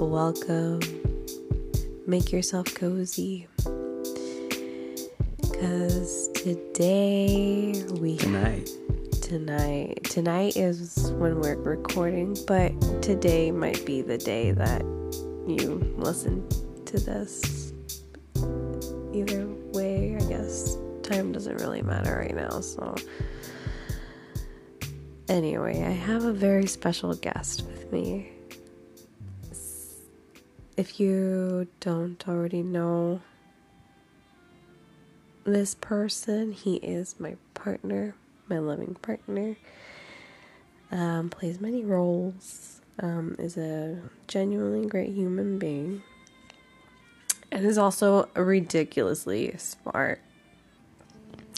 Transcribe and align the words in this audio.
Welcome. 0.00 0.80
Make 2.06 2.32
yourself 2.32 2.74
cozy. 2.74 3.46
Because 5.42 6.28
today 6.28 7.84
we. 8.00 8.16
Tonight. 8.16 8.70
Tonight. 9.20 10.04
Tonight 10.04 10.56
is 10.56 11.12
when 11.18 11.38
we're 11.40 11.56
recording, 11.56 12.34
but 12.46 12.72
today 13.02 13.50
might 13.50 13.84
be 13.84 14.00
the 14.00 14.16
day 14.16 14.52
that 14.52 14.80
you 15.46 15.94
listen 15.98 16.48
to 16.86 16.98
this. 16.98 17.74
Either 19.12 19.46
way, 19.74 20.16
I 20.16 20.24
guess. 20.24 20.78
Time 21.02 21.30
doesn't 21.30 21.60
really 21.60 21.82
matter 21.82 22.16
right 22.16 22.34
now, 22.34 22.60
so. 22.60 22.94
Anyway, 25.28 25.82
I 25.82 25.90
have 25.90 26.24
a 26.24 26.32
very 26.32 26.66
special 26.66 27.12
guest 27.14 27.66
with 27.66 27.92
me. 27.92 28.32
If 30.80 30.98
you 30.98 31.68
don't 31.80 32.26
already 32.26 32.62
know 32.62 33.20
this 35.44 35.74
person, 35.74 36.52
he 36.52 36.76
is 36.76 37.16
my 37.18 37.36
partner, 37.52 38.14
my 38.48 38.60
loving 38.60 38.94
partner. 39.02 39.56
Um, 40.90 41.28
plays 41.28 41.60
many 41.60 41.84
roles, 41.84 42.80
um, 42.98 43.36
is 43.38 43.58
a 43.58 44.00
genuinely 44.26 44.88
great 44.88 45.10
human 45.10 45.58
being, 45.58 46.02
and 47.52 47.66
is 47.66 47.76
also 47.76 48.30
ridiculously 48.34 49.54
smart. 49.58 50.22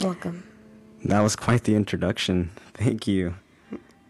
Welcome. 0.00 0.42
That 1.04 1.20
was 1.20 1.36
quite 1.36 1.62
the 1.62 1.76
introduction. 1.76 2.50
Thank 2.74 3.06
you. 3.06 3.36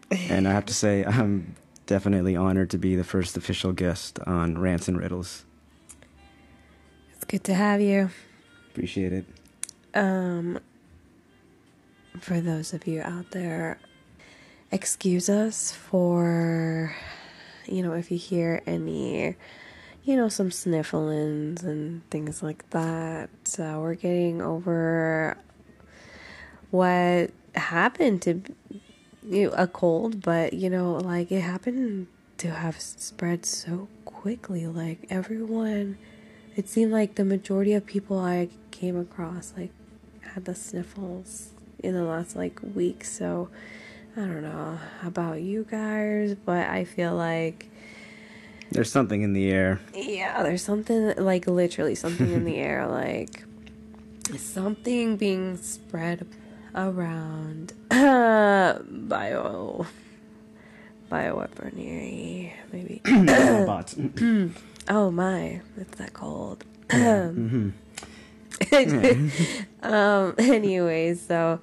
And 0.09 0.47
I 0.47 0.53
have 0.53 0.65
to 0.65 0.73
say, 0.73 1.05
I'm 1.05 1.53
definitely 1.85 2.35
honored 2.35 2.69
to 2.71 2.77
be 2.77 2.95
the 2.95 3.03
first 3.03 3.37
official 3.37 3.73
guest 3.73 4.19
on 4.25 4.57
Rants 4.57 4.87
and 4.87 4.97
Riddles. 4.97 5.45
It's 7.15 7.25
good 7.25 7.43
to 7.45 7.53
have 7.53 7.81
you. 7.81 8.09
Appreciate 8.71 9.13
it. 9.13 9.25
Um, 9.93 10.59
for 12.19 12.41
those 12.41 12.73
of 12.73 12.87
you 12.87 13.01
out 13.01 13.31
there, 13.31 13.79
excuse 14.71 15.29
us 15.29 15.71
for, 15.71 16.95
you 17.67 17.83
know, 17.83 17.93
if 17.93 18.11
you 18.11 18.17
hear 18.17 18.61
any, 18.65 19.35
you 20.03 20.15
know, 20.15 20.29
some 20.29 20.49
snifflings 20.49 21.63
and 21.63 22.09
things 22.09 22.41
like 22.41 22.69
that. 22.71 23.29
Uh, 23.59 23.77
we're 23.79 23.95
getting 23.95 24.41
over 24.41 25.37
what 26.71 27.29
happened 27.55 28.21
to 28.23 28.41
you 29.27 29.47
know, 29.49 29.53
a 29.57 29.67
cold, 29.67 30.21
but 30.21 30.53
you 30.53 30.69
know, 30.69 30.93
like 30.93 31.31
it 31.31 31.41
happened 31.41 32.07
to 32.37 32.49
have 32.51 32.79
spread 32.79 33.45
so 33.45 33.87
quickly. 34.05 34.67
Like 34.67 35.05
everyone, 35.09 35.97
it 36.55 36.67
seemed 36.69 36.91
like 36.91 37.15
the 37.15 37.25
majority 37.25 37.73
of 37.73 37.85
people 37.85 38.19
I 38.19 38.49
came 38.71 38.97
across 38.99 39.53
like 39.57 39.71
had 40.33 40.45
the 40.45 40.55
sniffles 40.55 41.49
in 41.79 41.93
the 41.93 42.03
last 42.03 42.35
like 42.35 42.59
week. 42.75 43.03
So 43.05 43.49
I 44.15 44.21
don't 44.21 44.41
know 44.43 44.77
about 45.03 45.41
you 45.41 45.65
guys, 45.69 46.35
but 46.35 46.67
I 46.69 46.83
feel 46.85 47.15
like 47.15 47.67
There's 48.71 48.91
something 48.91 49.21
in 49.21 49.33
the 49.33 49.49
air. 49.51 49.79
yeah, 49.95 50.43
there's 50.43 50.63
something 50.63 51.13
like 51.17 51.47
literally 51.47 51.95
something 51.95 52.31
in 52.31 52.45
the 52.45 52.55
air, 52.69 52.87
like 52.87 53.43
something 54.37 55.17
being 55.17 55.57
spread 55.57 56.25
around 56.75 57.73
bio 57.89 59.85
bioweaponry, 61.11 62.51
maybe. 62.71 63.01
Oh 64.89 65.09
my, 65.11 65.61
it's 65.77 65.97
that 65.97 66.11
cold. 66.13 66.65
hmm 66.91 67.69
um. 69.83 70.35
Anyways, 70.37 71.21
so 71.25 71.59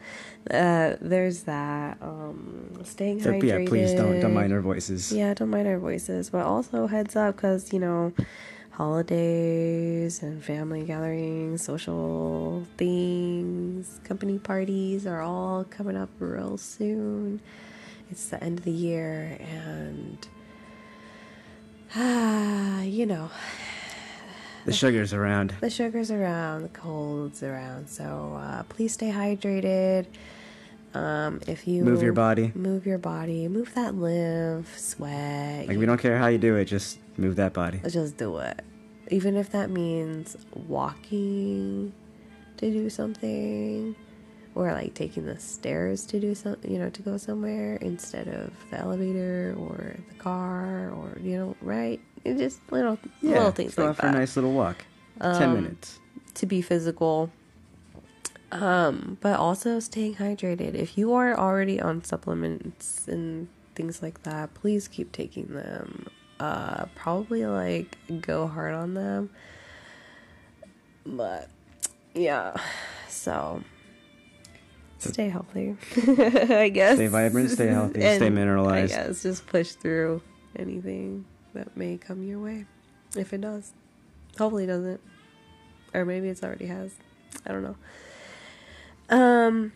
uh, 0.50 0.96
there's 1.00 1.42
that. 1.42 1.98
Um, 2.00 2.80
staying 2.84 3.20
So, 3.22 3.30
hydrated. 3.32 3.42
yeah, 3.62 3.68
please 3.68 3.94
don't 3.94 4.20
don't 4.20 4.32
mind 4.34 4.52
our 4.54 4.60
voices. 4.62 5.12
Yeah, 5.12 5.34
don't 5.34 5.50
mind 5.50 5.68
our 5.68 5.78
voices, 5.78 6.30
but 6.30 6.42
also 6.46 6.86
heads 6.86 7.14
up 7.14 7.36
because 7.36 7.72
you 7.74 7.78
know, 7.78 8.12
holidays 8.80 10.22
and 10.22 10.42
family 10.42 10.82
gatherings, 10.84 11.62
social 11.62 12.66
things, 12.78 14.00
company 14.04 14.38
parties 14.38 15.06
are 15.06 15.20
all 15.20 15.64
coming 15.64 15.98
up 15.98 16.08
real 16.18 16.56
soon. 16.56 17.40
It's 18.10 18.30
the 18.30 18.42
end 18.42 18.58
of 18.60 18.64
the 18.64 18.72
year, 18.72 19.36
and 19.38 20.26
ah, 21.94 22.80
you 22.80 23.04
know, 23.04 23.30
The 24.64 24.72
sugar's 24.72 25.12
around. 25.12 25.54
the 25.60 25.68
sugar's 25.68 26.10
around, 26.10 26.62
the 26.62 26.68
cold's 26.70 27.42
around. 27.42 27.88
So 27.90 28.34
uh, 28.42 28.62
please 28.64 28.94
stay 28.94 29.10
hydrated. 29.10 30.06
Um, 30.94 31.40
if 31.46 31.68
you 31.68 31.84
Move 31.84 32.02
your 32.02 32.12
body. 32.14 32.50
move 32.56 32.84
your 32.86 32.98
body, 32.98 33.46
move 33.46 33.72
that 33.74 33.94
lymph, 33.94 34.76
sweat. 34.76 35.68
Like 35.68 35.76
we 35.78 35.84
don't 35.86 36.00
care 36.00 36.18
how 36.18 36.26
you 36.28 36.38
do 36.38 36.56
it, 36.56 36.64
just 36.64 36.98
move 37.20 37.36
that 37.36 37.52
body. 37.52 37.80
just 37.88 38.16
do 38.16 38.38
it. 38.38 38.60
Even 39.10 39.36
if 39.36 39.50
that 39.50 39.70
means 39.70 40.36
walking 40.54 41.92
to 42.56 42.70
do 42.70 42.88
something 42.90 43.94
or 44.54 44.72
like 44.72 44.94
taking 44.94 45.26
the 45.26 45.38
stairs 45.38 46.06
to 46.06 46.18
do 46.20 46.34
something, 46.34 46.70
you 46.70 46.78
know, 46.78 46.90
to 46.90 47.02
go 47.02 47.16
somewhere 47.16 47.76
instead 47.76 48.28
of 48.28 48.52
the 48.70 48.78
elevator 48.78 49.54
or 49.58 49.96
the 50.08 50.14
car 50.16 50.90
or, 50.90 51.18
you 51.22 51.36
know, 51.36 51.56
right? 51.60 52.00
It 52.24 52.36
just 52.38 52.60
little 52.72 52.98
Yeah, 53.20 53.34
little 53.34 53.50
things 53.52 53.76
like 53.78 53.96
for 53.96 54.02
that. 54.02 54.14
a 54.14 54.18
nice 54.18 54.36
little 54.36 54.52
walk. 54.52 54.84
Ten 55.20 55.50
Um, 55.50 55.54
minutes. 55.54 55.98
to 56.34 56.46
be 56.46 56.62
physical. 56.62 57.30
Um, 58.52 59.16
but 59.20 59.38
also 59.38 59.78
staying 59.78 60.16
hydrated. 60.16 60.74
If 60.74 60.98
you 60.98 61.12
are 61.14 61.36
already 61.38 61.80
on 61.80 62.02
supplements 62.02 63.06
and 63.06 63.46
things 63.76 64.02
like 64.02 64.24
that, 64.24 64.54
please 64.54 64.88
keep 64.88 65.12
taking 65.12 65.46
them. 65.46 66.06
Uh, 66.40 66.86
probably 66.94 67.44
like 67.44 67.98
go 68.22 68.46
hard 68.46 68.72
on 68.72 68.94
them. 68.94 69.28
But 71.04 71.50
yeah, 72.14 72.56
so 73.08 73.62
stay 74.98 75.28
healthy. 75.28 75.76
I 75.96 76.70
guess. 76.70 76.96
Stay 76.96 77.08
vibrant, 77.08 77.50
stay 77.50 77.66
healthy, 77.66 78.00
stay 78.00 78.30
mineralized. 78.30 78.94
I 78.94 79.06
guess 79.08 79.22
just 79.22 79.46
push 79.48 79.72
through 79.72 80.22
anything 80.56 81.26
that 81.52 81.76
may 81.76 81.98
come 81.98 82.22
your 82.22 82.40
way. 82.40 82.64
If 83.14 83.34
it 83.34 83.42
does. 83.42 83.72
Hopefully 84.38 84.64
it 84.64 84.68
doesn't. 84.68 85.00
Or 85.92 86.06
maybe 86.06 86.28
it's 86.28 86.42
already 86.42 86.66
has. 86.66 86.94
I 87.44 87.52
don't 87.52 87.62
know. 87.62 87.76
Um 89.10 89.72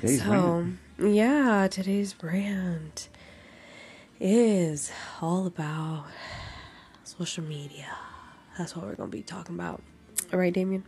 so 0.00 0.68
rant. 0.98 1.14
yeah, 1.16 1.66
today's 1.68 2.14
rant 2.22 3.08
is 4.22 4.92
all 5.20 5.46
about 5.48 6.04
social 7.02 7.42
media. 7.42 7.88
That's 8.56 8.76
what 8.76 8.86
we're 8.86 8.94
gonna 8.94 9.10
be 9.10 9.22
talking 9.22 9.56
about. 9.56 9.82
All 10.32 10.38
right, 10.38 10.52
Damian? 10.52 10.84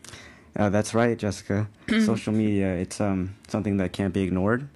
Uh, 0.55 0.69
that's 0.69 0.95
right, 0.95 1.19
Jessica. 1.19 1.69
Social 1.89 2.33
media, 2.33 2.75
it's 2.75 3.01
um 3.01 3.35
something 3.49 3.79
that 3.79 3.93
can't 3.93 4.15
be 4.15 4.23
ignored. 4.23 4.69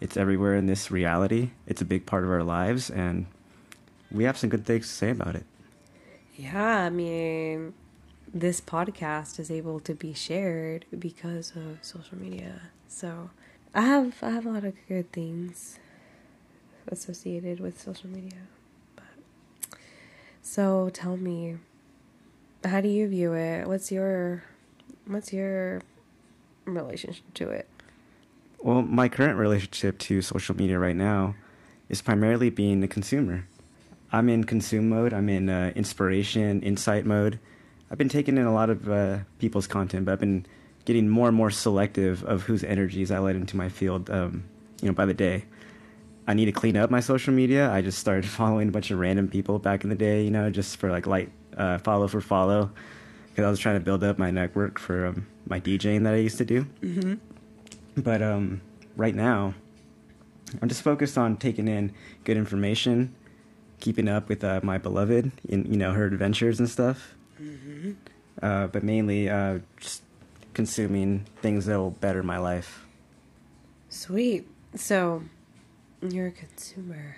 It's 0.00 0.16
everywhere 0.16 0.56
in 0.56 0.66
this 0.66 0.90
reality. 0.90 1.50
It's 1.68 1.80
a 1.82 1.84
big 1.84 2.04
part 2.04 2.24
of 2.24 2.30
our 2.30 2.42
lives 2.42 2.90
and 2.90 3.26
we 4.10 4.24
have 4.24 4.36
some 4.36 4.50
good 4.50 4.66
things 4.66 4.88
to 4.88 4.92
say 4.92 5.10
about 5.10 5.36
it. 5.36 5.44
Yeah, 6.36 6.78
I 6.78 6.90
mean, 6.90 7.74
this 8.34 8.60
podcast 8.60 9.38
is 9.38 9.52
able 9.52 9.78
to 9.80 9.94
be 9.94 10.14
shared 10.14 10.84
because 10.98 11.52
of 11.54 11.78
social 11.82 12.18
media. 12.18 12.60
So, 12.88 13.30
I 13.72 13.82
have 13.82 14.16
I 14.20 14.30
have 14.30 14.46
a 14.46 14.50
lot 14.50 14.64
of 14.64 14.74
good 14.88 15.12
things 15.12 15.78
associated 16.90 17.60
with 17.60 17.80
social 17.80 18.08
media. 18.08 18.38
But 18.96 19.78
so, 20.42 20.90
tell 20.92 21.16
me, 21.16 21.56
how 22.64 22.80
do 22.80 22.88
you 22.88 23.08
view 23.08 23.32
it? 23.32 23.66
What's 23.66 23.90
your 23.90 24.44
what's 25.06 25.32
your 25.32 25.82
relationship 26.64 27.32
to 27.34 27.50
it? 27.50 27.68
Well, 28.62 28.82
my 28.82 29.08
current 29.08 29.38
relationship 29.38 29.98
to 30.00 30.20
social 30.20 30.54
media 30.54 30.78
right 30.78 30.96
now 30.96 31.34
is 31.88 32.02
primarily 32.02 32.50
being 32.50 32.82
a 32.84 32.88
consumer. 32.88 33.46
I'm 34.12 34.28
in 34.28 34.44
consume 34.44 34.88
mode. 34.88 35.12
I'm 35.12 35.28
in 35.28 35.48
uh, 35.48 35.72
inspiration, 35.74 36.62
insight 36.62 37.06
mode. 37.06 37.38
I've 37.90 37.98
been 37.98 38.08
taking 38.08 38.36
in 38.36 38.44
a 38.44 38.52
lot 38.52 38.70
of 38.70 38.88
uh, 38.88 39.18
people's 39.38 39.66
content, 39.66 40.04
but 40.04 40.12
I've 40.12 40.20
been 40.20 40.46
getting 40.84 41.08
more 41.08 41.28
and 41.28 41.36
more 41.36 41.50
selective 41.50 42.24
of 42.24 42.42
whose 42.42 42.62
energies 42.64 43.10
I 43.10 43.18
let 43.18 43.36
into 43.36 43.56
my 43.56 43.68
field. 43.68 44.10
Um, 44.10 44.44
you 44.82 44.88
know, 44.88 44.94
by 44.94 45.06
the 45.06 45.14
day, 45.14 45.44
I 46.30 46.34
need 46.34 46.44
to 46.44 46.52
clean 46.52 46.76
up 46.76 46.90
my 46.90 47.00
social 47.00 47.34
media. 47.34 47.72
I 47.72 47.80
just 47.80 47.98
started 47.98 48.24
following 48.38 48.68
a 48.68 48.70
bunch 48.70 48.92
of 48.92 49.00
random 49.00 49.26
people 49.26 49.58
back 49.58 49.82
in 49.82 49.90
the 49.90 49.96
day. 49.96 50.22
You 50.22 50.30
know, 50.30 50.48
just 50.48 50.76
for 50.76 50.88
like 50.88 51.08
light 51.08 51.32
uh, 51.56 51.78
follow 51.78 52.06
for 52.06 52.20
follow, 52.20 52.70
because 53.30 53.44
I 53.44 53.50
was 53.50 53.58
trying 53.58 53.74
to 53.74 53.84
build 53.84 54.04
up 54.04 54.16
my 54.16 54.30
network 54.30 54.78
for 54.78 55.06
um, 55.06 55.26
my 55.48 55.58
DJing 55.58 56.04
that 56.04 56.14
I 56.14 56.18
used 56.18 56.38
to 56.38 56.44
do. 56.44 56.66
Mm-hmm. 56.82 57.14
But 58.00 58.22
um, 58.22 58.60
right 58.96 59.14
now, 59.14 59.54
I'm 60.62 60.68
just 60.68 60.82
focused 60.82 61.18
on 61.18 61.36
taking 61.36 61.66
in 61.66 61.92
good 62.22 62.36
information, 62.36 63.12
keeping 63.80 64.06
up 64.06 64.28
with 64.28 64.44
uh, 64.44 64.60
my 64.62 64.78
beloved 64.78 65.32
in 65.48 65.64
you 65.64 65.76
know 65.76 65.94
her 65.94 66.06
adventures 66.06 66.60
and 66.60 66.70
stuff. 66.70 67.16
Mm-hmm. 67.42 67.92
Uh, 68.40 68.68
but 68.68 68.84
mainly 68.84 69.28
uh, 69.28 69.58
just 69.80 70.04
consuming 70.54 71.26
things 71.42 71.66
that 71.66 71.76
will 71.76 71.90
better 71.90 72.22
my 72.22 72.38
life. 72.38 72.86
Sweet. 73.88 74.46
So, 74.76 75.24
you're 76.02 76.28
a 76.28 76.32
consumer. 76.32 77.16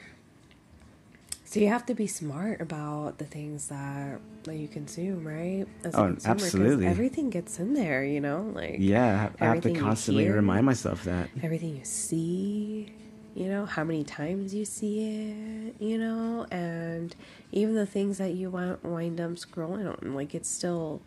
So 1.45 1.61
you 1.61 1.69
have 1.69 1.85
to 1.87 1.95
be 1.95 2.07
smart 2.07 2.63
about 2.63 3.19
the 3.19 3.27
things 3.27 3.69
that 3.69 4.21
that 4.45 4.57
you 4.57 4.69
consume, 4.69 5.27
right? 5.27 5.67
As 5.85 5.95
oh, 5.95 6.07
consumer, 6.07 6.35
absolutely. 6.35 6.87
Everything 6.87 7.29
gets 7.29 7.59
in 7.59 7.75
there, 7.75 8.03
you 8.05 8.21
know. 8.21 8.51
Like 8.55 8.77
yeah, 8.79 9.29
I 9.39 9.45
have 9.45 9.61
to 9.63 9.75
constantly 9.75 10.25
hear, 10.25 10.35
remind 10.35 10.65
myself 10.65 11.05
that 11.05 11.29
everything 11.43 11.77
you 11.77 11.85
see, 11.85 12.91
you 13.35 13.49
know, 13.49 13.67
how 13.67 13.85
many 13.85 14.03
times 14.03 14.55
you 14.55 14.65
see 14.65 15.29
it, 15.29 15.75
you 15.79 15.99
know, 15.99 16.47
and 16.51 17.15
even 17.53 17.75
the 17.75 17.87
things 17.87 18.17
that 18.17 18.33
you 18.33 18.49
wind 18.49 19.21
up 19.21 19.33
scrolling 19.33 19.87
on, 19.87 20.15
like 20.15 20.35
it 20.35 20.47
still 20.47 21.03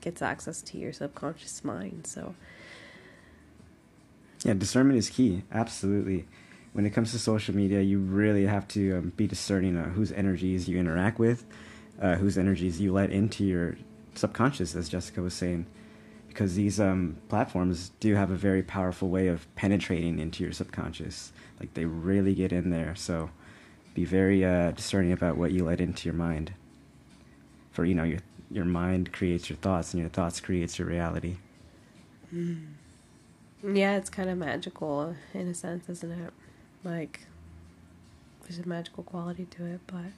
gets 0.00 0.20
access 0.20 0.60
to 0.62 0.76
your 0.76 0.92
subconscious 0.92 1.62
mind. 1.62 2.08
So 2.08 2.34
yeah, 4.44 4.54
discernment 4.54 4.98
is 4.98 5.08
key. 5.08 5.44
Absolutely 5.52 6.26
when 6.74 6.84
it 6.84 6.90
comes 6.90 7.12
to 7.12 7.20
social 7.20 7.54
media, 7.54 7.80
you 7.80 8.00
really 8.00 8.46
have 8.46 8.66
to 8.66 8.98
um, 8.98 9.12
be 9.16 9.28
discerning 9.28 9.76
whose 9.76 10.10
energies 10.10 10.68
you 10.68 10.76
interact 10.76 11.20
with, 11.20 11.46
uh, 12.02 12.16
whose 12.16 12.36
energies 12.36 12.80
you 12.80 12.92
let 12.92 13.10
into 13.10 13.44
your 13.44 13.76
subconscious, 14.16 14.74
as 14.74 14.88
Jessica 14.88 15.22
was 15.22 15.34
saying, 15.34 15.66
because 16.26 16.56
these 16.56 16.80
um, 16.80 17.16
platforms 17.28 17.92
do 18.00 18.16
have 18.16 18.32
a 18.32 18.34
very 18.34 18.60
powerful 18.60 19.08
way 19.08 19.28
of 19.28 19.52
penetrating 19.54 20.18
into 20.18 20.42
your 20.42 20.52
subconscious. 20.52 21.32
Like 21.60 21.74
they 21.74 21.84
really 21.84 22.34
get 22.34 22.52
in 22.52 22.70
there. 22.70 22.96
So 22.96 23.30
be 23.94 24.04
very 24.04 24.44
uh, 24.44 24.72
discerning 24.72 25.12
about 25.12 25.36
what 25.36 25.52
you 25.52 25.64
let 25.64 25.80
into 25.80 26.08
your 26.08 26.16
mind. 26.16 26.54
For 27.70 27.84
you 27.84 27.94
know, 27.94 28.04
your 28.04 28.20
your 28.50 28.64
mind 28.64 29.12
creates 29.12 29.48
your 29.48 29.56
thoughts, 29.58 29.94
and 29.94 30.00
your 30.00 30.10
thoughts 30.10 30.40
creates 30.40 30.76
your 30.78 30.88
reality. 30.88 31.36
Mm. 32.34 32.66
Yeah, 33.62 33.96
it's 33.96 34.10
kind 34.10 34.28
of 34.28 34.38
magical 34.38 35.14
in 35.32 35.46
a 35.46 35.54
sense, 35.54 35.88
isn't 35.88 36.10
it? 36.10 36.32
Like, 36.84 37.20
there's 38.42 38.58
a 38.58 38.68
magical 38.68 39.02
quality 39.02 39.46
to 39.46 39.64
it, 39.64 39.80
but 39.86 40.12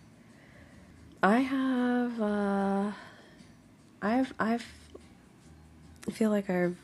I 1.22 1.38
have, 1.38 2.20
uh, 2.20 2.92
I've, 4.02 4.34
I've, 4.38 4.66
I 6.08 6.10
feel 6.10 6.30
like 6.30 6.50
I've 6.50 6.76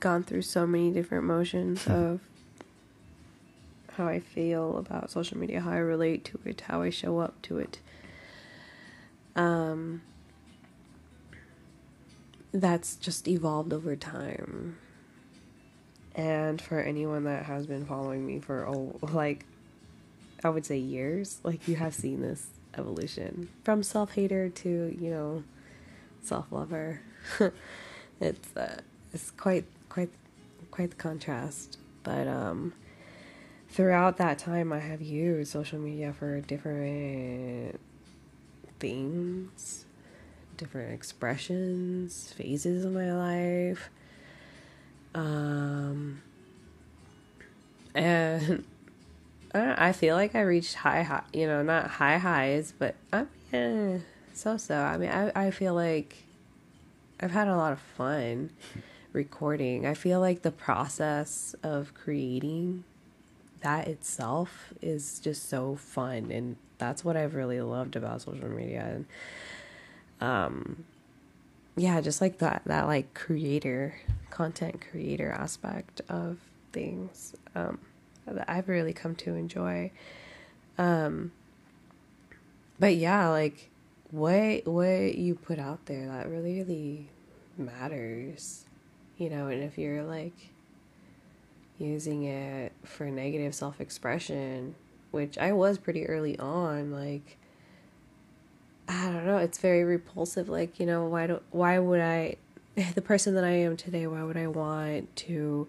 gone 0.00 0.24
through 0.24 0.42
so 0.42 0.66
many 0.66 0.90
different 0.90 1.24
motions 1.24 1.86
of 1.86 2.20
how 3.92 4.08
I 4.08 4.18
feel 4.18 4.78
about 4.78 5.10
social 5.10 5.38
media, 5.38 5.60
how 5.60 5.70
I 5.70 5.76
relate 5.76 6.24
to 6.26 6.40
it, 6.44 6.62
how 6.62 6.82
I 6.82 6.90
show 6.90 7.18
up 7.18 7.40
to 7.42 7.58
it. 7.58 7.78
Um, 9.36 10.02
that's 12.52 12.96
just 12.96 13.28
evolved 13.28 13.72
over 13.72 13.94
time. 13.94 14.78
And 16.14 16.60
for 16.60 16.80
anyone 16.80 17.24
that 17.24 17.44
has 17.46 17.66
been 17.66 17.84
following 17.84 18.24
me 18.24 18.38
for 18.38 18.68
oh, 18.68 18.96
like 19.12 19.46
I 20.44 20.48
would 20.48 20.64
say 20.64 20.78
years, 20.78 21.40
like 21.42 21.66
you 21.66 21.76
have 21.76 21.94
seen 21.94 22.20
this 22.20 22.46
evolution 22.76 23.48
from 23.64 23.82
self 23.82 24.12
hater 24.12 24.48
to 24.48 24.96
you 25.00 25.10
know 25.10 25.42
self 26.22 26.52
lover. 26.52 27.00
it's 28.20 28.56
uh, 28.56 28.80
it's 29.12 29.30
quite 29.32 29.64
quite 29.88 30.10
quite 30.70 30.90
the 30.90 30.96
contrast, 30.96 31.78
but 32.02 32.28
um, 32.28 32.72
throughout 33.70 34.16
that 34.18 34.38
time, 34.38 34.72
I 34.72 34.80
have 34.80 35.00
used 35.00 35.50
social 35.52 35.78
media 35.78 36.12
for 36.12 36.40
different 36.40 37.80
things, 38.78 39.84
different 40.56 40.92
expressions, 40.92 42.32
phases 42.36 42.84
of 42.84 42.92
my 42.92 43.12
life. 43.12 43.90
Um, 45.14 46.22
and 47.94 48.64
I, 49.54 49.88
I 49.88 49.92
feel 49.92 50.16
like 50.16 50.34
I 50.34 50.42
reached 50.42 50.74
high, 50.74 51.02
high, 51.02 51.22
you 51.32 51.46
know, 51.46 51.62
not 51.62 51.88
high 51.88 52.18
highs, 52.18 52.72
but 52.78 52.94
I 53.12 53.26
mean, 53.52 54.04
so 54.32 54.56
so. 54.56 54.76
I 54.76 54.96
mean, 54.96 55.10
I, 55.10 55.32
I 55.34 55.50
feel 55.50 55.74
like 55.74 56.16
I've 57.20 57.30
had 57.30 57.48
a 57.48 57.56
lot 57.56 57.72
of 57.72 57.80
fun 57.80 58.50
recording. 59.12 59.86
I 59.86 59.94
feel 59.94 60.20
like 60.20 60.42
the 60.42 60.50
process 60.50 61.54
of 61.62 61.94
creating 61.94 62.84
that 63.64 63.88
itself 63.88 64.74
is 64.82 65.18
just 65.20 65.48
so 65.48 65.74
fun 65.74 66.30
and 66.30 66.56
that's 66.76 67.02
what 67.02 67.16
I've 67.16 67.34
really 67.34 67.62
loved 67.62 67.96
about 67.96 68.20
social 68.20 68.48
media 68.48 68.84
and 68.84 69.06
um 70.20 70.84
yeah, 71.76 72.00
just 72.00 72.20
like 72.20 72.38
that 72.38 72.62
that 72.66 72.86
like 72.86 73.14
creator 73.14 73.96
content 74.30 74.82
creator 74.90 75.30
aspect 75.30 76.00
of 76.08 76.38
things 76.72 77.34
um, 77.54 77.78
that 78.26 78.48
I've 78.48 78.68
really 78.68 78.92
come 78.92 79.14
to 79.16 79.34
enjoy. 79.34 79.90
Um, 80.78 81.32
but 82.78 82.96
yeah, 82.96 83.28
like 83.28 83.70
what 84.10 84.66
what 84.66 85.16
you 85.16 85.34
put 85.34 85.58
out 85.58 85.86
there 85.86 86.06
that 86.06 86.28
really 86.28 86.58
really 86.58 87.08
matters, 87.56 88.64
you 89.18 89.30
know. 89.30 89.48
And 89.48 89.62
if 89.62 89.78
you're 89.78 90.04
like 90.04 90.50
using 91.78 92.24
it 92.24 92.72
for 92.84 93.06
negative 93.06 93.54
self 93.54 93.80
expression, 93.80 94.74
which 95.10 95.38
I 95.38 95.52
was 95.52 95.78
pretty 95.78 96.06
early 96.06 96.38
on, 96.38 96.92
like 96.92 97.36
I 98.88 99.06
don't 99.06 99.26
know, 99.26 99.38
it's 99.38 99.58
very 99.58 99.84
repulsive. 99.84 100.48
Like 100.48 100.78
you 100.78 100.86
know, 100.86 101.06
why 101.06 101.26
do 101.26 101.40
why 101.50 101.78
would 101.78 102.00
I 102.00 102.36
the 102.94 103.02
person 103.02 103.34
that 103.34 103.44
I 103.44 103.50
am 103.50 103.76
today, 103.76 104.06
why 104.06 104.22
would 104.22 104.36
I 104.36 104.46
want 104.46 105.14
to 105.16 105.68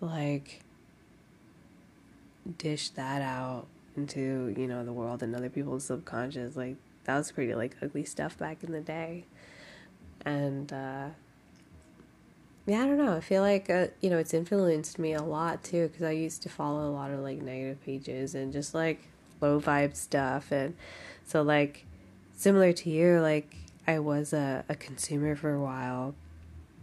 like 0.00 0.60
dish 2.58 2.90
that 2.90 3.22
out 3.22 3.66
into, 3.96 4.54
you 4.56 4.66
know, 4.66 4.84
the 4.84 4.92
world 4.92 5.22
and 5.22 5.34
other 5.34 5.50
people's 5.50 5.84
subconscious? 5.84 6.56
Like 6.56 6.76
that 7.04 7.16
was 7.16 7.30
pretty 7.32 7.54
like 7.54 7.76
ugly 7.82 8.04
stuff 8.04 8.38
back 8.38 8.64
in 8.64 8.72
the 8.72 8.80
day. 8.80 9.24
And 10.24 10.72
uh 10.72 11.08
yeah, 12.68 12.82
I 12.82 12.86
don't 12.86 12.98
know. 12.98 13.14
I 13.14 13.20
feel 13.20 13.42
like 13.42 13.70
uh, 13.70 13.88
you 14.00 14.10
know, 14.10 14.18
it's 14.18 14.34
influenced 14.34 14.98
me 14.98 15.12
a 15.12 15.22
lot 15.22 15.62
too 15.62 15.90
cuz 15.90 16.02
I 16.02 16.12
used 16.12 16.42
to 16.42 16.48
follow 16.48 16.88
a 16.88 16.92
lot 16.92 17.10
of 17.10 17.20
like 17.20 17.42
negative 17.42 17.82
pages 17.84 18.34
and 18.34 18.52
just 18.52 18.74
like 18.74 19.00
low 19.40 19.60
vibe 19.60 19.94
stuff 19.94 20.50
and 20.50 20.74
so 21.26 21.42
like 21.42 21.84
similar 22.36 22.72
to 22.72 22.90
you 22.90 23.20
like 23.20 23.56
I 23.86 23.98
was 23.98 24.32
a, 24.32 24.64
a 24.68 24.74
consumer 24.74 25.34
for 25.34 25.52
a 25.54 25.60
while. 25.60 26.14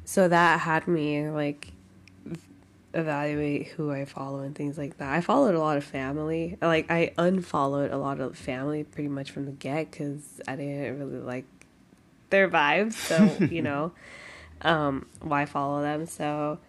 So 0.05 0.27
that 0.27 0.59
had 0.61 0.87
me 0.87 1.29
like 1.29 1.71
evaluate 2.93 3.67
who 3.67 3.91
I 3.91 4.05
follow 4.05 4.39
and 4.39 4.55
things 4.55 4.77
like 4.77 4.97
that. 4.97 5.13
I 5.13 5.21
followed 5.21 5.55
a 5.55 5.59
lot 5.59 5.77
of 5.77 5.83
family. 5.83 6.57
Like 6.61 6.91
I 6.91 7.13
unfollowed 7.17 7.91
a 7.91 7.97
lot 7.97 8.19
of 8.19 8.37
family 8.37 8.83
pretty 8.83 9.09
much 9.09 9.31
from 9.31 9.45
the 9.45 9.51
get 9.51 9.91
because 9.91 10.41
I 10.47 10.55
didn't 10.55 10.99
really 10.99 11.19
like 11.19 11.45
their 12.29 12.49
vibes. 12.49 12.93
So 12.93 13.45
you 13.51 13.61
know, 13.61 13.93
um, 14.61 15.05
why 15.21 15.45
follow 15.45 15.81
them? 15.81 16.05
So, 16.05 16.59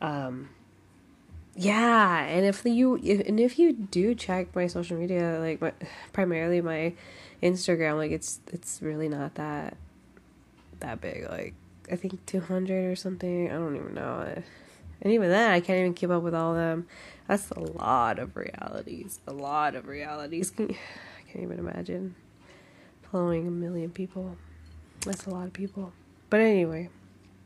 um, 0.00 0.50
yeah. 1.54 2.24
And 2.24 2.46
if 2.46 2.64
you 2.64 2.98
if, 3.02 3.26
and 3.26 3.38
if 3.40 3.58
you 3.58 3.72
do 3.72 4.14
check 4.14 4.54
my 4.54 4.66
social 4.66 4.96
media, 4.96 5.38
like 5.40 5.60
my, 5.60 5.72
primarily 6.12 6.60
my 6.60 6.94
Instagram, 7.42 7.96
like 7.96 8.10
it's 8.10 8.40
it's 8.52 8.80
really 8.82 9.08
not 9.08 9.34
that 9.36 9.76
that 10.80 11.00
big. 11.00 11.28
Like 11.28 11.54
I 11.90 11.96
think 11.96 12.24
two 12.26 12.40
hundred 12.40 12.90
or 12.90 12.96
something. 12.96 13.50
I 13.50 13.54
don't 13.54 13.76
even 13.76 13.94
know. 13.94 14.42
And 15.02 15.12
even 15.12 15.30
then, 15.30 15.50
I 15.50 15.60
can't 15.60 15.78
even 15.78 15.94
keep 15.94 16.10
up 16.10 16.22
with 16.22 16.34
all 16.34 16.52
of 16.52 16.58
them. 16.58 16.86
That's 17.26 17.50
a 17.50 17.60
lot 17.60 18.18
of 18.18 18.36
realities. 18.36 19.20
A 19.26 19.32
lot 19.32 19.74
of 19.74 19.86
realities. 19.86 20.50
Can, 20.50 20.70
I 20.70 21.32
can't 21.32 21.44
even 21.44 21.58
imagine 21.58 22.14
following 23.10 23.46
a 23.46 23.50
million 23.50 23.90
people. 23.90 24.36
That's 25.06 25.26
a 25.26 25.30
lot 25.30 25.46
of 25.46 25.52
people. 25.52 25.92
But 26.28 26.40
anyway. 26.40 26.90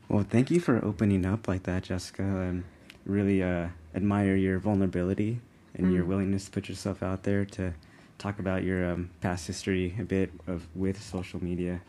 Well, 0.09 0.25
thank 0.29 0.51
you 0.51 0.59
for 0.59 0.83
opening 0.83 1.25
up 1.25 1.47
like 1.47 1.63
that, 1.63 1.83
Jessica. 1.83 2.23
And 2.23 2.65
really 3.05 3.41
uh, 3.41 3.67
admire 3.93 4.35
your 4.35 4.59
vulnerability 4.59 5.39
and 5.75 5.87
mm. 5.87 5.93
your 5.93 6.05
willingness 6.05 6.45
to 6.45 6.51
put 6.51 6.67
yourself 6.69 7.01
out 7.01 7.23
there 7.23 7.45
to 7.45 7.73
talk 8.17 8.39
about 8.39 8.63
your 8.63 8.91
um, 8.91 9.09
past 9.21 9.47
history 9.47 9.95
a 9.99 10.03
bit 10.03 10.31
of 10.47 10.67
with 10.75 11.01
social 11.01 11.43
media. 11.43 11.81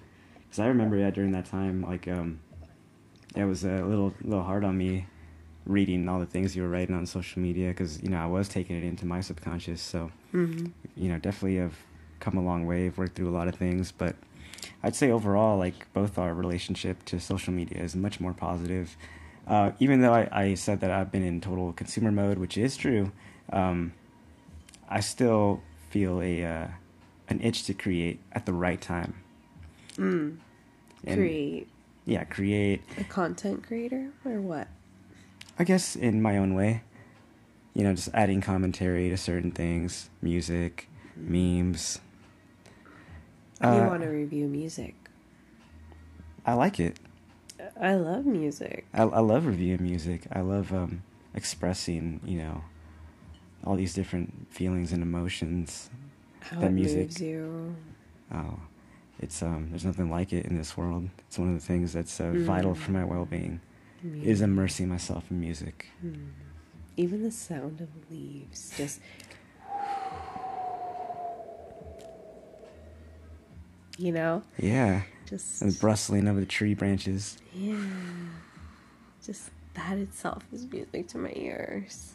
Because 0.44 0.60
I 0.60 0.66
remember, 0.66 0.96
yeah, 0.96 1.10
during 1.10 1.32
that 1.32 1.46
time, 1.46 1.82
like, 1.82 2.08
um, 2.08 2.40
it 3.34 3.44
was 3.44 3.64
a 3.64 3.84
little 3.84 4.14
little 4.22 4.44
hard 4.44 4.64
on 4.64 4.76
me 4.76 5.06
reading 5.66 6.08
all 6.08 6.20
the 6.20 6.26
things 6.26 6.54
you 6.54 6.62
were 6.62 6.68
writing 6.68 6.94
on 6.94 7.04
social 7.04 7.42
media 7.42 7.68
because 7.68 8.00
you 8.02 8.08
know 8.08 8.18
I 8.18 8.26
was 8.26 8.48
taking 8.48 8.76
it 8.76 8.84
into 8.84 9.04
my 9.04 9.20
subconscious. 9.20 9.82
So 9.82 10.10
mm-hmm. 10.32 10.66
you 10.96 11.08
know, 11.08 11.18
definitely 11.18 11.56
have 11.56 11.76
come 12.20 12.36
a 12.36 12.42
long 12.42 12.66
way. 12.66 12.86
I've 12.86 12.98
worked 12.98 13.16
through 13.16 13.28
a 13.28 13.36
lot 13.36 13.48
of 13.48 13.54
things, 13.54 13.92
but 13.92 14.16
I'd 14.82 14.96
say 14.96 15.10
overall, 15.10 15.58
like 15.58 15.92
both 15.92 16.18
our 16.18 16.32
relationship 16.34 17.04
to 17.06 17.20
social 17.20 17.52
media 17.52 17.82
is 17.82 17.94
much 17.94 18.20
more 18.20 18.32
positive. 18.32 18.96
Uh, 19.46 19.72
even 19.78 20.00
though 20.00 20.12
I, 20.12 20.28
I 20.32 20.54
said 20.54 20.80
that 20.80 20.90
I've 20.90 21.12
been 21.12 21.22
in 21.22 21.40
total 21.40 21.72
consumer 21.72 22.10
mode, 22.10 22.38
which 22.38 22.58
is 22.58 22.76
true, 22.76 23.12
um, 23.52 23.92
I 24.88 25.00
still 25.00 25.62
feel 25.96 26.20
a 26.20 26.44
uh, 26.44 26.66
an 27.28 27.40
itch 27.40 27.64
to 27.64 27.72
create 27.74 28.20
at 28.32 28.44
the 28.46 28.52
right 28.52 28.80
time. 28.80 29.14
Mm. 29.96 30.36
And- 31.04 31.16
Create 31.16 31.68
Yeah, 32.04 32.24
create. 32.24 32.82
a 32.98 33.04
content 33.04 33.64
creator 33.66 34.10
or 34.24 34.40
what? 34.40 34.68
I 35.58 35.64
guess 35.64 35.96
in 35.96 36.20
my 36.20 36.36
own 36.36 36.54
way. 36.54 36.82
You 37.74 37.84
know, 37.84 37.94
just 37.94 38.08
adding 38.14 38.40
commentary 38.40 39.08
to 39.10 39.16
certain 39.16 39.50
things, 39.50 40.08
music, 40.22 40.88
memes. 41.16 41.98
you 43.62 43.68
Uh, 43.68 43.86
want 43.86 44.02
to 44.02 44.08
review 44.08 44.46
music? 44.48 44.94
I 46.46 46.54
like 46.54 46.78
it. 46.80 46.98
I 47.80 47.94
love 47.94 48.24
music. 48.26 48.86
I, 48.94 49.02
I 49.02 49.20
love 49.20 49.44
reviewing 49.46 49.82
music. 49.82 50.22
I 50.32 50.40
love 50.40 50.72
um, 50.72 51.02
expressing, 51.34 52.20
you 52.24 52.38
know, 52.38 52.64
all 53.66 53.76
these 53.76 53.92
different 53.94 54.46
feelings 54.50 54.92
and 54.92 55.02
emotions. 55.02 55.90
How 56.40 56.60
That 56.60 56.72
music. 56.72 57.10
Oh, 58.32 58.60
it's 59.20 59.42
um, 59.42 59.68
there's 59.70 59.84
nothing 59.84 60.10
like 60.10 60.32
it 60.32 60.46
in 60.46 60.56
this 60.56 60.76
world. 60.76 61.08
It's 61.26 61.38
one 61.38 61.48
of 61.48 61.54
the 61.54 61.66
things 61.66 61.92
that's 61.92 62.20
uh, 62.20 62.32
vital 62.34 62.72
Mm. 62.72 62.76
for 62.76 62.90
my 62.92 63.04
well-being. 63.04 63.60
Mm. 64.04 64.22
Is 64.24 64.40
immersing 64.42 64.88
myself 64.88 65.30
in 65.30 65.40
music. 65.40 65.86
Mm. 66.04 66.28
Even 66.96 67.22
the 67.22 67.30
sound 67.30 67.80
of 67.80 67.88
leaves 68.10 68.72
just. 68.76 69.00
You 73.98 74.12
know, 74.12 74.42
Yeah, 74.58 75.02
just 75.26 75.62
and 75.62 75.72
the 75.72 75.86
rustling 75.86 76.28
of 76.28 76.36
the 76.36 76.44
tree 76.44 76.74
branches. 76.74 77.38
yeah, 77.54 77.82
just 79.24 79.48
that 79.72 79.96
itself 79.96 80.42
is 80.52 80.66
music 80.70 81.08
to 81.08 81.18
my 81.18 81.32
ears. 81.34 82.12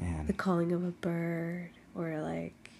Man, 0.00 0.26
The 0.26 0.32
calling 0.32 0.72
of 0.72 0.84
a 0.84 0.90
bird 0.90 1.70
or 1.94 2.20
like 2.22 2.70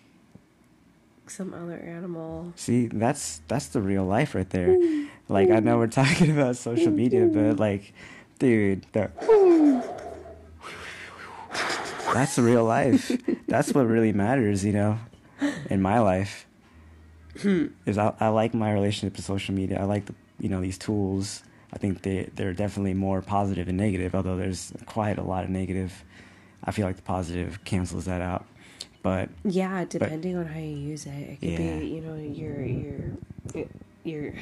some 1.26 1.54
other 1.54 1.76
animal. 1.76 2.52
see, 2.56 2.86
that's 2.86 3.40
that's 3.48 3.68
the 3.68 3.80
real 3.80 4.04
life 4.04 4.34
right 4.34 4.48
there. 4.50 4.68
Mm. 4.68 5.08
Like 5.28 5.50
I 5.50 5.60
know 5.60 5.76
mm. 5.76 5.78
we're 5.78 5.86
talking 5.86 6.30
about 6.30 6.56
social 6.56 6.92
media, 6.92 7.26
but 7.26 7.58
like, 7.58 7.92
dude, 8.38 8.86
the, 8.92 9.10
mm. 9.20 9.82
that's 12.14 12.36
the 12.36 12.42
real 12.42 12.64
life. 12.64 13.10
That's 13.46 13.72
what 13.72 13.86
really 13.86 14.12
matters, 14.12 14.64
you 14.64 14.72
know, 14.72 14.98
in 15.70 15.82
my 15.82 15.98
life. 16.00 16.46
is 17.86 17.98
I, 17.98 18.14
I 18.20 18.28
like 18.28 18.54
my 18.54 18.72
relationship 18.72 19.16
to 19.16 19.22
social 19.22 19.54
media. 19.54 19.80
I 19.80 19.84
like 19.84 20.06
the 20.06 20.14
you 20.38 20.48
know 20.48 20.60
these 20.60 20.78
tools. 20.78 21.42
I 21.72 21.78
think 21.78 22.02
they 22.02 22.30
they're 22.34 22.52
definitely 22.52 22.94
more 22.94 23.22
and 23.26 23.76
negative. 23.76 24.14
Although 24.14 24.36
there's 24.36 24.72
quite 24.86 25.18
a 25.18 25.22
lot 25.22 25.44
of 25.44 25.50
negative. 25.50 26.04
I 26.64 26.70
feel 26.70 26.86
like 26.86 26.96
the 26.96 27.02
positive 27.02 27.64
cancels 27.64 28.04
that 28.06 28.20
out. 28.20 28.46
But 29.02 29.30
Yeah, 29.44 29.84
depending 29.84 30.36
on 30.36 30.46
how 30.46 30.60
you 30.60 30.76
use 30.76 31.06
it, 31.06 31.10
it 31.10 31.40
could 31.40 31.48
Yeah. 31.50 31.78
be 31.78 31.86
you 31.86 32.00
know 32.00 32.14
you're 32.14 32.62
you're 32.64 33.66
you're 34.04 34.34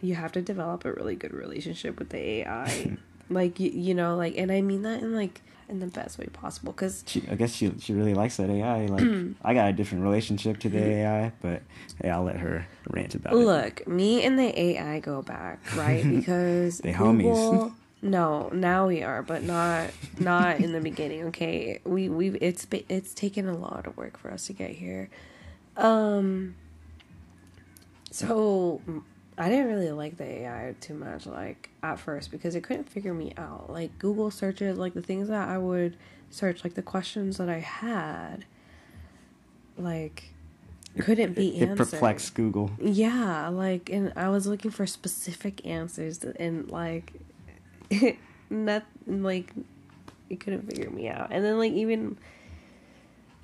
you 0.00 0.14
have 0.16 0.32
to 0.32 0.42
develop 0.42 0.84
a 0.84 0.92
really 0.92 1.14
good 1.16 1.32
relationship 1.32 1.98
with 1.98 2.10
the 2.10 2.18
AI. 2.18 2.96
like 3.30 3.58
you, 3.60 3.70
you 3.70 3.94
know 3.94 4.16
like 4.16 4.36
and 4.36 4.50
I 4.52 4.60
mean 4.60 4.82
that 4.82 5.02
in 5.02 5.14
like 5.14 5.40
in 5.68 5.78
the 5.78 5.86
best 5.86 6.18
way 6.18 6.26
possible 6.26 6.72
cuz 6.72 7.04
I 7.30 7.36
guess 7.36 7.54
she 7.54 7.72
she 7.78 7.92
really 7.94 8.14
likes 8.14 8.36
that 8.36 8.50
AI. 8.50 8.86
Like 8.86 9.06
I 9.42 9.54
got 9.54 9.68
a 9.68 9.72
different 9.72 10.02
relationship 10.02 10.58
to 10.60 10.68
the 10.68 10.78
mm-hmm. 10.78 10.90
AI, 10.90 11.32
but 11.40 11.62
hey, 12.02 12.10
I'll 12.10 12.24
let 12.24 12.36
her 12.38 12.66
rant 12.90 13.14
about 13.14 13.32
it. 13.34 13.36
look, 13.36 13.86
me 13.86 14.24
and 14.24 14.38
the 14.38 14.60
AI 14.60 14.98
go 14.98 15.22
back, 15.22 15.60
right? 15.76 16.04
Because 16.14 16.78
They 16.78 16.92
homies. 16.92 17.72
No, 18.04 18.50
now 18.52 18.86
we 18.86 19.02
are, 19.02 19.22
but 19.22 19.42
not 19.42 19.90
not 20.18 20.60
in 20.60 20.72
the 20.72 20.80
beginning. 20.80 21.24
Okay, 21.28 21.80
we 21.84 22.10
we've 22.10 22.36
it's 22.42 22.66
it's 22.90 23.14
taken 23.14 23.48
a 23.48 23.56
lot 23.56 23.86
of 23.86 23.96
work 23.96 24.18
for 24.18 24.30
us 24.30 24.46
to 24.48 24.52
get 24.52 24.72
here. 24.72 25.08
Um. 25.76 26.54
So 28.10 28.82
I 29.38 29.48
didn't 29.48 29.66
really 29.68 29.90
like 29.90 30.18
the 30.18 30.24
AI 30.24 30.74
too 30.80 30.94
much, 30.94 31.26
like 31.26 31.70
at 31.82 31.98
first, 31.98 32.30
because 32.30 32.54
it 32.54 32.60
couldn't 32.62 32.90
figure 32.90 33.14
me 33.14 33.32
out. 33.38 33.72
Like 33.72 33.98
Google 33.98 34.30
searches, 34.30 34.76
like 34.76 34.92
the 34.92 35.02
things 35.02 35.28
that 35.28 35.48
I 35.48 35.56
would 35.56 35.96
search, 36.30 36.62
like 36.62 36.74
the 36.74 36.82
questions 36.82 37.38
that 37.38 37.48
I 37.48 37.58
had, 37.60 38.44
like 39.78 40.34
couldn't 41.00 41.32
be 41.34 41.56
It 41.58 41.70
answered. 41.70 41.90
perplexed 41.90 42.34
Google. 42.34 42.70
Yeah, 42.78 43.48
like, 43.48 43.88
and 43.90 44.12
I 44.14 44.28
was 44.28 44.46
looking 44.46 44.70
for 44.70 44.86
specific 44.86 45.64
answers, 45.66 46.22
and 46.22 46.70
like, 46.70 47.14
not 48.50 48.84
like 49.06 49.52
it 50.30 50.40
couldn't 50.40 50.68
figure 50.68 50.90
me 50.90 51.08
out. 51.08 51.28
And 51.30 51.44
then 51.44 51.58
like 51.58 51.72
even 51.72 52.18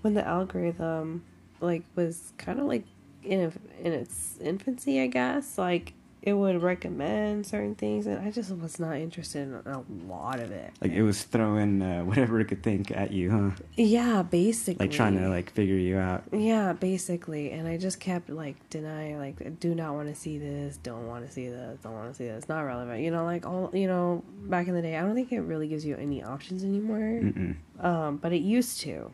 when 0.03 0.15
the 0.15 0.27
algorithm 0.27 1.25
like 1.61 1.83
was 1.95 2.33
kind 2.39 2.59
of 2.59 2.67
like 2.67 2.85
in 3.23 3.53
in 3.83 3.93
its 3.93 4.39
infancy, 4.41 5.01
I 5.01 5.07
guess, 5.07 5.59
like 5.59 5.93
it 6.23 6.35
would 6.35 6.63
recommend 6.63 7.47
certain 7.47 7.75
things, 7.75 8.07
and 8.07 8.19
I 8.19 8.31
just 8.31 8.51
was 8.55 8.79
not 8.79 8.97
interested 8.97 9.49
in 9.49 9.55
a 9.55 9.83
lot 10.07 10.39
of 10.39 10.51
it. 10.51 10.73
Like 10.81 10.93
it 10.93 11.03
was 11.03 11.23
throwing 11.23 11.81
uh, 11.81 12.03
whatever 12.05 12.39
it 12.41 12.47
could 12.47 12.63
think 12.63 12.91
at 12.91 13.11
you, 13.11 13.31
huh? 13.31 13.63
Yeah, 13.77 14.23
basically. 14.23 14.87
Like 14.87 14.95
trying 14.95 15.19
to 15.19 15.29
like 15.29 15.51
figure 15.53 15.77
you 15.77 15.97
out. 15.97 16.25
Yeah, 16.33 16.75
basically. 16.75 17.53
And 17.53 17.67
I 17.67 17.79
just 17.79 18.01
kept 18.01 18.29
like 18.29 18.57
denying, 18.69 19.19
like, 19.19 19.61
do 19.61 19.75
not 19.75 19.95
want 19.95 20.09
to 20.09 20.15
see 20.15 20.37
this, 20.37 20.77
don't 20.77 21.07
want 21.07 21.27
to 21.27 21.33
see 21.33 21.49
this, 21.49 21.79
don't 21.83 21.95
want 21.95 22.11
to 22.11 22.15
see 22.15 22.27
this, 22.27 22.49
not 22.49 22.61
relevant. 22.63 23.03
You 23.03 23.11
know, 23.11 23.25
like 23.25 23.47
all, 23.47 23.71
you 23.73 23.87
know, 23.87 24.23
back 24.43 24.69
in 24.69 24.75
the 24.75 24.83
day, 24.83 24.97
I 24.97 25.01
don't 25.01 25.15
think 25.15 25.33
it 25.33 25.41
really 25.41 25.69
gives 25.69 25.87
you 25.87 25.97
any 25.97 26.23
options 26.23 26.65
anymore. 26.65 26.99
Mm-mm. 26.99 27.57
Um, 27.83 28.19
but 28.19 28.33
it 28.33 28.43
used 28.43 28.81
to. 28.81 29.11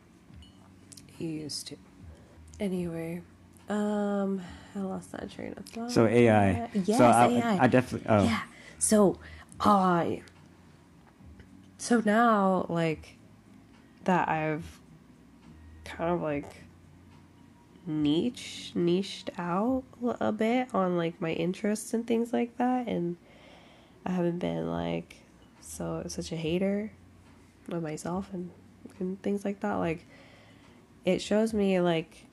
It 1.20 1.24
used 1.24 1.68
to. 1.68 1.76
Anyway, 2.58 3.22
um, 3.68 4.40
I 4.74 4.80
lost 4.80 5.12
that 5.12 5.30
train 5.30 5.54
of 5.56 5.64
thought. 5.66 5.90
So 5.90 6.06
AI. 6.06 6.68
Yes, 6.72 6.98
so 6.98 7.04
I, 7.04 7.26
AI. 7.26 7.58
I 7.62 7.66
definitely. 7.66 8.08
Oh, 8.08 8.24
Yeah. 8.24 8.40
So, 8.78 9.18
I. 9.58 10.22
so 11.78 12.02
now, 12.04 12.66
like, 12.68 13.16
that 14.04 14.28
I've 14.28 14.80
kind 15.84 16.12
of 16.12 16.20
like 16.20 16.62
niche 17.86 18.72
niched 18.74 19.30
out 19.38 19.84
a 20.20 20.32
bit 20.32 20.68
on 20.74 20.96
like 20.96 21.20
my 21.20 21.32
interests 21.32 21.94
and 21.94 22.06
things 22.06 22.32
like 22.32 22.56
that, 22.58 22.86
and 22.86 23.16
I 24.04 24.10
haven't 24.12 24.38
been 24.38 24.70
like 24.70 25.16
so 25.60 26.04
such 26.06 26.30
a 26.32 26.36
hater 26.36 26.92
of 27.70 27.82
myself 27.82 28.28
and 28.32 28.50
and 28.98 29.20
things 29.22 29.44
like 29.44 29.60
that. 29.60 29.74
Like, 29.74 30.06
it 31.04 31.20
shows 31.20 31.52
me 31.52 31.80
like 31.80 32.26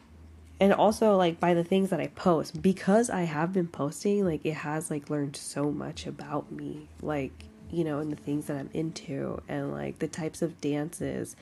and 0.64 0.72
also 0.72 1.18
like 1.18 1.42
by 1.42 1.54
the 1.54 1.64
things 1.66 1.90
that 1.90 2.00
I 2.00 2.08
post 2.08 2.62
because 2.62 3.10
I 3.10 3.24
have 3.24 3.52
been 3.52 3.68
posting 3.68 4.24
like 4.24 4.46
it 4.46 4.54
has 4.54 4.90
like 4.90 5.10
learned 5.10 5.36
so 5.36 5.70
much 5.72 6.08
about 6.08 6.54
me 6.54 6.88
like 7.02 7.34
you 7.70 7.84
know 7.84 8.00
and 8.00 8.10
the 8.10 8.16
things 8.16 8.46
that 8.46 8.56
I'm 8.56 8.70
into 8.74 9.42
and 9.50 9.74
like 9.74 10.00
the 10.00 10.08
types 10.08 10.42
of 10.42 10.62
dances. 10.62 11.36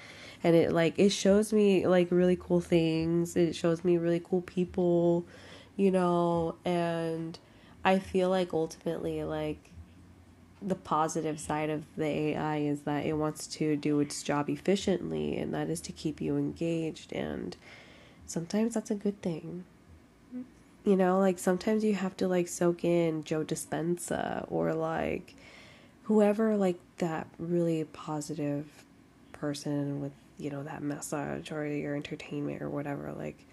And 0.43 0.55
it 0.55 0.71
like 0.71 0.97
it 0.97 1.09
shows 1.09 1.53
me 1.53 1.85
like 1.85 2.09
really 2.09 2.35
cool 2.35 2.61
things. 2.61 3.35
It 3.35 3.55
shows 3.55 3.83
me 3.83 3.99
really 3.99 4.21
cool 4.23 4.41
people 4.41 5.27
you 5.75 5.91
know? 5.91 6.55
And 6.65 7.37
I 7.85 7.99
feel 7.99 8.29
like 8.29 8.53
ultimately 8.53 9.23
like 9.23 9.69
the 10.63 10.73
positive 10.73 11.39
side 11.39 11.69
of 11.69 11.83
the 11.95 12.05
AI 12.05 12.57
is 12.57 12.81
that 12.81 13.05
it 13.05 13.13
wants 13.13 13.45
to 13.47 13.75
do 13.75 13.99
its 13.99 14.23
job 14.23 14.49
efficiently 14.49 15.37
and 15.37 15.53
that 15.53 15.69
is 15.69 15.81
to 15.81 15.91
keep 15.91 16.21
you 16.21 16.37
engaged 16.37 17.13
and 17.13 17.55
sometimes 18.25 18.73
that's 18.73 18.91
a 18.91 18.95
good 18.95 19.21
thing. 19.21 19.63
You 20.83 20.95
know, 20.95 21.19
like 21.19 21.37
sometimes 21.37 21.83
you 21.83 21.93
have 21.93 22.17
to 22.17 22.27
like 22.27 22.47
soak 22.47 22.83
in 22.83 23.23
Joe 23.23 23.43
Dispenza 23.43 24.45
or 24.49 24.73
like 24.73 25.35
whoever 26.03 26.57
like 26.57 26.79
that 26.97 27.27
really 27.37 27.83
positive 27.83 28.65
person 29.31 30.01
with, 30.01 30.11
you 30.39 30.49
know, 30.49 30.63
that 30.63 30.81
message 30.81 31.51
or 31.51 31.67
your 31.67 31.95
entertainment 31.95 32.63
or 32.63 32.69
whatever, 32.69 33.13
like 33.13 33.45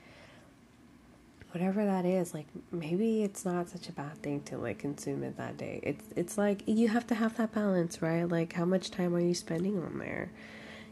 whatever 1.53 1.85
that 1.85 2.07
is, 2.07 2.33
like 2.33 2.47
maybe 2.73 3.23
it's 3.23 3.45
not 3.45 3.69
such 3.69 3.89
a 3.89 3.93
bad 3.93 4.23
thing 4.23 4.41
to 4.43 4.57
like 4.57 4.79
consume 4.79 5.23
it 5.23 5.37
that 5.37 5.59
day. 5.59 5.81
It's 5.83 6.05
it's 6.17 6.39
like 6.39 6.63
you 6.67 6.89
have 6.89 7.07
to 7.09 7.15
have 7.15 7.37
that 7.37 7.53
balance, 7.53 8.01
right? 8.01 8.25
Like 8.25 8.55
how 8.55 8.65
much 8.65 8.91
time 8.91 9.15
are 9.15 9.21
you 9.21 9.35
spending 9.35 9.83
on 9.83 9.99
there? 9.99 10.31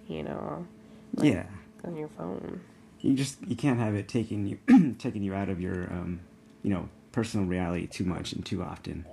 You 0.07 0.23
know? 0.25 0.67
Like, 1.15 1.33
yeah. 1.33 1.47
On 1.85 1.97
your 1.97 2.09
phone. 2.09 2.61
You 3.07 3.15
just 3.15 3.39
you 3.47 3.57
can't 3.57 3.79
have 3.79 3.95
it 3.95 4.09
taking 4.09 4.47
you 4.47 4.95
taking 4.99 5.23
you 5.23 5.35
out 5.35 5.49
of 5.49 5.61
your 5.61 5.85
um, 5.93 6.21
you 6.63 6.71
know 6.71 6.89
personal 7.13 7.47
reality 7.47 7.87
too 7.87 8.05
much 8.05 8.33
and 8.33 8.45
too 8.45 8.63
often. 8.63 9.07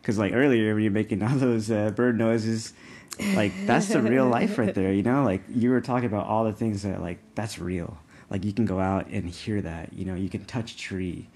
Because 0.00 0.18
like 0.18 0.32
earlier 0.32 0.74
when 0.74 0.82
you're 0.82 0.92
making 0.92 1.22
all 1.22 1.36
those 1.36 1.70
uh, 1.70 1.90
bird 1.90 2.18
noises, 2.18 2.72
like 3.34 3.52
that's 3.66 3.88
the 3.88 4.02
real 4.02 4.26
life 4.26 4.58
right 4.58 4.74
there. 4.74 4.92
You 4.92 5.02
know, 5.02 5.22
like 5.24 5.42
you 5.48 5.70
were 5.70 5.80
talking 5.80 6.06
about 6.06 6.26
all 6.26 6.44
the 6.44 6.52
things 6.52 6.82
that 6.82 7.00
like 7.00 7.18
that's 7.34 7.58
real. 7.58 7.98
Like 8.30 8.44
you 8.44 8.52
can 8.52 8.64
go 8.64 8.80
out 8.80 9.06
and 9.08 9.28
hear 9.28 9.60
that. 9.62 9.92
You 9.92 10.04
know, 10.04 10.14
you 10.14 10.28
can 10.28 10.44
touch 10.44 10.76
tree. 10.76 11.28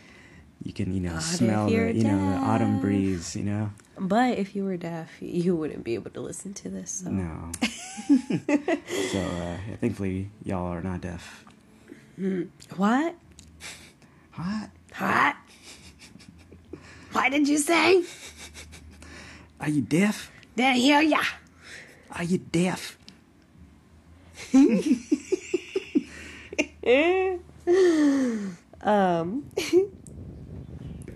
You 0.62 0.72
can 0.72 0.92
you 0.92 1.00
know 1.00 1.16
if 1.16 1.22
smell 1.22 1.66
the 1.66 1.72
you 1.72 2.04
know 2.04 2.30
the 2.32 2.36
autumn 2.38 2.80
breeze. 2.80 3.36
You 3.36 3.44
know. 3.44 3.70
But 3.98 4.38
if 4.38 4.56
you 4.56 4.64
were 4.64 4.76
deaf, 4.76 5.10
you 5.20 5.56
wouldn't 5.56 5.84
be 5.84 5.94
able 5.94 6.10
to 6.12 6.20
listen 6.20 6.54
to 6.54 6.68
this. 6.68 6.90
So. 6.90 7.10
No. 7.10 7.52
so 7.62 9.20
uh, 9.20 9.56
thankfully, 9.80 10.30
y'all 10.44 10.72
are 10.72 10.82
not 10.82 11.00
deaf. 11.00 11.44
What? 12.18 13.14
What? 14.34 14.70
What? 14.98 15.36
Why 17.12 17.28
did 17.28 17.46
you 17.46 17.58
say? 17.58 18.02
Are 19.60 19.68
you 19.68 19.82
deaf? 19.82 20.32
Didn't 20.56 20.78
hear 20.78 21.00
ya. 21.00 21.22
Are 22.10 22.24
you 22.24 22.38
deaf? 22.38 22.98
um, 28.82 29.48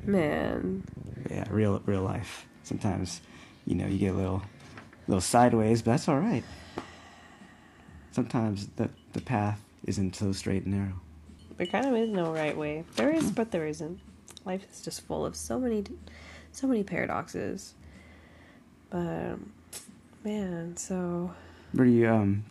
man. 0.04 0.84
Yeah, 1.28 1.44
real 1.50 1.82
real 1.84 2.02
life. 2.02 2.46
Sometimes, 2.62 3.22
you 3.66 3.74
know, 3.74 3.86
you 3.86 3.98
get 3.98 4.14
a 4.14 4.16
little 4.16 4.42
little 5.08 5.20
sideways, 5.20 5.82
but 5.82 5.92
that's 5.92 6.08
all 6.08 6.20
right. 6.20 6.44
Sometimes 8.12 8.68
the 8.76 8.88
the 9.14 9.20
path 9.20 9.61
isn't 9.84 10.16
so 10.16 10.32
straight 10.32 10.64
and 10.64 10.74
narrow. 10.74 11.00
There 11.56 11.66
kind 11.66 11.86
of 11.86 11.94
is 11.94 12.10
no 12.10 12.32
right 12.32 12.56
way. 12.56 12.84
There 12.96 13.10
is, 13.10 13.30
but 13.30 13.50
there 13.50 13.66
isn't. 13.66 14.00
Life 14.44 14.66
is 14.72 14.82
just 14.82 15.02
full 15.02 15.24
of 15.26 15.36
so 15.36 15.58
many, 15.58 15.84
so 16.52 16.66
many 16.66 16.82
paradoxes. 16.82 17.74
But 18.90 19.36
man, 20.24 20.76
so 20.76 21.32
Were 21.74 21.84
you 21.84 22.08
um, 22.08 22.44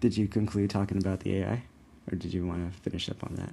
did 0.00 0.16
you 0.16 0.28
conclude 0.28 0.70
talking 0.70 0.98
about 0.98 1.20
the 1.20 1.36
AI, 1.38 1.62
or 2.10 2.16
did 2.16 2.32
you 2.32 2.46
want 2.46 2.72
to 2.72 2.80
finish 2.80 3.08
up 3.08 3.22
on 3.24 3.34
that? 3.36 3.52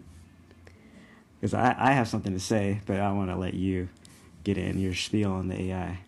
Because 1.39 1.53
I 1.53 1.75
I 1.77 1.91
have 1.93 2.07
something 2.07 2.33
to 2.33 2.39
say, 2.39 2.81
but 2.85 2.99
I 2.99 3.11
want 3.11 3.29
to 3.29 3.35
let 3.35 3.53
you 3.53 3.89
get 4.43 4.57
in 4.57 4.79
your 4.79 4.93
spiel 4.95 5.31
on 5.31 5.47
the 5.47 5.59
AI. 5.71 5.99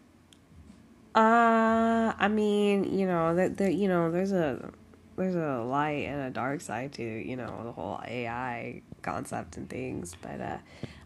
Uh, 1.16 2.14
I 2.18 2.28
mean, 2.28 2.98
you 2.98 3.08
know, 3.08 3.36
that 3.36 3.58
there, 3.58 3.70
you 3.72 3.88
know, 3.88 4.12
there's 4.12 4.32
a 4.32 4.72
there's 5.18 5.36
a 5.36 5.64
light 5.64 6.06
and 6.06 6.22
a 6.22 6.30
dark 6.30 6.62
side 6.62 6.94
to 6.94 7.04
you 7.04 7.36
know 7.36 7.62
the 7.64 7.72
whole 7.72 8.00
AI 8.06 8.82
concept 9.02 9.58
and 9.58 9.70
things, 9.70 10.16
but 10.22 10.40
uh, 10.40 10.58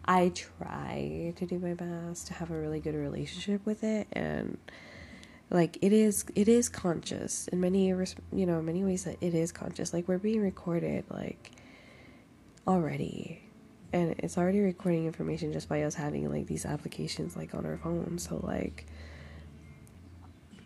I 0.05 0.29
try 0.29 1.33
to 1.35 1.45
do 1.45 1.57
my 1.59 1.73
best 1.73 2.27
to 2.27 2.33
have 2.33 2.51
a 2.51 2.59
really 2.59 2.79
good 2.79 2.95
relationship 2.95 3.65
with 3.65 3.83
it, 3.83 4.07
and 4.11 4.57
like 5.49 5.77
it 5.81 5.93
is 5.93 6.25
it 6.35 6.47
is 6.47 6.69
conscious 6.69 7.47
in 7.47 7.61
many 7.61 7.87
you 7.87 8.45
know 8.45 8.61
many 8.61 8.83
ways 8.83 9.05
that 9.05 9.17
it 9.21 9.33
is 9.33 9.51
conscious. 9.51 9.93
Like 9.93 10.07
we're 10.07 10.17
being 10.17 10.41
recorded 10.41 11.05
like 11.09 11.51
already. 12.67 13.43
And 13.93 14.15
it's 14.19 14.37
already 14.37 14.61
recording 14.61 15.05
information 15.05 15.51
just 15.51 15.67
by 15.67 15.83
us 15.83 15.95
having 15.95 16.29
like 16.31 16.47
these 16.47 16.65
applications 16.65 17.35
like 17.35 17.53
on 17.53 17.65
our 17.65 17.77
phone. 17.77 18.17
So 18.19 18.39
like 18.41 18.85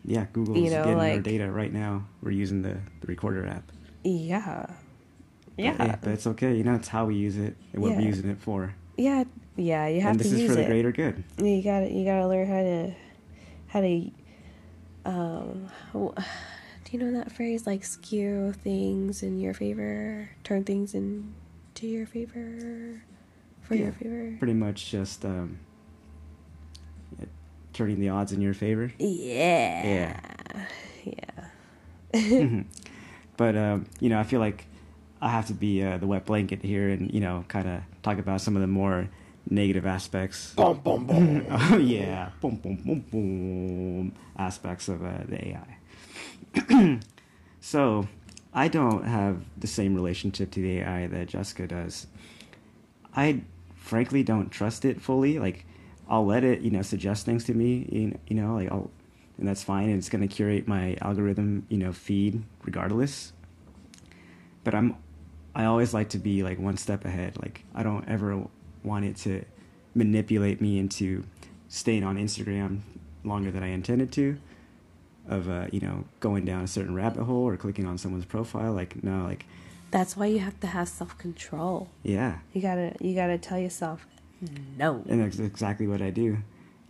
Yeah, 0.05 0.25
Google's 0.33 0.57
You 0.57 0.69
know, 0.69 0.83
getting 0.83 0.99
our 0.99 1.19
data 1.19 1.51
right 1.51 1.73
now. 1.73 2.05
We're 2.21 2.31
using 2.31 2.61
the, 2.61 2.77
the 3.01 3.07
recorder 3.07 3.45
app. 3.47 3.71
Yeah. 4.03 4.65
But, 4.67 5.63
Yeah. 5.63 5.77
hey, 5.77 5.95
but 6.01 6.11
it's 6.11 6.27
okay. 6.27 6.55
You 6.55 6.63
know, 6.63 6.75
it's 6.75 6.87
how 6.87 7.05
we 7.05 7.15
use 7.15 7.37
it 7.37 7.55
and 7.73 7.81
what 7.81 7.93
we're 7.95 8.01
using 8.01 8.29
it 8.29 8.39
for. 8.39 8.75
Yeah. 8.97 9.23
Yeah. 9.55 9.87
You 9.87 10.01
have 10.01 10.11
and 10.11 10.19
to 10.19 10.25
use 10.25 10.33
it. 10.33 10.35
this 10.37 10.49
is 10.49 10.55
for 10.55 10.61
the 10.61 10.67
greater 10.67 10.91
good. 10.91 11.23
You 11.37 11.61
gotta. 11.63 11.89
You 11.91 12.05
gotta 12.05 12.27
learn 12.27 12.47
how 12.47 12.61
to. 12.61 12.93
How 13.67 13.81
to. 13.81 14.11
Um. 15.05 15.69
Do 16.85 16.91
you 16.91 16.99
know 16.99 17.17
that 17.17 17.31
phrase 17.31 17.65
like 17.65 17.83
skew 17.83 18.53
things 18.53 19.23
in 19.23 19.39
your 19.39 19.55
favor, 19.55 20.29
turn 20.43 20.63
things 20.63 20.93
into 20.93 21.87
your 21.87 22.05
favor, 22.05 23.01
for 23.63 23.73
your 23.73 23.91
favor? 23.91 24.35
Pretty 24.37 24.53
much 24.53 24.91
just 24.91 25.25
um, 25.25 25.57
yeah, 27.19 27.25
turning 27.75 27.99
the 27.99 28.09
odds 28.09 28.31
in 28.31 28.41
your 28.41 28.53
favor. 28.53 28.91
Yeah. 28.97 30.19
Yeah. 31.03 31.19
Yeah. 32.13 32.63
but 33.37 33.55
um, 33.55 33.85
you 33.99 34.09
know, 34.09 34.19
I 34.19 34.23
feel 34.23 34.39
like 34.39 34.65
I 35.21 35.29
have 35.29 35.47
to 35.47 35.53
be 35.53 35.83
uh, 35.83 35.97
the 35.97 36.07
wet 36.07 36.25
blanket 36.25 36.63
here, 36.63 36.89
and 36.89 37.13
you 37.13 37.19
know, 37.19 37.45
kind 37.47 37.67
of 37.67 37.81
talk 38.01 38.17
about 38.17 38.41
some 38.41 38.55
of 38.55 38.61
the 38.61 38.67
more 38.67 39.09
negative 39.49 39.85
aspects. 39.85 40.53
Boom, 40.53 40.79
boom, 40.79 41.05
boom. 41.05 41.45
oh 41.51 41.77
yeah, 41.77 42.29
boom, 42.41 42.55
boom, 42.55 42.75
boom, 42.77 43.05
boom 43.11 44.13
aspects 44.37 44.87
of 44.87 45.03
uh, 45.03 45.23
the 45.27 45.47
AI. 45.49 46.99
so, 47.61 48.07
I 48.53 48.67
don't 48.67 49.03
have 49.03 49.41
the 49.57 49.67
same 49.67 49.95
relationship 49.95 50.51
to 50.51 50.61
the 50.61 50.79
AI 50.79 51.07
that 51.07 51.27
Jessica 51.27 51.67
does. 51.67 52.07
I 53.15 53.41
frankly 53.75 54.23
don't 54.23 54.49
trust 54.49 54.85
it 54.85 55.01
fully. 55.01 55.39
Like, 55.39 55.65
I'll 56.07 56.25
let 56.25 56.43
it, 56.43 56.61
you 56.61 56.71
know, 56.71 56.81
suggest 56.81 57.25
things 57.25 57.43
to 57.45 57.53
me, 57.53 58.17
you 58.27 58.35
know, 58.35 58.55
like 58.55 58.71
I'll, 58.71 58.91
and 59.37 59.47
that's 59.47 59.63
fine. 59.63 59.89
And 59.89 59.97
it's 59.97 60.09
going 60.09 60.27
to 60.27 60.33
curate 60.33 60.67
my 60.67 60.95
algorithm, 61.01 61.65
you 61.69 61.77
know, 61.77 61.91
feed 61.91 62.43
regardless. 62.63 63.33
But 64.63 64.73
I'm, 64.75 64.95
I 65.53 65.65
always 65.65 65.93
like 65.93 66.09
to 66.09 66.17
be 66.19 66.43
like 66.43 66.59
one 66.59 66.77
step 66.77 67.05
ahead. 67.05 67.37
Like, 67.41 67.63
I 67.73 67.83
don't 67.83 68.07
ever 68.07 68.45
want 68.83 69.05
it 69.05 69.15
to 69.17 69.43
manipulate 69.93 70.61
me 70.61 70.79
into 70.79 71.23
staying 71.67 72.03
on 72.03 72.17
Instagram 72.17 72.81
longer 73.23 73.51
than 73.51 73.63
I 73.63 73.67
intended 73.67 74.11
to. 74.13 74.37
Of 75.27 75.49
uh, 75.49 75.65
you 75.71 75.79
know, 75.79 76.05
going 76.19 76.45
down 76.45 76.63
a 76.63 76.67
certain 76.67 76.93
rabbit 76.93 77.23
hole 77.23 77.47
or 77.47 77.57
clicking 77.57 77.87
on 77.87 77.97
someone's 77.97 78.25
profile. 78.25 78.73
Like, 78.73 79.03
no, 79.03 79.23
like, 79.23 79.45
That's 79.89 80.15
why 80.15 80.27
you 80.27 80.37
have 80.37 80.59
to 80.59 80.67
have 80.67 80.87
self 80.87 81.17
control. 81.17 81.89
yeah, 82.03 82.37
You 82.53 82.61
gotta. 82.61 82.93
You 83.01 83.15
gotta 83.15 83.39
tell 83.39 83.57
yourself, 83.57 84.05
no. 84.77 85.03
and 85.07 85.21
that's 85.21 85.39
exactly 85.39 85.87
what 85.87 86.01
I 86.01 86.09
do. 86.09 86.37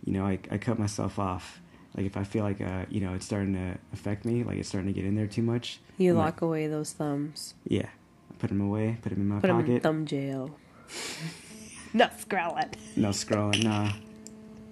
You 0.04 0.12
know, 0.12 0.24
I, 0.26 0.38
I 0.50 0.58
cut 0.58 0.78
myself 0.78 1.18
off. 1.18 1.60
Like 1.96 2.06
if 2.06 2.16
I 2.16 2.24
feel 2.24 2.44
like 2.44 2.60
uh, 2.60 2.84
you 2.90 3.00
know, 3.00 3.14
it's 3.14 3.24
starting 3.24 3.54
to 3.54 3.78
affect 3.92 4.24
me, 4.24 4.44
like 4.44 4.58
it's 4.58 4.68
starting 4.68 4.92
to 4.92 4.92
get 4.92 5.06
in 5.06 5.16
there 5.16 5.26
too 5.26 5.42
much. 5.42 5.80
You 5.98 6.12
I'm 6.12 6.18
lock 6.18 6.42
away 6.42 6.66
those 6.66 6.92
thumbs. 6.92 7.54
Yeah, 7.66 7.86
I 8.30 8.34
put 8.38 8.48
them 8.48 8.60
away, 8.60 8.98
put 9.02 9.10
them 9.10 9.20
in 9.22 9.28
my 9.28 9.40
Put 9.40 9.46
them 9.48 9.60
pocket. 9.60 9.72
in 9.72 9.80
thumb 9.80 10.06
jail. 10.06 10.56
no 11.94 12.06
scrolling. 12.08 12.74
no 12.96 13.08
scrolling, 13.08 13.64
nah. 13.64 13.92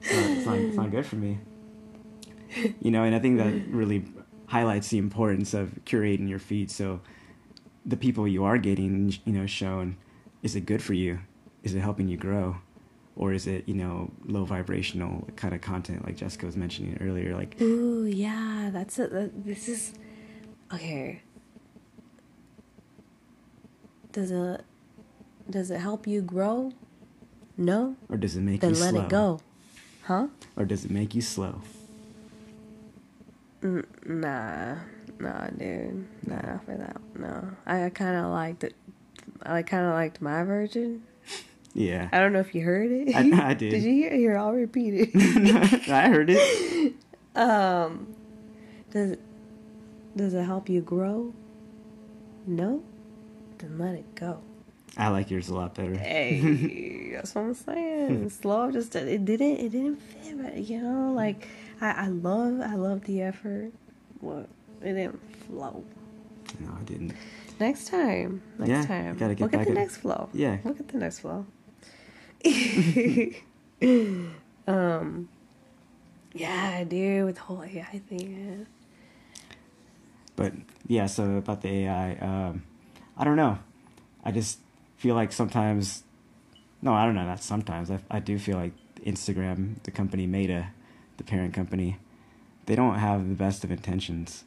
It's 0.03 0.13
it's, 0.13 0.47
not, 0.47 0.59
it's 0.59 0.77
not 0.77 0.91
good 0.91 1.07
for 1.07 1.17
me. 1.17 1.39
You 2.81 2.91
know, 2.91 3.03
and 3.05 3.15
I 3.15 3.19
think 3.19 3.39
that 3.39 3.75
really 3.75 4.05
highlights 4.47 4.89
the 4.89 4.99
importance 4.99 5.55
of 5.55 5.71
curating 5.87 6.29
your 6.29 6.39
feed. 6.39 6.71
So, 6.71 7.01
the 7.87 7.97
people 7.97 8.29
you 8.29 8.45
are 8.45 8.59
getting, 8.59 9.15
you 9.25 9.33
know, 9.33 9.47
shown, 9.47 9.97
is 10.43 10.55
it 10.55 10.67
good 10.67 10.83
for 10.83 10.93
you? 10.93 11.21
Is 11.65 11.75
it 11.75 11.81
helping 11.81 12.07
you 12.09 12.17
grow? 12.17 12.57
Or 13.17 13.33
is 13.33 13.47
it, 13.47 13.69
you 13.69 13.75
know, 13.75 14.11
low 14.25 14.45
vibrational 14.45 15.29
kind 15.37 15.55
of 15.55 15.61
content 15.61 16.05
like 16.05 16.17
Jessica 16.17 16.47
was 16.47 16.57
mentioning 16.57 16.99
earlier? 17.01 17.35
Like, 17.35 17.61
Ooh, 17.61 18.05
yeah, 18.05 18.71
that's 18.73 18.99
it. 18.99 19.11
That, 19.13 19.45
this 19.45 19.69
is 19.69 19.95
okay. 20.73 21.23
Does 24.13 24.31
it 24.31 24.65
does 25.51 25.71
it 25.71 25.79
help 25.79 26.07
you 26.07 26.23
grow? 26.23 26.73
No. 27.57 27.97
or 28.09 28.17
does 28.17 28.37
it 28.37 28.41
make 28.41 28.61
Then 28.61 28.75
you 28.75 28.81
let 28.81 28.91
slow? 28.91 29.03
it 29.03 29.09
go. 29.09 29.41
Huh? 30.05 30.27
Or 30.57 30.65
does 30.65 30.85
it 30.85 30.91
make 30.91 31.15
you 31.15 31.23
slow? 31.23 31.61
Mm, 33.63 33.85
nah, 34.07 34.75
nah, 35.21 35.47
dude, 35.49 36.07
nah 36.27 36.59
for 36.59 36.77
that. 36.77 37.01
No, 37.17 37.51
I 37.65 37.91
kind 37.91 38.17
of 38.17 38.33
liked 38.33 38.65
it. 38.65 38.75
I 39.43 39.63
kind 39.63 39.87
of 39.87 39.93
liked 39.95 40.21
my 40.21 40.43
version. 40.43 41.05
Yeah. 41.75 42.09
I 42.13 42.21
don't 42.21 42.33
know 42.33 42.39
if 42.41 42.55
you 42.55 42.63
heard 42.63 42.91
it. 42.91 43.15
I- 43.15 43.51
I 43.51 43.55
did. 43.55 43.71
Did 43.71 43.83
you 43.83 43.93
hear? 43.93 44.13
it? 44.13 44.17
Here, 44.19 44.37
I'll 44.39 44.53
repeat 44.53 44.95
it. 44.95 45.89
I 45.91 46.09
heard 46.09 46.31
it. 46.31 46.95
Um, 47.37 48.15
does 48.93 49.11
it, 49.11 49.21
does 50.15 50.35
it 50.35 50.45
help 50.45 50.69
you 50.69 50.81
grow? 50.83 51.35
No, 52.47 52.81
then 53.59 53.77
let 53.77 53.97
it 53.97 54.15
go. 54.15 54.41
I 54.97 55.09
like 55.09 55.33
yours 55.33 55.49
a 55.49 55.55
lot 55.57 55.75
better. 55.75 55.97
Hey, 55.97 57.11
that's 57.13 57.35
what 57.35 57.43
I'm 57.43 57.55
saying. 57.55 58.31
Slow, 58.31 58.71
just 58.71 58.95
it 58.95 59.25
didn't 59.25 59.57
it 59.57 59.71
didn't 59.71 59.97
fit, 59.97 60.41
but 60.41 60.59
you 60.59 60.81
know, 60.81 61.13
like 61.13 61.49
I 61.81 62.05
I 62.05 62.07
love 62.07 62.61
I 62.61 62.77
love 62.77 63.01
the 63.05 63.23
effort. 63.23 63.73
What 64.21 64.49
it 64.81 64.93
didn't 64.93 65.21
flow. 65.49 65.83
No, 66.61 66.71
I 66.81 66.85
didn't. 66.85 67.15
Next 67.59 67.89
time, 67.89 68.43
next 68.61 68.69
Yeah, 68.71 68.87
time, 68.87 69.17
gotta 69.17 69.35
get 69.35 69.43
look 69.43 69.55
at 69.55 69.67
the 69.67 69.75
next 69.75 69.97
flow. 69.97 70.29
Yeah. 70.33 70.59
look 70.65 70.79
at 70.79 70.87
the 70.87 70.99
next 70.99 71.19
flow. 71.19 71.47
um, 74.67 75.29
yeah, 76.33 76.85
dude, 76.85 77.25
with 77.25 77.37
the 77.37 77.41
whole 77.41 77.63
AI 77.63 78.01
thing. 78.09 78.67
But 80.37 80.53
yeah, 80.87 81.07
so 81.07 81.37
about 81.37 81.63
the 81.63 81.69
AI, 81.69 82.15
um, 82.17 82.65
I 83.17 83.25
don't 83.25 83.37
know. 83.37 83.59
I 84.25 84.33
just 84.33 84.59
feel 84.97 85.15
like 85.15 85.33
sometimes, 85.33 86.03
no, 86.83 86.93
I 86.93 87.05
don't 87.05 87.15
know. 87.15 87.25
Not 87.25 87.43
sometimes. 87.43 87.91
I, 87.91 88.01
I 88.11 88.21
do 88.21 88.39
feel 88.39 88.57
like 88.57 88.73
Instagram, 89.05 89.83
the 89.85 89.91
company 89.91 90.27
Meta, 90.27 90.69
the 91.17 91.25
parent 91.25 91.55
company, 91.55 91.99
they 92.67 92.75
don't 92.75 92.99
have 92.99 93.29
the 93.29 93.35
best 93.35 93.65
of 93.65 93.71
intentions. 93.71 94.45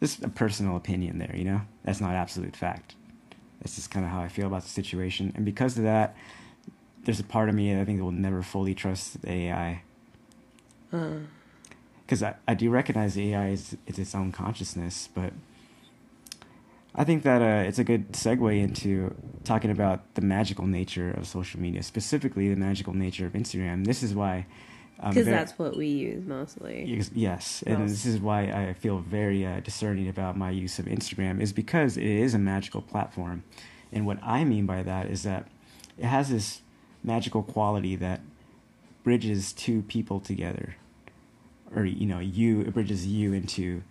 Just 0.00 0.22
a 0.22 0.28
personal 0.28 0.76
opinion 0.76 1.18
there, 1.18 1.34
you 1.34 1.44
know. 1.44 1.62
That's 1.84 2.00
not 2.00 2.14
absolute 2.14 2.56
fact. 2.56 2.94
That's 3.60 3.76
just 3.76 3.90
kind 3.90 4.04
of 4.04 4.12
how 4.12 4.20
I 4.20 4.28
feel 4.28 4.46
about 4.46 4.62
the 4.62 4.68
situation, 4.68 5.32
and 5.36 5.44
because 5.44 5.78
of 5.78 5.84
that, 5.84 6.16
there's 7.04 7.20
a 7.20 7.24
part 7.24 7.48
of 7.48 7.54
me 7.54 7.72
that 7.74 7.80
I 7.80 7.84
think 7.84 8.00
will 8.00 8.12
never 8.12 8.42
fully 8.42 8.74
trust 8.74 9.16
AI. 9.26 9.82
Uh, 10.92 10.98
Because 12.06 12.20
because 12.20 12.22
I, 12.22 12.34
I 12.46 12.54
do 12.54 12.68
recognize 12.70 13.16
AI 13.16 13.48
is 13.50 13.76
it's 13.86 13.98
its 13.98 14.14
own 14.14 14.32
consciousness, 14.32 15.08
but 15.14 15.32
I 16.94 17.04
think 17.04 17.22
that 17.22 17.40
uh, 17.40 17.66
it's 17.68 17.78
a 17.78 17.84
good 17.84 18.12
segue 18.12 18.60
into 18.60 19.14
talking 19.44 19.70
about 19.70 20.14
the 20.14 20.20
magical 20.20 20.66
nature 20.66 21.10
of 21.12 21.26
social 21.26 21.58
media, 21.58 21.82
specifically 21.82 22.48
the 22.50 22.56
magical 22.56 22.92
nature 22.92 23.24
of 23.26 23.32
Instagram. 23.32 23.86
This 23.86 24.02
is 24.02 24.14
why. 24.14 24.46
um, 25.00 25.10
Because 25.10 25.24
very- 25.24 25.36
that's 25.38 25.58
what 25.58 25.74
we 25.76 25.86
use 25.86 26.26
mostly. 26.26 26.84
Yes, 26.84 27.10
Yes, 27.14 27.62
and 27.66 27.78
Most. 27.78 27.90
this 27.92 28.04
is 28.06 28.20
why 28.20 28.42
I 28.42 28.74
feel 28.74 28.98
very 28.98 29.46
uh, 29.46 29.60
discerning 29.60 30.06
about 30.08 30.36
my 30.36 30.50
use 30.50 30.78
of 30.78 30.84
Instagram 30.84 31.40
is 31.40 31.52
because 31.54 31.96
it 31.96 32.04
is 32.04 32.34
a 32.34 32.38
magical 32.38 32.82
platform, 32.82 33.42
and 33.90 34.04
what 34.06 34.18
I 34.22 34.44
mean 34.44 34.66
by 34.66 34.82
that 34.82 35.06
is 35.06 35.22
that 35.22 35.48
it 35.96 36.04
has 36.04 36.28
this 36.28 36.60
magical 37.02 37.42
quality 37.42 37.96
that 37.96 38.20
bridges 39.04 39.52
two 39.52 39.82
people 39.82 40.20
together, 40.20 40.76
or 41.74 41.84
you 41.84 42.06
know, 42.06 42.18
you 42.18 42.60
it 42.60 42.74
bridges 42.74 43.06
you 43.06 43.32
into 43.32 43.82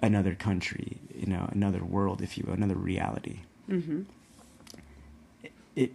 another 0.00 0.34
country, 0.34 0.98
you 1.14 1.26
know, 1.26 1.48
another 1.52 1.84
world, 1.84 2.22
if 2.22 2.36
you 2.36 2.44
will, 2.46 2.54
another 2.54 2.74
reality. 2.74 3.40
Mm-hmm. 3.68 4.02
it 5.74 5.92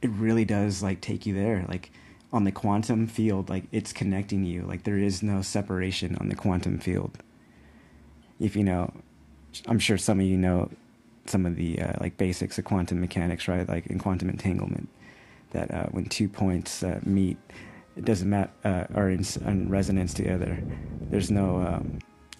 it 0.00 0.10
really 0.10 0.44
does 0.44 0.82
like 0.82 1.00
take 1.00 1.26
you 1.26 1.34
there. 1.34 1.64
Like 1.68 1.90
on 2.32 2.44
the 2.44 2.52
quantum 2.52 3.06
field 3.06 3.50
like 3.50 3.64
it's 3.72 3.92
connecting 3.92 4.44
you. 4.44 4.62
Like 4.62 4.84
there 4.84 4.98
is 4.98 5.22
no 5.22 5.42
separation 5.42 6.16
on 6.16 6.28
the 6.28 6.36
quantum 6.36 6.78
field. 6.78 7.18
If 8.38 8.56
you 8.56 8.64
know 8.64 8.92
i'm 9.66 9.78
sure 9.78 9.98
some 9.98 10.20
of 10.20 10.26
you 10.26 10.36
know 10.36 10.70
some 11.26 11.44
of 11.46 11.56
the 11.56 11.80
uh, 11.80 11.92
like 12.00 12.16
basics 12.16 12.58
of 12.58 12.64
quantum 12.64 13.00
mechanics 13.00 13.46
right? 13.48 13.68
Like 13.68 13.86
in 13.86 13.98
quantum 13.98 14.30
entanglement 14.30 14.88
that 15.50 15.72
uh, 15.72 15.86
when 15.90 16.04
two 16.06 16.28
points 16.28 16.82
uh, 16.82 17.00
meet 17.04 17.38
it 17.96 18.04
doesn't 18.04 18.30
matter 18.30 18.50
uh, 18.64 18.84
are 18.94 19.10
in, 19.10 19.24
in 19.46 19.68
resonance 19.68 20.14
together. 20.14 20.62
There's 21.10 21.30
no 21.30 21.56
um, 21.60 21.98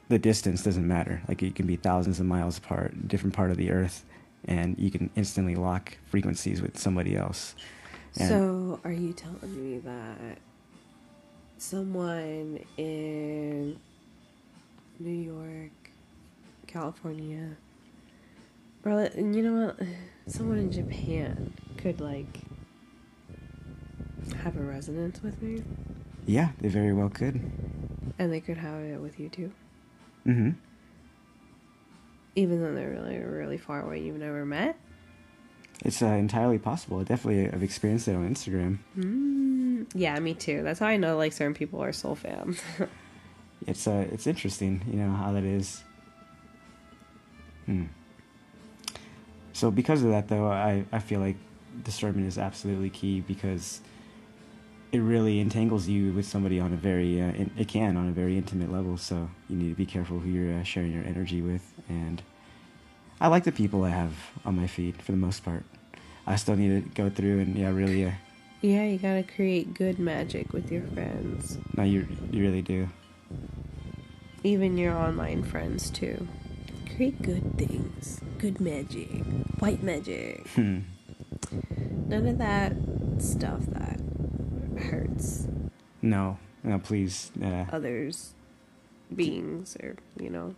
the 0.09 0.19
distance 0.19 0.63
doesn't 0.63 0.87
matter. 0.87 1.23
Like 1.29 1.43
you 1.43 1.51
can 1.51 1.67
be 1.67 1.77
thousands 1.77 2.21
of 2.21 2.27
miles 2.27 2.59
apart 2.59 3.09
different 3.09 3.35
part 3.35 3.51
of 3.51 3.57
the 3.57 3.71
earth 3.71 4.05
and 4.47 4.79
you 4.79 4.91
can 4.91 5.11
instantly 5.17 5.55
lock 5.55 5.97
frequencies 6.07 6.63
with 6.63 6.79
somebody 6.79 7.17
else. 7.17 7.55
And- 8.19 8.29
So, 8.29 8.81
are 8.85 8.93
you 8.93 9.13
telling 9.13 9.55
me 9.55 9.79
that 9.81 10.39
someone 11.59 12.59
in 12.77 13.79
New 14.99 15.11
York, 15.11 15.71
California, 16.67 17.57
or 18.85 19.11
you 19.17 19.43
know 19.43 19.67
what, 19.67 19.87
someone 20.27 20.59
in 20.59 20.73
Japan 20.73 21.53
could 21.77 22.01
like 22.01 22.41
have 24.35 24.57
a 24.57 24.63
resonance 24.63 25.23
with 25.23 25.41
me, 25.43 25.63
yeah 26.27 26.51
they 26.61 26.69
very 26.69 26.93
well 26.93 27.09
could 27.09 27.41
and 28.19 28.33
they 28.33 28.41
could 28.41 28.57
have 28.59 28.81
it 28.83 29.01
with 29.01 29.19
you 29.21 29.29
too, 29.29 29.53
mm-hmm 30.27 30.51
even 32.37 32.63
though 32.63 32.73
they're 32.75 32.91
really 32.91 33.19
really 33.19 33.59
far 33.59 33.83
away. 33.83 34.01
You've 34.01 34.17
never 34.19 34.47
met. 34.47 34.77
it's 35.85 36.01
uh, 36.03 36.07
entirely 36.07 36.59
possible 36.59 37.01
I 37.01 37.05
definitely 37.05 37.51
i've 37.53 37.63
experienced 37.63 38.07
it 38.09 38.15
on 38.15 38.29
instagram 38.33 38.79
Mm, 38.99 39.87
yeah, 39.95 40.19
me 40.21 40.35
too. 40.35 40.63
That's 40.63 40.79
how 40.79 40.87
I 40.87 40.97
know 40.99 41.17
like 41.17 41.33
certain 41.33 41.55
people 41.55 41.83
are 41.83 41.93
soul 41.93 42.15
fam. 42.15 42.57
it's 43.67 43.87
uh 43.87 44.07
it's 44.13 44.27
interesting 44.27 44.83
you 44.87 44.99
know 44.99 45.11
how 45.11 45.33
that 45.33 45.45
is 45.45 45.83
hmm. 47.67 47.85
so 49.53 49.71
because 49.71 50.03
of 50.03 50.11
that 50.11 50.29
though 50.29 50.47
i 50.47 50.85
i 50.93 50.99
feel 50.99 51.21
like 51.21 51.37
discernment 51.85 52.27
is 52.27 52.39
absolutely 52.39 52.89
key 52.91 53.21
because 53.21 53.81
it 54.93 54.99
really 54.99 55.39
entangles 55.39 55.87
you 55.87 56.13
with 56.13 56.27
somebody 56.27 56.59
on 56.59 56.73
a 56.73 56.77
very 56.77 57.21
uh, 57.21 57.27
in, 57.27 57.51
it 57.57 57.69
can 57.69 57.97
on 57.97 58.09
a 58.09 58.13
very 58.13 58.37
intimate 58.37 58.73
level 58.73 58.97
so 58.97 59.31
you 59.49 59.57
need 59.57 59.69
to 59.71 59.75
be 59.77 59.87
careful 59.87 60.19
who 60.19 60.29
you're 60.29 60.59
uh, 60.59 60.63
sharing 60.63 60.93
your 60.93 61.05
energy 61.05 61.41
with 61.43 61.73
and 61.89 62.23
i 63.21 63.29
like 63.29 63.45
the 63.45 63.53
people 63.53 63.85
i 63.85 63.91
have 63.91 64.13
on 64.45 64.57
my 64.57 64.67
feed 64.67 65.01
for 65.03 65.13
the 65.13 65.19
most 65.19 65.45
part 65.45 65.65
i 66.27 66.37
still 66.37 66.57
need 66.57 66.83
to 66.83 67.03
go 67.03 67.09
through 67.09 67.41
and 67.41 67.57
yeah 67.57 67.71
really 67.71 68.05
uh, 68.05 68.11
yeah, 68.63 68.85
you 68.85 68.99
gotta 68.99 69.23
create 69.23 69.73
good 69.73 69.99
magic 69.99 70.53
with 70.53 70.71
your 70.71 70.83
friends. 70.89 71.57
no 71.77 71.83
you 71.83 72.07
you 72.31 72.43
really 72.43 72.61
do 72.63 72.89
Even 74.45 74.77
your 74.77 74.95
online 74.95 75.43
friends 75.45 75.91
too. 75.91 76.27
Create 76.97 77.21
good 77.23 77.57
things. 77.57 78.21
Good 78.39 78.61
magic. 78.61 79.25
White 79.61 79.83
magic. 79.83 80.47
Hmm. 80.49 80.81
None 82.09 82.27
of 82.27 82.39
that 82.39 82.73
stuff 83.19 83.61
that 83.69 84.00
hurts 84.81 85.47
no 86.03 86.39
no 86.63 86.79
please 86.79 87.31
uh, 87.43 87.65
others 87.73 88.33
beings 89.15 89.77
or 89.83 89.97
you 90.21 90.31
know. 90.31 90.55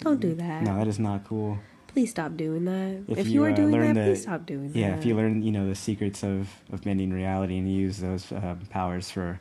Don't 0.00 0.20
do 0.20 0.34
that. 0.34 0.62
no 0.62 0.76
that 0.76 0.86
is 0.86 0.98
not 0.98 1.24
cool 1.24 1.58
Please 1.88 2.10
stop 2.10 2.36
doing 2.36 2.64
that. 2.66 3.02
If 3.08 3.18
If, 3.18 3.26
you, 3.28 3.32
you, 3.32 3.44
are 3.46 3.50
uh, 3.50 3.56
doing 3.56 3.80
that, 3.80 3.94
the- 3.94 4.12
please 4.12 4.22
stop 4.22 4.44
doing 4.46 4.70
that. 4.72 4.78
Yeah, 4.78 4.94
if 4.96 5.06
you 5.06 5.16
learn, 5.16 5.42
you 5.42 5.50
know, 5.50 5.66
the 5.66 5.74
secrets 5.74 6.22
of 6.22 6.48
of 6.70 6.82
bending 6.84 7.12
reality 7.12 7.56
and 7.58 7.66
use 7.72 7.98
those 7.98 8.30
um, 8.30 8.60
powers 8.70 9.10
for, 9.10 9.40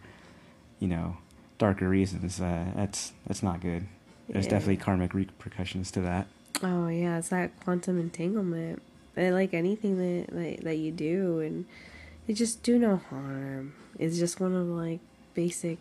you 0.79 0.87
know, 0.87 1.17
darker 1.59 1.87
reasons, 1.89 2.39
uh, 2.41 2.65
that's 2.73 3.11
that's 3.27 3.43
not 3.43 3.59
good. 3.61 3.85
There's 4.29 4.45
Yeah. 4.45 4.51
definitely 4.51 4.77
karmic 4.77 5.13
repercussions 5.13 5.91
to 5.91 6.01
that. 6.01 6.27
Oh 6.63 6.87
yeah, 6.87 7.17
it's 7.19 7.29
that 7.29 7.51
quantum 7.59 7.99
entanglement. 7.99 8.81
And 9.17 9.35
like 9.35 9.53
anything 9.53 9.97
that, 9.97 10.33
that 10.33 10.63
that 10.63 10.77
you 10.77 10.91
do, 10.91 11.41
and 11.41 11.65
it 12.27 12.33
just 12.33 12.63
do 12.63 12.79
no 12.79 12.95
harm. 12.95 13.73
It's 13.97 14.17
just 14.17 14.39
one 14.39 14.55
of 14.55 14.67
like 14.67 14.99
basic, 15.33 15.77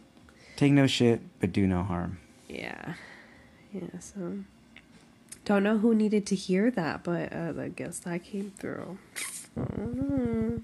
Take 0.56 0.72
no 0.72 0.86
shit, 0.86 1.20
but 1.40 1.52
do 1.52 1.66
no 1.66 1.82
harm. 1.82 2.18
yeah, 2.48 2.94
yeah. 3.72 3.98
So 4.00 4.38
don't 5.44 5.62
know 5.62 5.78
who 5.78 5.94
needed 5.94 6.26
to 6.26 6.34
hear 6.34 6.70
that, 6.70 7.04
but 7.04 7.32
uh, 7.32 7.52
I 7.60 7.68
guess 7.68 7.98
that 8.00 8.24
came 8.24 8.52
through. 8.58 8.98
Mhm. 9.58 10.62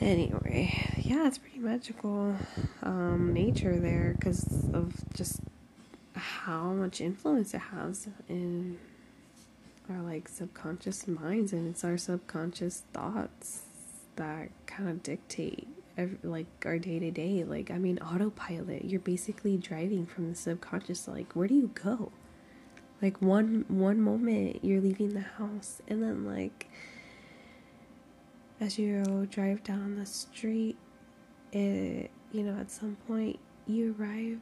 Anyway, 0.00 0.72
yeah, 0.96 1.26
it's 1.26 1.38
pretty 1.38 1.58
magical 1.58 2.36
um, 2.82 3.32
nature 3.34 3.78
there 3.80 4.14
because 4.16 4.68
of 4.72 4.94
just 5.14 5.40
how 6.14 6.72
much 6.72 7.00
influence 7.00 7.52
it 7.52 7.58
has 7.72 8.06
in 8.28 8.78
our 9.90 10.00
like 10.02 10.28
subconscious 10.28 11.08
minds 11.08 11.52
and 11.52 11.68
it's 11.68 11.82
our 11.84 11.96
subconscious 11.98 12.82
thoughts 12.92 13.62
that 14.18 14.50
kind 14.66 14.88
of 14.88 15.02
dictate 15.02 15.66
ev 15.96 16.16
like 16.22 16.46
our 16.64 16.78
day 16.78 16.98
to 16.98 17.10
day 17.10 17.42
like 17.44 17.70
i 17.70 17.78
mean 17.78 17.98
autopilot 17.98 18.84
you're 18.84 19.00
basically 19.00 19.56
driving 19.56 20.06
from 20.06 20.28
the 20.28 20.34
subconscious 20.34 21.08
like 21.08 21.32
where 21.34 21.48
do 21.48 21.54
you 21.54 21.70
go? 21.74 22.12
Like 23.00 23.22
one 23.22 23.64
one 23.68 24.00
moment 24.00 24.64
you're 24.64 24.80
leaving 24.80 25.14
the 25.14 25.20
house 25.20 25.80
and 25.86 26.02
then 26.02 26.24
like 26.26 26.68
as 28.60 28.78
you 28.78 29.26
drive 29.30 29.62
down 29.62 29.96
the 29.96 30.06
street 30.06 30.76
it 31.52 32.10
you 32.32 32.42
know 32.42 32.58
at 32.58 32.70
some 32.70 32.96
point 33.06 33.38
you 33.66 33.94
arrive 33.98 34.40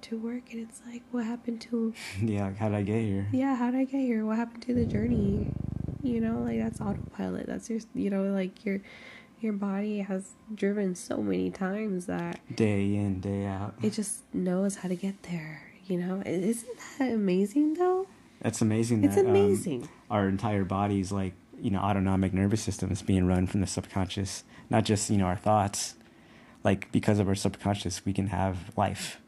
to 0.00 0.18
work 0.18 0.50
and 0.52 0.60
it's 0.60 0.80
like 0.86 1.02
what 1.12 1.24
happened 1.24 1.60
to 1.60 1.94
yeah, 2.22 2.52
how 2.58 2.68
did 2.68 2.76
I 2.78 2.82
get 2.82 3.02
here? 3.02 3.26
yeah 3.32 3.54
how 3.54 3.70
did 3.70 3.80
i 3.80 3.84
get 3.84 4.00
here? 4.00 4.26
What 4.26 4.36
happened 4.38 4.62
to 4.64 4.74
the 4.74 4.84
journey 4.84 5.52
you 6.04 6.20
know 6.20 6.38
like 6.40 6.58
that's 6.58 6.80
autopilot 6.80 7.46
that's 7.46 7.68
your 7.70 7.80
you 7.94 8.10
know 8.10 8.22
like 8.24 8.64
your 8.64 8.80
your 9.40 9.52
body 9.52 9.98
has 9.98 10.32
driven 10.54 10.94
so 10.94 11.18
many 11.18 11.50
times 11.50 12.06
that 12.06 12.40
Day 12.54 12.94
in, 12.94 13.20
day 13.20 13.44
out. 13.46 13.74
it 13.82 13.90
just 13.92 14.22
knows 14.32 14.76
how 14.76 14.88
to 14.88 14.96
get 14.96 15.22
there 15.24 15.72
you 15.86 15.98
know 15.98 16.22
isn't 16.24 16.78
that 16.98 17.10
amazing 17.12 17.74
though 17.74 18.06
That's 18.40 18.62
amazing. 18.62 19.04
it's 19.04 19.16
that, 19.16 19.24
um, 19.24 19.30
amazing 19.30 19.88
our 20.10 20.28
entire 20.28 20.64
bodies, 20.64 21.10
like 21.10 21.34
you 21.60 21.70
know, 21.70 21.78
autonomic 21.78 22.32
nervous 22.34 22.62
system 22.62 22.90
is 22.92 23.02
being 23.02 23.26
run 23.26 23.46
from 23.46 23.60
the 23.60 23.66
subconscious, 23.66 24.44
not 24.70 24.84
just 24.84 25.10
you 25.10 25.16
know 25.16 25.24
our 25.26 25.36
thoughts. 25.36 25.94
Like 26.62 26.90
because 26.92 27.18
of 27.18 27.28
our 27.28 27.34
subconscious, 27.34 28.04
we 28.04 28.12
can 28.12 28.28
have 28.28 28.76
life. 28.76 29.20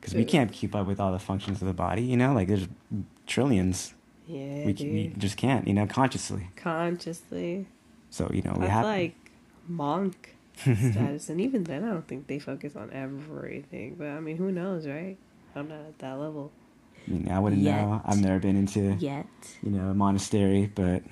Because 0.00 0.14
we 0.14 0.24
can't 0.24 0.52
keep 0.52 0.74
up 0.74 0.86
with 0.86 1.00
all 1.00 1.10
the 1.12 1.18
functions 1.18 1.60
of 1.60 1.66
the 1.66 1.74
body, 1.74 2.02
you 2.02 2.16
know. 2.16 2.32
Like 2.32 2.48
there's 2.48 2.68
trillions. 3.26 3.94
Yeah 4.26 4.64
we, 4.66 4.72
dude. 4.72 4.92
we 4.92 5.14
just 5.18 5.36
can't, 5.36 5.66
you 5.68 5.74
know, 5.74 5.86
consciously. 5.86 6.48
consciously 6.56 7.66
So 8.10 8.30
you 8.32 8.42
know, 8.42 8.52
we 8.54 8.60
that's 8.60 8.72
have. 8.72 8.84
like 8.84 9.14
monk 9.68 10.34
status 10.56 11.28
and 11.28 11.38
even 11.40 11.64
then 11.64 11.84
i 11.84 11.88
don't 11.88 12.06
think 12.08 12.28
they 12.28 12.38
focus 12.38 12.76
on 12.76 12.90
everything 12.92 13.94
but 13.98 14.06
i 14.06 14.20
mean 14.20 14.36
who 14.38 14.50
knows 14.50 14.86
right 14.86 15.16
i'm 15.54 15.68
not 15.68 15.80
at 15.80 15.98
that 15.98 16.14
level 16.18 16.50
I, 17.06 17.10
mean, 17.10 17.28
I 17.30 17.38
wouldn't 17.38 17.62
Yet. 17.62 17.82
know. 17.82 18.00
I've 18.04 18.20
never 18.20 18.38
been 18.40 18.56
into, 18.56 18.94
yet 18.98 19.26
you 19.62 19.70
know, 19.70 19.90
a 19.90 19.94
monastery, 19.94 20.70
but 20.74 21.02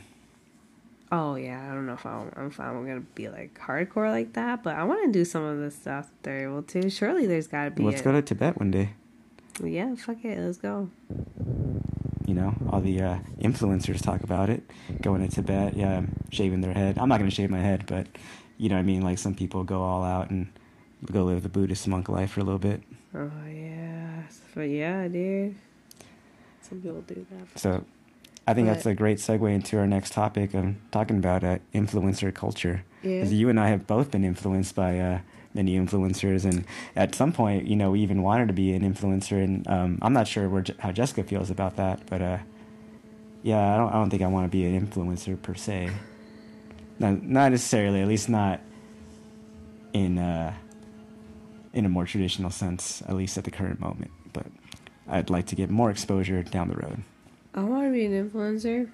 Oh 1.13 1.37
yeah, 1.37 1.69
I 1.71 1.75
don't 1.75 1.87
know 1.87 1.93
if 1.93 2.05
I'm, 2.05 2.29
if 2.49 2.59
I'm 2.59 2.85
gonna 2.87 3.01
be 3.15 3.29
like 3.29 3.57
hardcore 3.61 4.11
like 4.11 4.33
that, 4.33 4.65
but 4.65 4.75
I 4.75 4.83
want 4.83 5.05
to 5.07 5.13
do 5.13 5.25
some 5.25 5.45
of 5.45 5.59
the 5.59 5.71
stuff 5.71 6.11
they're 6.23 6.49
able 6.49 6.63
to. 6.65 6.91
Surely 6.91 7.27
there's 7.27 7.47
got 7.47 7.65
to 7.67 7.71
be. 7.71 7.85
let's 7.85 8.01
a- 8.01 8.05
go 8.05 8.11
to 8.13 8.23
Tibet 8.23 8.59
one 8.59 8.73
day. 8.73 8.95
Yeah, 9.63 9.95
fuck 9.95 10.25
it, 10.25 10.37
let's 10.39 10.59
go. 10.59 10.91
You 12.27 12.35
know, 12.35 12.55
all 12.71 12.81
the 12.81 13.01
uh, 13.03 13.19
influencers 13.41 14.01
talk 14.03 14.23
about 14.23 14.49
it. 14.49 14.63
Going 15.03 15.27
to 15.29 15.35
Tibet, 15.35 15.77
yeah, 15.77 16.03
shaving 16.31 16.63
their 16.63 16.73
head. 16.73 16.97
I'm 16.99 17.09
not 17.09 17.19
gonna 17.19 17.31
shave 17.31 17.51
my 17.51 17.61
head, 17.61 17.85
but 17.87 18.07
you 18.57 18.69
know 18.71 18.77
what 18.77 18.81
I 18.81 18.85
mean. 18.85 19.03
Like 19.03 19.19
some 19.19 19.35
people 19.35 19.63
go 19.65 19.83
all 19.83 20.03
out 20.03 20.31
and 20.31 20.49
go 21.13 21.25
live 21.25 21.43
the 21.43 21.49
Buddhist 21.51 21.87
monk 21.87 22.09
life 22.09 22.31
for 22.31 22.41
a 22.41 22.45
little 22.45 22.59
bit. 22.59 22.83
Oh 23.15 23.31
yeah, 23.47 24.23
but 24.55 24.63
yeah, 24.63 25.07
dude. 25.09 25.55
Some 26.63 26.81
people 26.81 27.03
do 27.03 27.27
that. 27.31 27.59
So, 27.59 27.85
I 28.47 28.55
think 28.55 28.69
But- 28.69 28.75
that's 28.75 28.87
a 28.87 28.95
great 28.95 29.19
segue 29.19 29.53
into 29.55 29.79
our 29.79 29.87
next 29.87 30.15
topic. 30.15 30.55
I'm 30.55 30.81
talking 30.93 31.19
about 31.19 31.45
uh, 31.45 31.59
influencer 31.75 32.33
culture. 32.33 32.85
Yeah. 33.03 33.17
Because 33.17 33.35
you 33.35 33.51
and 33.51 33.61
I 33.61 33.69
have 33.69 33.87
both 33.87 34.11
been 34.11 34.25
influenced 34.25 34.75
by 34.75 34.99
uh, 34.99 35.19
many 35.55 35.79
influencers, 35.79 36.45
and 36.45 36.65
at 36.97 37.15
some 37.15 37.33
point, 37.33 37.67
you 37.67 37.77
know, 37.77 37.93
we 37.93 38.01
even 38.01 38.23
wanted 38.23 38.49
to 38.49 38.55
be 38.55 38.73
an 38.75 38.83
influencer. 38.83 39.43
And 39.43 39.67
um, 39.69 39.99
I'm 40.03 40.13
not 40.13 40.27
sure 40.29 40.49
where 40.49 40.65
how 40.79 40.93
Jessica 40.93 41.23
feels 41.25 41.51
about 41.51 41.77
that, 41.77 42.01
but 42.07 42.21
uh, 42.21 42.39
yeah, 43.43 43.75
I 43.75 43.77
don't. 43.77 43.89
I 43.89 43.93
don't 43.93 44.11
think 44.11 44.23
I 44.23 44.27
want 44.27 44.45
to 44.45 44.51
be 44.51 44.67
an 44.67 44.87
influencer 44.87 45.41
per 45.41 45.55
se. 45.55 45.91
Not, 46.99 47.23
not 47.23 47.51
necessarily. 47.51 48.03
At 48.03 48.09
least 48.09 48.29
not 48.29 48.61
in 49.93 50.19
uh, 50.19 50.55
in 51.73 51.85
a 51.87 51.89
more 51.89 52.05
traditional 52.05 52.51
sense. 52.51 53.03
At 53.03 53.15
least 53.15 53.39
at 53.39 53.45
the 53.45 53.51
current 53.51 53.81
moment. 53.81 54.11
But 54.33 54.47
I'd 55.09 55.31
like 55.31 55.47
to 55.47 55.55
get 55.55 55.71
more 55.71 55.91
exposure 55.91 56.43
down 56.43 56.69
the 56.69 56.77
road. 56.77 57.03
I 57.55 57.61
want 57.63 57.87
to 57.87 57.93
be 57.93 58.05
an 58.05 58.31
influencer, 58.31 58.91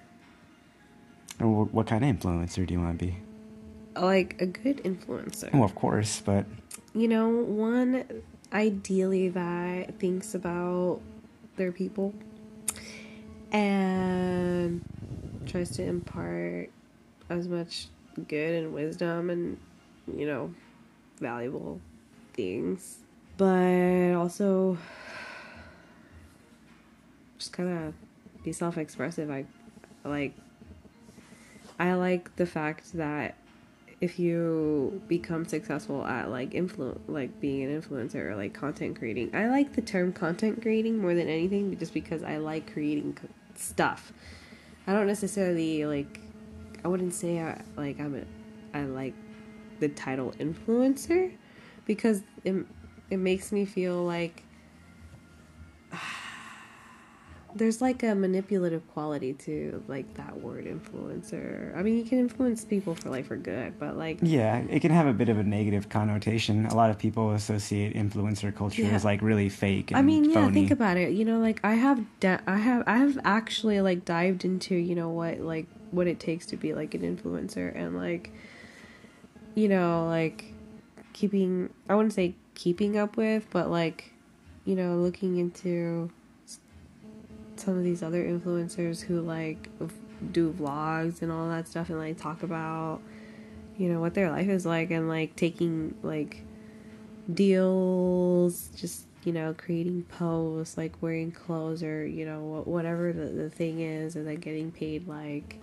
And 1.38 1.72
What 1.72 1.86
kind 1.86 2.04
of 2.04 2.14
influencer 2.14 2.66
do 2.66 2.74
you 2.74 2.80
want 2.80 2.98
to 2.98 3.06
be? 3.06 3.16
Like 3.96 4.40
a 4.40 4.46
good 4.46 4.82
influencer. 4.84 5.52
Well, 5.52 5.64
of 5.64 5.74
course, 5.74 6.22
but 6.24 6.46
You 6.94 7.08
know, 7.08 7.28
one 7.28 8.04
ideally 8.52 9.28
that 9.28 9.98
thinks 9.98 10.34
about 10.34 11.00
their 11.56 11.70
people 11.72 12.12
and 13.52 14.84
tries 15.46 15.70
to 15.70 15.84
impart 15.84 16.70
as 17.28 17.48
much 17.48 17.88
good 18.28 18.64
and 18.64 18.74
wisdom 18.74 19.30
and, 19.30 19.56
you 20.16 20.26
know, 20.26 20.52
valuable 21.20 21.80
things. 22.34 22.98
But 23.36 24.14
also 24.14 24.76
just 27.38 27.52
kind 27.52 27.68
of 27.68 27.94
be 28.44 28.52
self 28.52 28.78
expressive. 28.78 29.30
I 29.30 29.44
like, 30.04 30.34
I 31.78 31.94
like 31.94 32.36
the 32.36 32.46
fact 32.46 32.92
that 32.94 33.36
if 34.00 34.18
you 34.18 35.02
become 35.08 35.44
successful 35.44 36.04
at 36.06 36.30
like 36.30 36.50
influ 36.52 36.98
like 37.06 37.38
being 37.40 37.62
an 37.64 37.82
influencer 37.82 38.30
or 38.30 38.36
like 38.36 38.54
content 38.54 38.98
creating 38.98 39.34
i 39.34 39.46
like 39.48 39.74
the 39.74 39.82
term 39.82 40.12
content 40.12 40.62
creating 40.62 40.98
more 40.98 41.14
than 41.14 41.28
anything 41.28 41.76
just 41.78 41.92
because 41.92 42.22
i 42.22 42.38
like 42.38 42.72
creating 42.72 43.16
stuff. 43.56 44.12
I 44.86 44.92
don't 44.94 45.06
necessarily 45.06 45.84
like 45.84 46.20
i 46.84 46.88
wouldn't 46.88 47.14
say 47.14 47.40
I, 47.40 47.60
like 47.76 48.00
i'm 48.00 48.16
a 48.16 48.76
i 48.76 48.84
like 48.84 49.14
the 49.78 49.88
title 49.88 50.32
influencer 50.38 51.32
because 51.84 52.22
it, 52.44 52.64
it 53.10 53.18
makes 53.18 53.52
me 53.52 53.64
feel 53.64 54.02
like 54.04 54.42
there's 57.54 57.80
like 57.80 58.02
a 58.02 58.14
manipulative 58.14 58.86
quality 58.92 59.32
to 59.34 59.82
like 59.88 60.12
that 60.14 60.40
word 60.40 60.66
influencer. 60.66 61.76
I 61.76 61.82
mean, 61.82 61.96
you 61.98 62.04
can 62.04 62.18
influence 62.18 62.64
people 62.64 62.94
for 62.94 63.10
like 63.10 63.26
for 63.26 63.36
good, 63.36 63.78
but 63.78 63.96
like 63.96 64.18
Yeah, 64.22 64.58
it 64.58 64.80
can 64.80 64.90
have 64.92 65.06
a 65.06 65.12
bit 65.12 65.28
of 65.28 65.38
a 65.38 65.42
negative 65.42 65.88
connotation. 65.88 66.66
A 66.66 66.74
lot 66.74 66.90
of 66.90 66.98
people 66.98 67.32
associate 67.32 67.94
influencer 67.94 68.54
culture 68.54 68.82
Yeah. 68.82 68.90
as 68.90 69.04
like 69.04 69.20
really 69.22 69.48
fake. 69.48 69.90
And 69.90 69.98
I 69.98 70.02
mean, 70.02 70.24
yeah, 70.24 70.34
phony. 70.34 70.52
think 70.54 70.70
about 70.70 70.96
it. 70.96 71.12
You 71.12 71.24
know, 71.24 71.38
like 71.38 71.60
I 71.64 71.74
have 71.74 72.04
da- 72.20 72.40
I 72.46 72.58
have 72.58 72.84
I 72.86 72.98
have 72.98 73.18
actually 73.24 73.80
like 73.80 74.04
dived 74.04 74.44
into, 74.44 74.74
you 74.74 74.94
know, 74.94 75.08
what 75.10 75.40
like 75.40 75.66
what 75.90 76.06
it 76.06 76.20
takes 76.20 76.46
to 76.46 76.56
be 76.56 76.72
like 76.72 76.94
an 76.94 77.00
influencer 77.02 77.74
and 77.74 77.96
like 77.96 78.30
you 79.54 79.68
know, 79.68 80.06
like 80.06 80.44
keeping 81.12 81.70
I 81.88 81.94
wouldn't 81.96 82.14
say 82.14 82.34
keeping 82.54 82.96
up 82.96 83.16
with, 83.16 83.46
but 83.50 83.70
like 83.70 84.12
you 84.64 84.76
know, 84.76 84.96
looking 84.96 85.38
into 85.38 86.10
some 87.60 87.76
of 87.76 87.84
these 87.84 88.02
other 88.02 88.24
influencers 88.24 89.02
who 89.02 89.20
like 89.20 89.68
do 90.32 90.52
vlogs 90.52 91.22
and 91.22 91.30
all 91.30 91.48
that 91.48 91.66
stuff 91.68 91.88
and 91.88 91.98
like 91.98 92.18
talk 92.18 92.42
about 92.42 93.00
you 93.76 93.88
know 93.88 94.00
what 94.00 94.14
their 94.14 94.30
life 94.30 94.48
is 94.48 94.66
like 94.66 94.90
and 94.90 95.08
like 95.08 95.34
taking 95.36 95.94
like 96.02 96.42
deals 97.32 98.68
just 98.76 99.06
you 99.24 99.32
know 99.32 99.54
creating 99.56 100.02
posts 100.04 100.76
like 100.76 100.94
wearing 101.00 101.30
clothes 101.30 101.82
or 101.82 102.06
you 102.06 102.24
know 102.24 102.62
whatever 102.64 103.12
the, 103.12 103.26
the 103.26 103.50
thing 103.50 103.80
is 103.80 104.16
and 104.16 104.26
then 104.26 104.36
getting 104.36 104.70
paid 104.70 105.06
like 105.06 105.58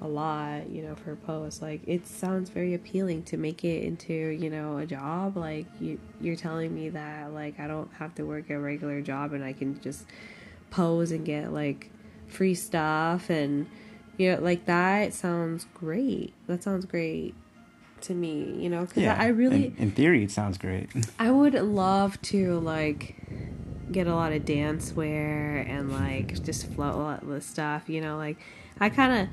a 0.00 0.06
lot 0.06 0.68
you 0.68 0.82
know 0.82 0.94
for 0.96 1.16
posts 1.16 1.62
like 1.62 1.80
it 1.86 2.06
sounds 2.06 2.50
very 2.50 2.74
appealing 2.74 3.22
to 3.22 3.36
make 3.36 3.64
it 3.64 3.84
into 3.84 4.12
you 4.12 4.50
know 4.50 4.78
a 4.78 4.86
job. 4.86 5.36
Like 5.36 5.66
you 5.80 5.98
you're 6.20 6.36
telling 6.36 6.74
me 6.74 6.88
that 6.90 7.32
like 7.32 7.58
i 7.60 7.66
don't 7.66 7.90
have 7.94 8.14
to 8.16 8.24
work 8.24 8.50
a 8.50 8.58
regular 8.58 9.00
job 9.00 9.32
and 9.32 9.44
i 9.44 9.52
can 9.52 9.80
just 9.80 10.04
pose 10.74 11.12
and 11.12 11.24
get 11.24 11.52
like 11.52 11.90
free 12.26 12.54
stuff 12.54 13.30
and 13.30 13.66
you 14.16 14.32
know 14.32 14.42
like 14.42 14.64
that 14.66 15.14
sounds 15.14 15.66
great 15.72 16.32
that 16.48 16.62
sounds 16.64 16.84
great 16.84 17.34
to 18.00 18.12
me 18.12 18.56
you 18.58 18.68
know 18.68 18.84
because 18.84 19.02
yeah, 19.02 19.16
I, 19.18 19.26
I 19.26 19.28
really 19.28 19.66
In, 19.66 19.76
in 19.84 19.90
theory, 19.92 20.24
it 20.24 20.30
sounds 20.30 20.58
great. 20.58 20.90
I 21.18 21.30
would 21.30 21.54
love 21.54 22.20
to 22.22 22.58
like 22.60 23.16
get 23.90 24.06
a 24.06 24.14
lot 24.14 24.32
of 24.32 24.44
dance 24.44 24.92
wear 24.92 25.58
and 25.58 25.92
like 25.92 26.42
just 26.42 26.70
float 26.72 26.94
a 26.94 26.98
lot 26.98 27.22
of 27.22 27.42
stuff, 27.42 27.88
you 27.88 28.00
know, 28.00 28.16
like 28.16 28.38
I 28.80 28.90
kind 28.90 29.22
of 29.22 29.28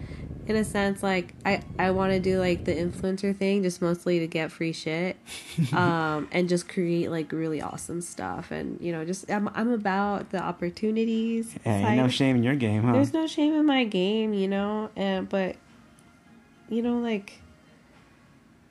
in 0.47 0.55
a 0.55 0.63
sense 0.63 1.03
like 1.03 1.33
I 1.45 1.61
I 1.77 1.91
want 1.91 2.13
to 2.13 2.19
do 2.19 2.39
like 2.39 2.65
the 2.65 2.73
influencer 2.73 3.35
thing 3.35 3.63
just 3.63 3.81
mostly 3.81 4.19
to 4.19 4.27
get 4.27 4.51
free 4.51 4.73
shit 4.73 5.15
um 5.73 6.27
and 6.31 6.49
just 6.49 6.67
create 6.67 7.11
like 7.11 7.31
really 7.31 7.61
awesome 7.61 8.01
stuff 8.01 8.49
and 8.49 8.81
you 8.81 8.91
know 8.91 9.05
just 9.05 9.29
I'm 9.29 9.49
I'm 9.53 9.71
about 9.71 10.31
the 10.31 10.41
opportunities. 10.41 11.53
Yeah, 11.65 11.95
no 11.95 12.07
shame 12.07 12.37
in 12.37 12.43
your 12.43 12.55
game, 12.55 12.83
huh? 12.83 12.93
there's 12.93 13.13
no 13.13 13.27
shame 13.27 13.53
in 13.53 13.65
my 13.65 13.83
game, 13.83 14.33
you 14.33 14.47
know, 14.47 14.89
and 14.95 15.29
but 15.29 15.55
you 16.71 16.81
know, 16.81 16.97
like 16.99 17.33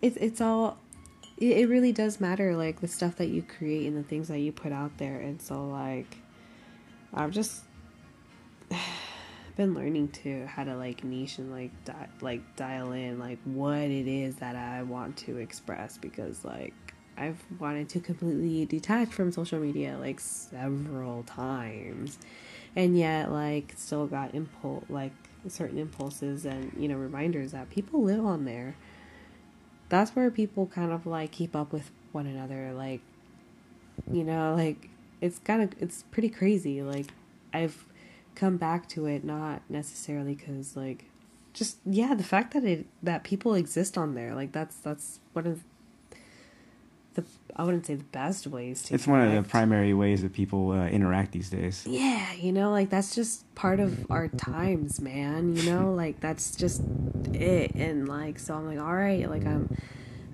it's 0.03 0.17
it's 0.17 0.41
all 0.41 0.79
it, 1.37 1.59
it 1.59 1.69
really 1.69 1.93
does 1.93 2.21
matter, 2.21 2.57
like 2.57 2.81
the 2.81 2.89
stuff 2.89 3.17
that 3.17 3.29
you 3.29 3.43
create 3.43 3.87
and 3.87 3.97
the 3.97 4.03
things 4.03 4.29
that 4.29 4.39
you 4.39 4.51
put 4.51 4.73
out 4.73 4.97
there, 4.97 5.21
and 5.21 5.41
so 5.41 5.69
like 5.69 6.17
I'm 7.15 7.31
just 7.31 7.63
been 9.61 9.75
learning 9.75 10.09
to 10.09 10.47
how 10.47 10.65
to 10.65 10.75
like 10.75 11.05
niche 11.05 11.37
and 11.37 11.53
like 11.53 11.71
di- 11.85 12.09
like 12.23 12.57
dial 12.57 12.93
in 12.93 13.19
like 13.19 13.39
what 13.45 13.77
it 13.77 14.09
is 14.09 14.37
that 14.37 14.57
I 14.57 14.83
want 14.83 15.19
to 15.19 15.37
express 15.37 15.99
because 15.99 16.47
like 16.47 16.73
I've 17.19 17.37
wanted 17.59 17.91
to 17.91 18.01
completely 18.01 18.65
detach 18.65 19.09
from 19.09 19.31
social 19.31 19.61
media 19.61 19.99
like 20.01 20.19
several 20.19 21.25
times. 21.25 22.17
And 22.75 22.97
yet 22.97 23.31
like 23.31 23.75
still 23.77 24.07
got 24.07 24.35
impulse 24.35 24.85
like 24.89 25.13
certain 25.47 25.77
impulses 25.77 26.47
and 26.47 26.73
you 26.79 26.89
know 26.89 26.97
reminders 26.97 27.53
that 27.53 27.69
people 27.69 28.03
live 28.03 28.25
on 28.25 28.47
there. 28.47 28.77
That's 29.91 30.17
where 30.17 30.31
people 30.31 30.69
kind 30.69 30.91
of 30.91 31.05
like 31.05 31.33
keep 31.33 31.55
up 31.55 31.71
with 31.71 31.91
one 32.13 32.27
another 32.27 32.73
like 32.73 33.03
you 34.11 34.25
know 34.25 34.55
like 34.55 34.89
it's 35.21 35.39
kind 35.39 35.61
of 35.61 35.75
it's 35.83 36.05
pretty 36.05 36.31
crazy. 36.31 36.83
Like 36.83 37.09
i've 37.53 37.85
come 38.35 38.57
back 38.57 38.89
to 38.89 39.07
it 39.07 39.25
not 39.25 39.63
necessarily 39.69 40.35
because 40.35 40.77
like 40.77 41.05
just 41.53 41.79
yeah 41.85 42.15
the 42.15 42.25
fact 42.25 42.53
that 42.55 42.65
it 42.65 42.87
that 43.03 43.25
people 43.25 43.55
exist 43.55 43.99
on 43.99 44.15
there 44.15 44.35
like 44.35 44.53
that's 44.53 44.77
that's 44.77 45.21
one 45.33 45.47
of 45.47 45.61
the 47.15 47.25
i 47.57 47.65
wouldn't 47.65 47.85
say 47.87 47.95
the 47.95 48.05
best 48.05 48.47
ways 48.47 48.83
to 48.83 48.95
it's 48.95 49.07
one 49.07 49.21
of 49.21 49.33
the 49.33 49.49
primary 49.49 49.93
ways 49.93 50.23
that 50.23 50.33
people 50.33 50.71
uh, 50.71 50.87
interact 50.87 51.33
these 51.33 51.51
days. 51.51 51.85
yeah 51.87 52.33
you 52.35 52.53
know 52.53 52.71
like 52.71 52.89
that's 52.89 53.15
just 53.15 53.53
part 53.55 53.81
of 53.81 54.09
our 54.11 54.29
times 54.29 55.01
man 55.01 55.57
you 55.57 55.63
know 55.71 55.93
like 55.97 56.21
that's 56.21 56.55
just 56.55 56.83
it 57.35 57.75
and 57.75 58.09
like 58.09 58.39
so 58.39 58.55
i'm 58.55 58.67
like 58.67 58.79
all 58.79 58.95
right 58.95 59.29
like 59.29 59.45
i'm 59.45 59.69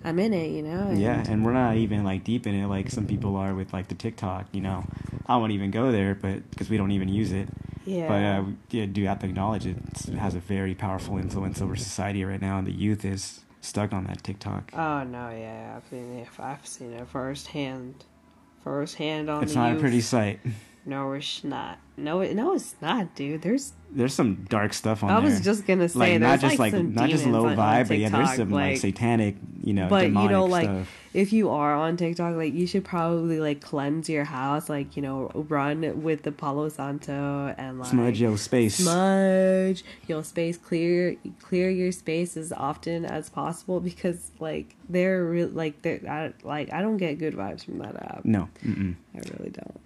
i'm 0.04 0.18
in 0.18 0.34
it 0.34 0.50
you 0.50 0.62
know 0.62 0.88
and 0.88 1.00
Yeah, 1.00 1.24
and 1.26 1.44
we're 1.44 1.52
not 1.54 1.76
even 1.76 2.04
like 2.04 2.24
deep 2.24 2.46
in 2.46 2.54
it 2.54 2.66
like 2.68 2.90
some 2.90 3.06
people 3.06 3.36
are 3.36 3.54
with 3.54 3.72
like 3.72 3.88
the 3.88 3.94
TikTok. 3.94 4.46
You 4.52 4.60
know, 4.60 4.84
I 5.26 5.36
won't 5.36 5.52
even 5.52 5.70
go 5.70 5.90
there, 5.90 6.14
but 6.14 6.48
because 6.50 6.70
we 6.70 6.76
don't 6.76 6.92
even 6.92 7.08
use 7.08 7.32
it. 7.32 7.48
Yeah 7.86 8.08
But 8.08 8.14
uh, 8.22 8.42
we 8.44 8.78
yeah, 8.78 8.86
do 8.86 9.04
have 9.04 9.20
to 9.20 9.26
acknowledge 9.26 9.64
it. 9.66 9.76
It's- 9.78 10.08
it 10.08 10.14
has 10.18 10.34
a 10.34 10.40
very 10.40 10.74
powerful 10.74 11.16
influence 11.18 11.60
over 11.62 11.76
society 11.76 12.24
right 12.24 12.40
now, 12.40 12.58
and 12.58 12.66
the 12.66 12.72
youth 12.72 13.04
is 13.04 13.40
stuck 13.62 13.92
on 13.92 14.04
that 14.04 14.22
TikTok. 14.22 14.70
oh 14.74 15.02
no 15.04 15.30
yeah 15.30 15.74
i've 15.76 15.88
seen 15.90 16.18
it 16.18 16.28
i've 16.38 16.66
seen 16.66 16.92
it 16.92 17.08
firsthand 17.08 18.04
firsthand 18.62 19.28
on 19.30 19.42
it's 19.42 19.54
the 19.54 19.58
not 19.58 19.68
youth. 19.70 19.78
a 19.78 19.80
pretty 19.80 20.00
sight. 20.00 20.40
No 20.86 21.12
it's 21.12 21.42
not 21.44 21.78
no 21.96 22.20
it, 22.20 22.34
no 22.34 22.54
it's 22.54 22.74
not 22.80 23.14
dude 23.14 23.42
there's 23.42 23.72
There's 23.90 24.14
some 24.14 24.44
dark 24.48 24.72
stuff 24.72 25.02
on 25.02 25.10
i 25.10 25.14
there. 25.20 25.22
I 25.22 25.32
was 25.32 25.40
just 25.40 25.66
gonna 25.66 25.88
say 25.88 25.98
like 25.98 26.20
not 26.20 26.40
just 26.40 26.58
like, 26.58 26.72
some 26.72 26.94
not 26.94 27.08
just 27.08 27.26
low 27.26 27.46
on- 27.46 27.58
on 27.58 27.84
vibe, 27.84 27.88
but 27.88 27.98
yeah, 27.98 28.08
there's 28.10 28.34
some 28.36 28.50
like, 28.50 28.76
satanic, 28.78 29.36
you 29.62 29.72
know, 29.74 29.88
but 29.88 30.06
you 30.06 30.28
know 30.28 30.44
like 30.44 30.64
stuff. 30.64 30.88
if 31.14 31.32
you 31.32 31.48
are 31.50 31.74
on 31.74 31.96
tiktok 31.96 32.36
like 32.36 32.52
you 32.52 32.66
should 32.66 32.84
probably 32.84 33.40
like 33.40 33.60
cleanse 33.62 34.08
your 34.10 34.24
house 34.24 34.68
like 34.68 34.96
you 34.96 35.02
know 35.02 35.30
run 35.48 36.02
with 36.02 36.22
the 36.22 36.32
palo 36.32 36.68
santo 36.68 37.54
and 37.56 37.78
like 37.80 37.88
smudge 37.90 38.20
your 38.20 38.36
space. 38.36 38.76
smudge 38.76 39.82
your 40.06 40.22
space 40.22 40.56
clear 40.58 41.16
clear 41.42 41.70
your 41.70 41.90
space 41.92 42.36
as 42.36 42.52
often 42.52 43.04
as 43.06 43.30
possible 43.30 43.80
because 43.80 44.30
like 44.40 44.76
they're 44.90 45.24
real 45.24 45.48
like 45.48 45.80
they're 45.82 46.00
I, 46.08 46.32
like 46.46 46.72
i 46.72 46.82
don't 46.82 46.98
get 46.98 47.18
good 47.18 47.34
vibes 47.34 47.64
from 47.64 47.78
that 47.78 47.96
app 47.96 48.24
No, 48.24 48.48
mm-mm. 48.64 48.94
i 49.14 49.18
really 49.32 49.50
don't 49.50 49.80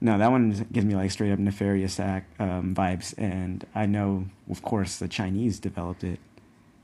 no, 0.00 0.16
that 0.18 0.30
one 0.30 0.66
gives 0.72 0.86
me 0.86 0.94
like 0.94 1.10
straight 1.10 1.32
up 1.32 1.38
nefarious 1.38 1.98
act 1.98 2.40
um, 2.40 2.74
vibes, 2.74 3.14
and 3.18 3.66
I 3.74 3.86
know, 3.86 4.26
of 4.50 4.62
course, 4.62 4.96
the 4.98 5.08
Chinese 5.08 5.58
developed 5.58 6.04
it 6.04 6.20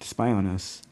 to 0.01 0.09
spy 0.09 0.31
on 0.31 0.47
us, 0.47 0.83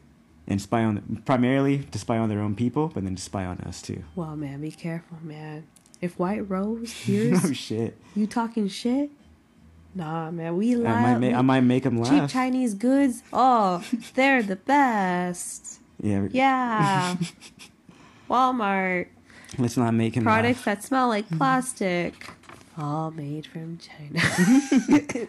and 0.47 0.61
spy 0.61 0.83
on 0.83 1.21
primarily 1.25 1.79
to 1.91 1.99
spy 1.99 2.17
on 2.17 2.29
their 2.29 2.39
own 2.39 2.55
people, 2.55 2.89
but 2.93 3.03
then 3.03 3.15
to 3.15 3.21
spy 3.21 3.45
on 3.45 3.57
us 3.59 3.81
too. 3.81 4.03
well 4.15 4.35
man 4.35 4.61
be 4.61 4.71
careful 4.71 5.17
man 5.21 5.65
if 6.01 6.17
white 6.19 6.49
rose 6.49 6.91
hears 7.05 7.43
oh 7.45 7.53
shit! 7.53 7.97
you 8.15 8.27
talking 8.27 8.67
shit 8.67 9.09
nah 9.95 10.29
man 10.31 10.57
we 10.57 10.75
I 10.75 10.79
might, 11.17 11.31
ma- 11.31 11.37
I 11.37 11.41
might 11.41 11.61
make 11.61 11.83
them 11.83 11.97
laugh. 11.97 12.09
cheap 12.09 12.29
chinese 12.29 12.73
goods 12.73 13.21
oh 13.31 13.83
they're 14.15 14.41
the 14.43 14.55
best 14.57 15.79
yeah, 16.01 16.27
yeah 16.31 17.15
walmart 18.29 19.07
Let's 19.57 19.77
not 19.77 19.93
make 19.93 20.15
him 20.15 20.23
products 20.23 20.65
laugh. 20.65 20.77
that 20.79 20.83
smell 20.83 21.07
like 21.07 21.29
plastic, 21.37 22.29
all 22.77 23.11
made 23.11 23.45
from 23.45 23.77
China. 23.77 25.27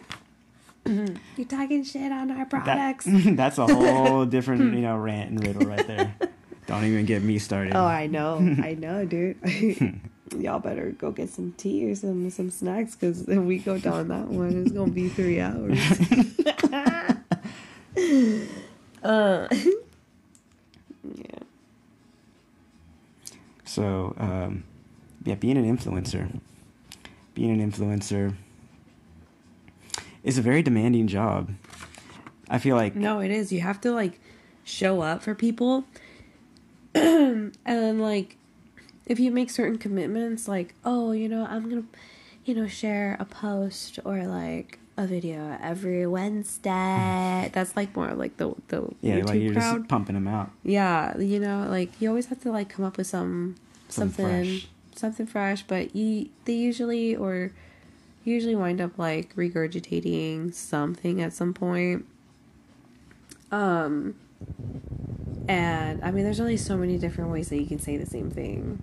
You're 1.37 1.47
talking 1.47 1.83
shit 1.83 2.11
on 2.11 2.29
our 2.31 2.37
That- 2.37 2.49
products. 2.49 3.05
that's 3.09 3.57
a 3.57 3.65
whole 3.67 4.25
different, 4.25 4.61
you 4.75 4.81
know, 4.81 4.97
rant 4.97 5.31
and 5.31 5.45
riddle 5.45 5.63
right 5.67 5.85
there. 5.87 6.15
Don't 6.67 6.83
even 6.85 7.05
get 7.05 7.21
me 7.21 7.37
started. 7.39 7.75
oh, 7.75 7.85
I 7.85 8.07
know, 8.07 8.37
I 8.63 8.73
know, 8.73 9.05
dude. 9.05 9.37
Y'all 10.39 10.59
better 10.59 10.89
go 10.91 11.11
get 11.11 11.29
some 11.29 11.53
tea 11.57 11.89
or 11.91 11.93
some 11.95 12.27
some 12.31 12.49
snacks 12.49 12.95
because 12.95 13.27
if 13.29 13.37
we 13.39 13.59
go 13.59 13.77
down 13.77 14.07
that 14.07 14.27
one, 14.27 14.63
it's 14.63 14.71
gonna 14.71 14.91
be 14.91 15.07
three 15.07 15.39
hours. 15.39 15.77
uh, 19.03 19.47
yeah. 21.13 21.39
So, 23.75 24.15
um, 24.17 24.63
yeah, 25.25 25.35
being 25.35 25.57
an 25.57 25.65
influencer, 25.65 26.39
being 27.33 27.59
an 27.59 27.71
influencer 27.71 28.33
is 30.23 30.37
a 30.37 30.41
very 30.41 30.61
demanding 30.61 31.07
job. 31.07 31.51
I 32.49 32.57
feel 32.57 32.77
like 32.77 32.95
No, 32.95 33.19
it 33.19 33.31
is. 33.31 33.51
You 33.51 33.59
have 33.59 33.81
to 33.81 33.91
like 33.91 34.21
show 34.63 35.01
up 35.01 35.21
for 35.23 35.35
people. 35.35 35.83
and 36.95 37.51
then 37.65 37.99
like 37.99 38.37
if 39.05 39.19
you 39.19 39.29
make 39.29 39.49
certain 39.49 39.77
commitments 39.77 40.47
like, 40.47 40.73
oh, 40.85 41.11
you 41.11 41.27
know, 41.27 41.45
I'm 41.45 41.69
going 41.69 41.83
to 41.83 41.89
you 42.45 42.53
know, 42.53 42.67
share 42.67 43.17
a 43.19 43.25
post 43.25 43.99
or 44.05 44.23
like 44.23 44.79
a 44.97 45.05
video 45.05 45.57
every 45.61 46.07
Wednesday. 46.07 47.49
That's 47.53 47.75
like 47.75 47.93
more 47.93 48.13
like 48.13 48.37
the 48.37 48.53
the 48.69 48.87
yeah, 49.01 49.17
YouTube 49.17 49.25
like 49.25 49.41
you're 49.41 49.53
crowd. 49.53 49.77
just 49.79 49.89
pumping 49.89 50.15
them 50.15 50.27
out. 50.29 50.51
Yeah, 50.63 51.17
you 51.17 51.39
know, 51.39 51.67
like 51.69 51.99
you 51.99 52.07
always 52.07 52.27
have 52.27 52.39
to 52.41 52.51
like 52.51 52.69
come 52.69 52.85
up 52.85 52.97
with 52.97 53.07
some 53.07 53.55
Something 53.89 54.25
something 54.25 54.43
fresh. 54.59 54.67
something 54.95 55.25
fresh, 55.27 55.63
but 55.63 55.95
you 55.95 56.29
they 56.45 56.53
usually 56.53 57.15
or 57.15 57.51
usually 58.23 58.55
wind 58.55 58.81
up 58.81 58.97
like 58.97 59.35
regurgitating 59.35 60.53
something 60.53 61.21
at 61.21 61.33
some 61.33 61.53
point. 61.53 62.05
Um 63.51 64.15
and 65.47 66.03
I 66.03 66.11
mean 66.11 66.23
there's 66.23 66.39
only 66.39 66.57
so 66.57 66.77
many 66.77 66.97
different 66.97 67.31
ways 67.31 67.49
that 67.49 67.57
you 67.57 67.67
can 67.67 67.79
say 67.79 67.97
the 67.97 68.05
same 68.05 68.31
thing. 68.31 68.81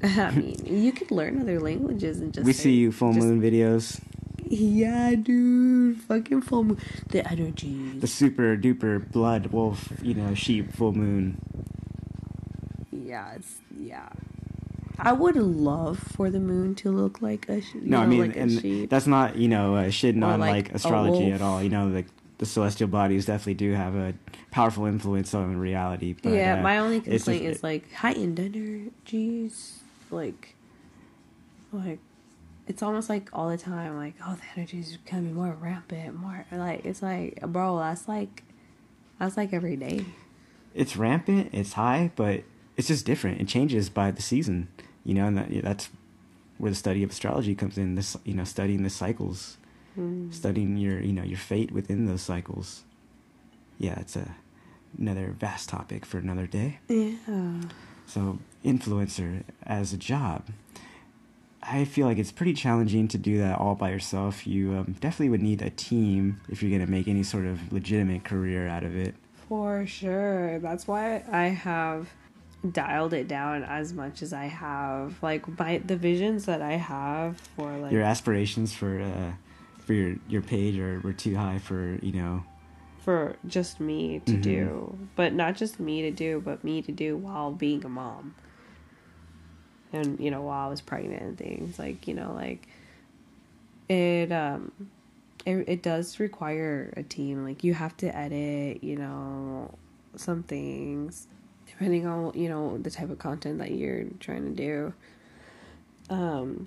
I 0.02 0.30
mean, 0.30 0.60
you 0.64 0.92
could 0.92 1.10
learn 1.10 1.40
other 1.40 1.58
languages 1.58 2.20
and 2.20 2.32
just 2.32 2.46
we 2.46 2.52
say- 2.52 2.64
see 2.64 2.74
you 2.74 2.92
full 2.92 3.12
just- 3.14 3.26
moon 3.26 3.40
videos, 3.42 4.00
Yeah, 4.44 5.14
dude, 5.16 5.96
fucking 6.02 6.42
full 6.42 6.62
moon. 6.64 6.78
The 7.08 7.28
energy. 7.28 7.98
the 7.98 8.06
super 8.06 8.56
duper 8.56 9.10
blood 9.10 9.46
wolf, 9.46 9.92
you 10.02 10.14
know, 10.14 10.34
sheep 10.34 10.72
full 10.72 10.92
moon. 10.92 11.40
Yeah, 13.08 13.34
it's 13.36 13.56
yeah. 13.78 14.08
I 14.98 15.12
would 15.12 15.36
love 15.36 15.98
for 15.98 16.28
the 16.28 16.40
moon 16.40 16.74
to 16.76 16.90
look 16.90 17.22
like 17.22 17.48
a 17.48 17.62
sh- 17.62 17.74
No, 17.76 17.98
know, 17.98 18.02
I 18.02 18.06
mean, 18.06 18.20
like 18.20 18.36
and 18.36 18.88
that's 18.90 19.06
not 19.06 19.36
you 19.36 19.48
know 19.48 19.76
uh, 19.76 19.84
shitting 19.84 20.24
on 20.24 20.40
like 20.40 20.66
like, 20.66 20.74
astrology 20.74 21.32
at 21.32 21.40
all. 21.40 21.62
You 21.62 21.70
know, 21.70 21.86
like 21.86 22.06
the 22.36 22.44
celestial 22.46 22.88
bodies 22.88 23.24
definitely 23.26 23.54
do 23.54 23.72
have 23.72 23.94
a 23.94 24.12
powerful 24.50 24.84
influence 24.84 25.32
on 25.34 25.56
reality. 25.56 26.14
But, 26.20 26.32
yeah, 26.32 26.58
uh, 26.58 26.62
my 26.62 26.78
only 26.78 26.98
it's 26.98 27.06
just- 27.06 27.24
complaint 27.24 27.46
is 27.46 27.62
like 27.62 27.90
heightened 27.92 28.38
energies, 28.38 29.80
like, 30.10 30.54
like 31.72 32.00
it's 32.66 32.82
almost 32.82 33.08
like 33.08 33.30
all 33.32 33.48
the 33.48 33.56
time, 33.56 33.96
like 33.96 34.16
oh 34.26 34.36
the 34.36 34.60
energies 34.60 34.98
becoming 34.98 35.34
more 35.34 35.56
rampant, 35.58 36.14
more 36.14 36.44
like 36.52 36.84
it's 36.84 37.00
like 37.00 37.40
bro, 37.40 37.78
that's 37.78 38.06
like 38.06 38.42
that's 39.18 39.36
like 39.38 39.54
every 39.54 39.76
day. 39.76 40.04
it's 40.74 40.96
rampant, 40.96 41.50
it's 41.52 41.72
high, 41.72 42.10
but 42.14 42.42
it's 42.78 42.88
just 42.88 43.04
different. 43.04 43.40
It 43.42 43.48
changes 43.48 43.90
by 43.90 44.10
the 44.10 44.22
season, 44.22 44.68
you 45.04 45.12
know, 45.12 45.26
and 45.26 45.36
that, 45.36 45.48
that's 45.62 45.90
where 46.56 46.70
the 46.70 46.76
study 46.76 47.02
of 47.02 47.10
astrology 47.10 47.54
comes 47.54 47.76
in. 47.76 47.94
This, 47.96 48.16
you 48.24 48.32
know, 48.34 48.44
studying 48.44 48.82
the 48.84 48.90
cycles, 48.90 49.58
Mm. 49.98 50.32
studying 50.32 50.76
your, 50.76 51.00
you 51.02 51.12
know, 51.12 51.24
your 51.24 51.38
fate 51.38 51.72
within 51.72 52.06
those 52.06 52.22
cycles. 52.22 52.84
Yeah, 53.78 53.98
it's 53.98 54.14
a 54.16 54.36
another 54.96 55.34
vast 55.38 55.68
topic 55.68 56.06
for 56.06 56.18
another 56.18 56.46
day. 56.46 56.78
Yeah. 56.88 57.62
So, 58.06 58.38
influencer 58.64 59.42
as 59.64 59.92
a 59.92 59.96
job, 59.98 60.46
I 61.62 61.84
feel 61.84 62.06
like 62.06 62.18
it's 62.18 62.30
pretty 62.32 62.54
challenging 62.54 63.08
to 63.08 63.18
do 63.18 63.38
that 63.38 63.58
all 63.58 63.74
by 63.74 63.90
yourself. 63.90 64.46
You 64.46 64.74
um, 64.76 64.92
definitely 65.00 65.30
would 65.30 65.42
need 65.42 65.62
a 65.62 65.70
team 65.70 66.40
if 66.48 66.62
you're 66.62 66.70
going 66.70 66.84
to 66.86 66.90
make 66.90 67.08
any 67.08 67.22
sort 67.24 67.44
of 67.46 67.72
legitimate 67.72 68.22
career 68.24 68.68
out 68.68 68.84
of 68.84 68.96
it. 68.96 69.14
For 69.48 69.84
sure. 69.86 70.58
That's 70.60 70.86
why 70.86 71.24
I 71.32 71.46
have 71.48 72.08
dialed 72.72 73.12
it 73.12 73.28
down 73.28 73.62
as 73.62 73.92
much 73.92 74.22
as 74.22 74.32
I 74.32 74.46
have. 74.46 75.22
Like 75.22 75.58
my 75.58 75.78
the 75.78 75.96
visions 75.96 76.46
that 76.46 76.60
I 76.62 76.72
have 76.72 77.38
for 77.38 77.76
like 77.76 77.92
your 77.92 78.02
aspirations 78.02 78.72
for 78.74 79.00
uh, 79.00 79.32
for 79.84 79.92
your 79.92 80.16
your 80.28 80.42
page 80.42 80.78
are 80.78 81.00
were 81.00 81.12
too 81.12 81.36
high 81.36 81.58
for 81.58 81.98
you 82.02 82.12
know 82.12 82.44
for 83.00 83.36
just 83.46 83.80
me 83.80 84.20
to 84.26 84.32
Mhm. 84.32 84.42
do. 84.42 84.98
But 85.16 85.32
not 85.32 85.56
just 85.56 85.78
me 85.80 86.02
to 86.02 86.10
do, 86.10 86.42
but 86.44 86.64
me 86.64 86.82
to 86.82 86.92
do 86.92 87.16
while 87.16 87.52
being 87.52 87.84
a 87.84 87.88
mom. 87.88 88.34
And 89.92 90.18
you 90.20 90.30
know, 90.30 90.42
while 90.42 90.66
I 90.66 90.70
was 90.70 90.80
pregnant 90.80 91.22
and 91.22 91.38
things 91.38 91.78
like, 91.78 92.06
you 92.06 92.14
know, 92.14 92.32
like 92.34 92.68
it 93.88 94.30
um 94.32 94.72
it, 95.46 95.68
it 95.68 95.82
does 95.82 96.20
require 96.20 96.92
a 96.96 97.02
team. 97.02 97.44
Like 97.44 97.64
you 97.64 97.72
have 97.74 97.96
to 97.98 98.14
edit, 98.14 98.82
you 98.84 98.96
know, 98.96 99.74
some 100.16 100.42
things 100.42 101.26
depending 101.78 102.06
on, 102.06 102.32
you 102.34 102.48
know, 102.48 102.76
the 102.78 102.90
type 102.90 103.08
of 103.08 103.18
content 103.20 103.58
that 103.58 103.70
you're 103.70 104.04
trying 104.18 104.44
to 104.44 104.50
do. 104.50 104.92
Um 106.10 106.66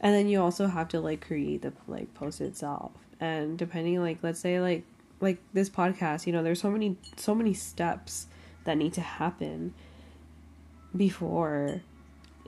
and 0.00 0.14
then 0.14 0.28
you 0.28 0.40
also 0.40 0.66
have 0.66 0.88
to 0.88 1.00
like 1.00 1.26
create 1.26 1.62
the 1.62 1.72
like 1.88 2.12
post 2.14 2.40
itself. 2.40 2.92
And 3.18 3.58
depending 3.58 4.00
like 4.00 4.18
let's 4.22 4.38
say 4.38 4.60
like 4.60 4.84
like 5.20 5.38
this 5.52 5.68
podcast, 5.68 6.26
you 6.26 6.32
know, 6.32 6.42
there's 6.42 6.60
so 6.60 6.70
many 6.70 6.96
so 7.16 7.34
many 7.34 7.52
steps 7.52 8.28
that 8.64 8.76
need 8.76 8.92
to 8.92 9.00
happen 9.00 9.74
before 10.96 11.80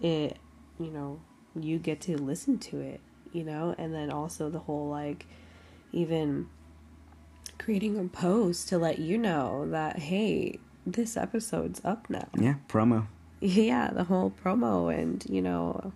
it, 0.01 0.37
you 0.79 0.91
know, 0.91 1.21
you 1.59 1.79
get 1.79 2.01
to 2.03 2.17
listen 2.17 2.59
to 2.59 2.79
it, 2.79 3.01
you 3.33 3.43
know, 3.43 3.75
and 3.79 3.93
then 3.93 4.11
also 4.11 4.49
the 4.49 4.61
whole 4.61 4.89
like 4.89 5.27
even 5.91 6.49
creating 7.59 7.99
a 7.99 8.05
post 8.05 8.69
to 8.69 8.79
let 8.79 9.01
you 9.01 9.19
know 9.19 9.69
that 9.71 9.99
hey, 9.99 10.61
this 10.87 11.16
episode's 11.16 11.81
up 11.85 12.09
now. 12.11 12.29
yeah 12.38 12.55
promo. 12.68 13.07
Yeah, 13.40 13.90
the 13.92 14.05
whole 14.05 14.33
promo 14.42 14.92
and, 14.97 15.25
you 15.29 15.42
know, 15.42 15.92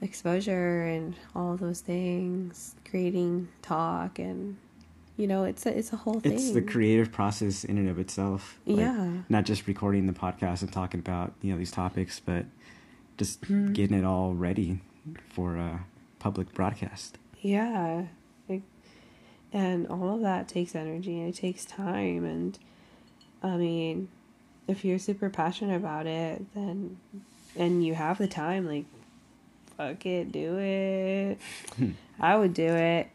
exposure 0.00 0.82
and 0.84 1.14
all 1.34 1.56
those 1.56 1.80
things, 1.80 2.74
creating 2.88 3.48
talk 3.62 4.18
and 4.18 4.56
you 5.16 5.28
know, 5.28 5.44
it's 5.44 5.64
a 5.64 5.76
it's 5.78 5.92
a 5.92 5.96
whole 5.96 6.18
thing. 6.18 6.32
It's 6.32 6.50
the 6.50 6.60
creative 6.62 7.12
process 7.12 7.62
in 7.62 7.78
and 7.78 7.88
of 7.88 8.00
itself. 8.00 8.58
Like, 8.66 8.78
Yeah. 8.80 9.12
Not 9.28 9.44
just 9.44 9.68
recording 9.68 10.06
the 10.06 10.12
podcast 10.12 10.62
and 10.62 10.72
talking 10.72 10.98
about 10.98 11.32
you 11.40 11.52
know 11.52 11.58
these 11.58 11.70
topics, 11.70 12.20
but 12.20 12.46
just 13.16 13.40
Mm-hmm. 13.42 13.72
getting 13.74 13.96
it 13.96 14.04
all 14.04 14.34
ready 14.34 14.80
for 15.28 15.56
uh, 15.56 15.78
public 16.18 16.52
broadcast. 16.52 17.18
Yeah. 17.40 18.06
Like, 18.48 18.62
and 19.52 19.86
all 19.86 20.16
of 20.16 20.20
that 20.22 20.48
takes 20.48 20.74
energy 20.74 21.20
and 21.20 21.28
it 21.28 21.36
takes 21.36 21.64
time. 21.64 22.24
And 22.24 22.58
I 23.44 23.56
mean, 23.56 24.08
if 24.66 24.84
you're 24.84 24.98
super 24.98 25.28
passionate 25.28 25.76
about 25.76 26.06
it, 26.06 26.42
then, 26.54 26.96
and 27.56 27.84
you 27.84 27.94
have 27.94 28.16
the 28.16 28.26
time, 28.26 28.66
like, 28.66 28.86
fuck 29.76 30.04
it, 30.06 30.32
do 30.32 30.58
it. 30.58 31.38
I 32.20 32.36
would 32.36 32.54
do 32.54 32.66
it. 32.66 33.10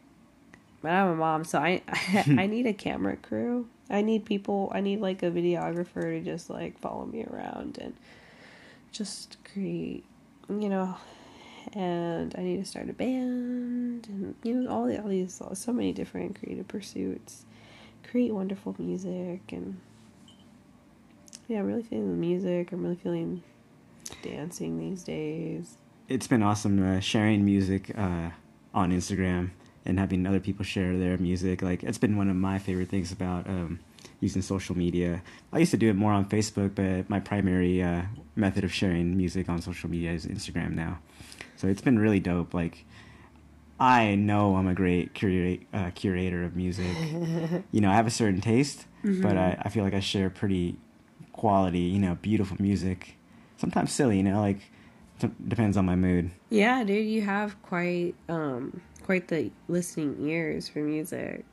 but 0.82 0.92
I'm 0.92 1.08
a 1.08 1.16
mom, 1.16 1.44
so 1.44 1.58
I 1.58 1.82
I 2.28 2.46
need 2.46 2.66
a 2.66 2.72
camera 2.72 3.16
crew. 3.16 3.66
I 3.90 4.02
need 4.02 4.24
people. 4.24 4.70
I 4.72 4.80
need 4.80 5.00
like 5.00 5.24
a 5.24 5.30
videographer 5.30 6.02
to 6.02 6.20
just 6.20 6.48
like 6.48 6.78
follow 6.78 7.06
me 7.06 7.24
around 7.24 7.78
and 7.80 7.94
just 8.92 9.36
create, 9.52 10.04
you 10.48 10.68
know. 10.68 10.96
And 11.72 12.34
I 12.38 12.42
need 12.42 12.56
to 12.58 12.64
start 12.64 12.88
a 12.88 12.92
band, 12.92 14.06
and 14.08 14.34
you 14.42 14.54
know 14.54 14.70
all, 14.70 14.86
the, 14.86 15.00
all 15.02 15.08
these 15.08 15.42
so 15.52 15.72
many 15.72 15.92
different 15.92 16.38
creative 16.38 16.68
pursuits. 16.68 17.44
Create 18.08 18.32
wonderful 18.32 18.74
music, 18.78 19.40
and 19.52 19.78
yeah, 21.50 21.58
I'm 21.58 21.66
really 21.66 21.82
feeling 21.82 22.12
the 22.12 22.16
music. 22.16 22.70
I'm 22.70 22.84
really 22.84 22.94
feeling 22.94 23.42
dancing 24.22 24.78
these 24.78 25.02
days. 25.02 25.78
It's 26.08 26.28
been 26.28 26.44
awesome 26.44 26.80
uh, 26.80 27.00
sharing 27.00 27.44
music 27.44 27.90
uh, 27.98 28.30
on 28.72 28.92
Instagram 28.92 29.50
and 29.84 29.98
having 29.98 30.28
other 30.28 30.38
people 30.38 30.64
share 30.64 30.96
their 30.96 31.18
music. 31.18 31.60
Like 31.60 31.82
it's 31.82 31.98
been 31.98 32.16
one 32.16 32.30
of 32.30 32.36
my 32.36 32.60
favorite 32.60 32.88
things 32.88 33.10
about 33.10 33.48
um, 33.48 33.80
using 34.20 34.42
social 34.42 34.78
media. 34.78 35.22
I 35.52 35.58
used 35.58 35.72
to 35.72 35.76
do 35.76 35.90
it 35.90 35.96
more 35.96 36.12
on 36.12 36.24
Facebook, 36.24 36.76
but 36.76 37.10
my 37.10 37.18
primary 37.18 37.82
uh, 37.82 38.02
method 38.36 38.62
of 38.62 38.72
sharing 38.72 39.16
music 39.16 39.48
on 39.48 39.60
social 39.60 39.90
media 39.90 40.12
is 40.12 40.26
Instagram 40.26 40.74
now. 40.74 41.00
So 41.56 41.66
it's 41.66 41.82
been 41.82 41.98
really 41.98 42.20
dope. 42.20 42.54
Like 42.54 42.84
I 43.80 44.14
know 44.14 44.54
I'm 44.54 44.68
a 44.68 44.74
great 44.74 45.14
curate, 45.14 45.62
uh, 45.74 45.90
curator 45.96 46.44
of 46.44 46.54
music. 46.54 46.96
you 47.72 47.80
know, 47.80 47.90
I 47.90 47.96
have 47.96 48.06
a 48.06 48.10
certain 48.10 48.40
taste, 48.40 48.86
mm-hmm. 49.04 49.20
but 49.20 49.36
I, 49.36 49.60
I 49.62 49.68
feel 49.68 49.82
like 49.82 49.94
I 49.94 50.00
share 50.00 50.30
pretty 50.30 50.76
quality, 51.32 51.80
you 51.80 51.98
know, 51.98 52.16
beautiful 52.20 52.56
music. 52.60 53.16
Sometimes 53.56 53.92
silly, 53.92 54.16
you 54.16 54.22
know, 54.22 54.40
like 54.40 54.60
t- 55.18 55.30
depends 55.46 55.76
on 55.76 55.84
my 55.84 55.96
mood. 55.96 56.30
Yeah, 56.48 56.82
dude, 56.84 57.06
you 57.06 57.22
have 57.22 57.60
quite 57.62 58.14
um 58.28 58.80
quite 59.04 59.28
the 59.28 59.50
listening 59.68 60.28
ears 60.28 60.68
for 60.68 60.80
music. 60.80 61.44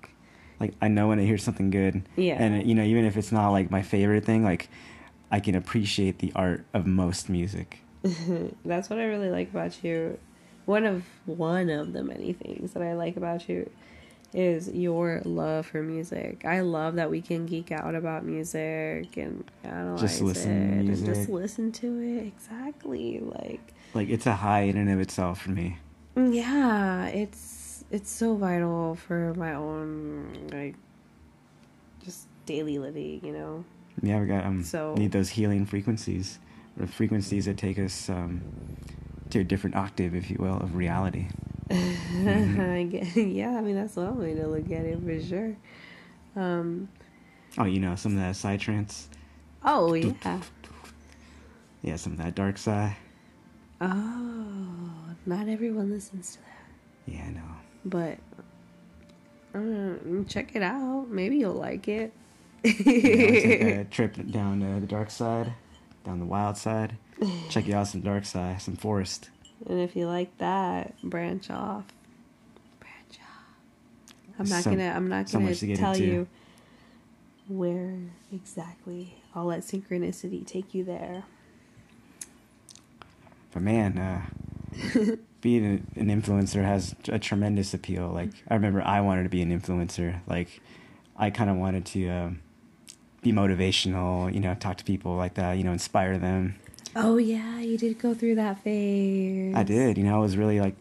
Like 0.59 0.73
I 0.81 0.87
know 0.87 1.07
when 1.07 1.19
I 1.19 1.23
hear 1.23 1.37
something 1.37 1.69
good. 1.69 2.03
Yeah. 2.15 2.41
And 2.41 2.67
you 2.67 2.75
know, 2.75 2.83
even 2.83 3.05
if 3.05 3.17
it's 3.17 3.31
not 3.31 3.49
like 3.49 3.69
my 3.69 3.81
favorite 3.81 4.25
thing, 4.25 4.43
like 4.43 4.69
I 5.31 5.39
can 5.39 5.55
appreciate 5.55 6.19
the 6.19 6.31
art 6.35 6.65
of 6.73 6.85
most 6.85 7.29
music. 7.29 7.81
That's 8.65 8.89
what 8.89 8.99
I 8.99 9.03
really 9.05 9.29
like 9.29 9.49
about 9.49 9.83
you. 9.83 10.17
One 10.65 10.85
of 10.85 11.03
one 11.25 11.69
of 11.69 11.93
the 11.93 12.03
many 12.03 12.33
things 12.33 12.73
that 12.73 12.83
I 12.83 12.93
like 12.93 13.17
about 13.17 13.47
you 13.49 13.69
is 14.33 14.69
your 14.69 15.21
love 15.25 15.65
for 15.65 15.81
music. 15.81 16.43
I 16.45 16.61
love 16.61 16.95
that 16.95 17.09
we 17.09 17.21
can 17.21 17.45
geek 17.45 17.71
out 17.71 17.95
about 17.95 18.25
music 18.25 19.17
and 19.17 19.43
analyze 19.63 20.01
just 20.01 20.21
listen 20.21 20.51
it 20.51 20.85
and 20.87 21.05
just 21.05 21.29
listen 21.29 21.71
to 21.73 21.99
it. 22.01 22.27
Exactly, 22.27 23.19
like 23.19 23.73
like 23.93 24.09
it's 24.09 24.25
a 24.25 24.35
high 24.35 24.61
in 24.61 24.77
and 24.77 24.89
of 24.89 24.99
itself 24.99 25.41
for 25.41 25.51
me. 25.51 25.77
Yeah, 26.15 27.07
it's 27.07 27.83
it's 27.91 28.09
so 28.09 28.35
vital 28.35 28.95
for 28.95 29.33
my 29.35 29.53
own 29.53 30.49
like 30.51 30.75
just 32.03 32.27
daily 32.45 32.79
living, 32.79 33.21
you 33.23 33.33
know. 33.33 33.65
Yeah, 34.01 34.19
we 34.19 34.27
got 34.27 34.45
um 34.45 34.63
so, 34.63 34.93
need 34.95 35.11
those 35.11 35.29
healing 35.29 35.65
frequencies, 35.65 36.39
or 36.79 36.87
frequencies 36.87 37.45
that 37.45 37.57
take 37.57 37.79
us 37.79 38.09
um, 38.09 38.41
to 39.29 39.39
a 39.39 39.43
different 39.43 39.75
octave, 39.75 40.15
if 40.15 40.29
you 40.29 40.37
will, 40.39 40.57
of 40.57 40.75
reality. 40.75 41.27
Mm-hmm. 41.69 43.19
yeah, 43.31 43.57
I 43.57 43.61
mean 43.61 43.75
that's 43.75 43.95
one 43.95 44.17
way 44.19 44.33
to 44.35 44.47
look 44.47 44.65
at 44.71 44.85
it 44.85 44.99
for 45.03 45.21
sure. 45.21 45.55
Um, 46.35 46.89
oh, 47.57 47.65
you 47.65 47.79
know 47.79 47.95
some 47.95 48.13
of 48.13 48.19
that 48.19 48.35
psytrance. 48.35 49.05
Oh 49.63 49.93
yeah. 49.93 50.41
Yeah, 51.81 51.95
some 51.95 52.13
of 52.13 52.19
that 52.19 52.35
dark 52.35 52.57
side. 52.57 52.95
Oh, 53.79 54.79
not 55.25 55.47
everyone 55.47 55.91
listens 55.91 56.33
to 56.33 56.37
that. 56.39 57.13
Yeah, 57.13 57.23
I 57.25 57.29
know. 57.29 57.41
But 57.85 58.17
uh, 59.53 60.23
check 60.27 60.55
it 60.55 60.61
out. 60.61 61.07
Maybe 61.09 61.37
you'll 61.37 61.53
like 61.53 61.87
it. 61.87 62.13
yeah, 62.63 62.73
take 62.73 63.61
a 63.61 63.83
trip 63.89 64.15
down 64.31 64.63
uh, 64.63 64.79
the 64.79 64.87
dark 64.87 65.11
side, 65.11 65.53
down 66.03 66.19
the 66.19 66.25
wild 66.25 66.57
side. 66.57 66.97
Check 67.49 67.69
out 67.69 67.87
some 67.87 68.01
dark 68.01 68.25
side, 68.25 68.61
some 68.61 68.75
forest. 68.75 69.29
And 69.65 69.81
if 69.81 69.95
you 69.95 70.07
like 70.07 70.37
that, 70.37 71.01
branch 71.01 71.49
off. 71.49 71.85
Branch 72.79 73.19
off. 73.21 74.35
I'm 74.39 74.49
not 74.49 74.63
so, 74.63 74.71
gonna. 74.71 74.89
I'm 74.89 75.07
not 75.07 75.31
gonna 75.31 75.55
so 75.55 75.75
tell 75.75 75.97
you 75.97 76.27
where 77.47 77.97
exactly. 78.31 79.15
I'll 79.33 79.45
let 79.45 79.61
synchronicity 79.61 80.45
take 80.45 80.73
you 80.73 80.83
there. 80.83 81.23
But 83.51 83.61
man, 83.61 83.97
uh, 83.97 85.15
being 85.41 85.87
an 85.95 86.07
influencer 86.07 86.63
has 86.63 86.95
a 87.07 87.19
tremendous 87.19 87.73
appeal. 87.73 88.09
Like 88.09 88.29
I 88.47 88.53
remember, 88.55 88.81
I 88.81 89.01
wanted 89.01 89.23
to 89.23 89.29
be 89.29 89.41
an 89.41 89.57
influencer. 89.57 90.19
Like 90.27 90.61
I 91.15 91.29
kind 91.29 91.49
of 91.49 91.57
wanted 91.57 91.85
to 91.87 92.09
um, 92.09 92.41
be 93.21 93.31
motivational. 93.31 94.33
You 94.33 94.39
know, 94.39 94.53
talk 94.55 94.77
to 94.77 94.83
people 94.83 95.15
like 95.15 95.35
that. 95.35 95.53
You 95.53 95.63
know, 95.63 95.71
inspire 95.71 96.17
them. 96.17 96.55
Oh 96.95 97.17
yeah, 97.17 97.59
you 97.59 97.77
did 97.77 97.99
go 97.99 98.13
through 98.13 98.35
that 98.35 98.59
phase. 98.63 99.55
I 99.55 99.63
did. 99.63 99.97
You 99.97 100.03
know, 100.03 100.15
I 100.15 100.19
was 100.19 100.37
really 100.37 100.59
like 100.59 100.75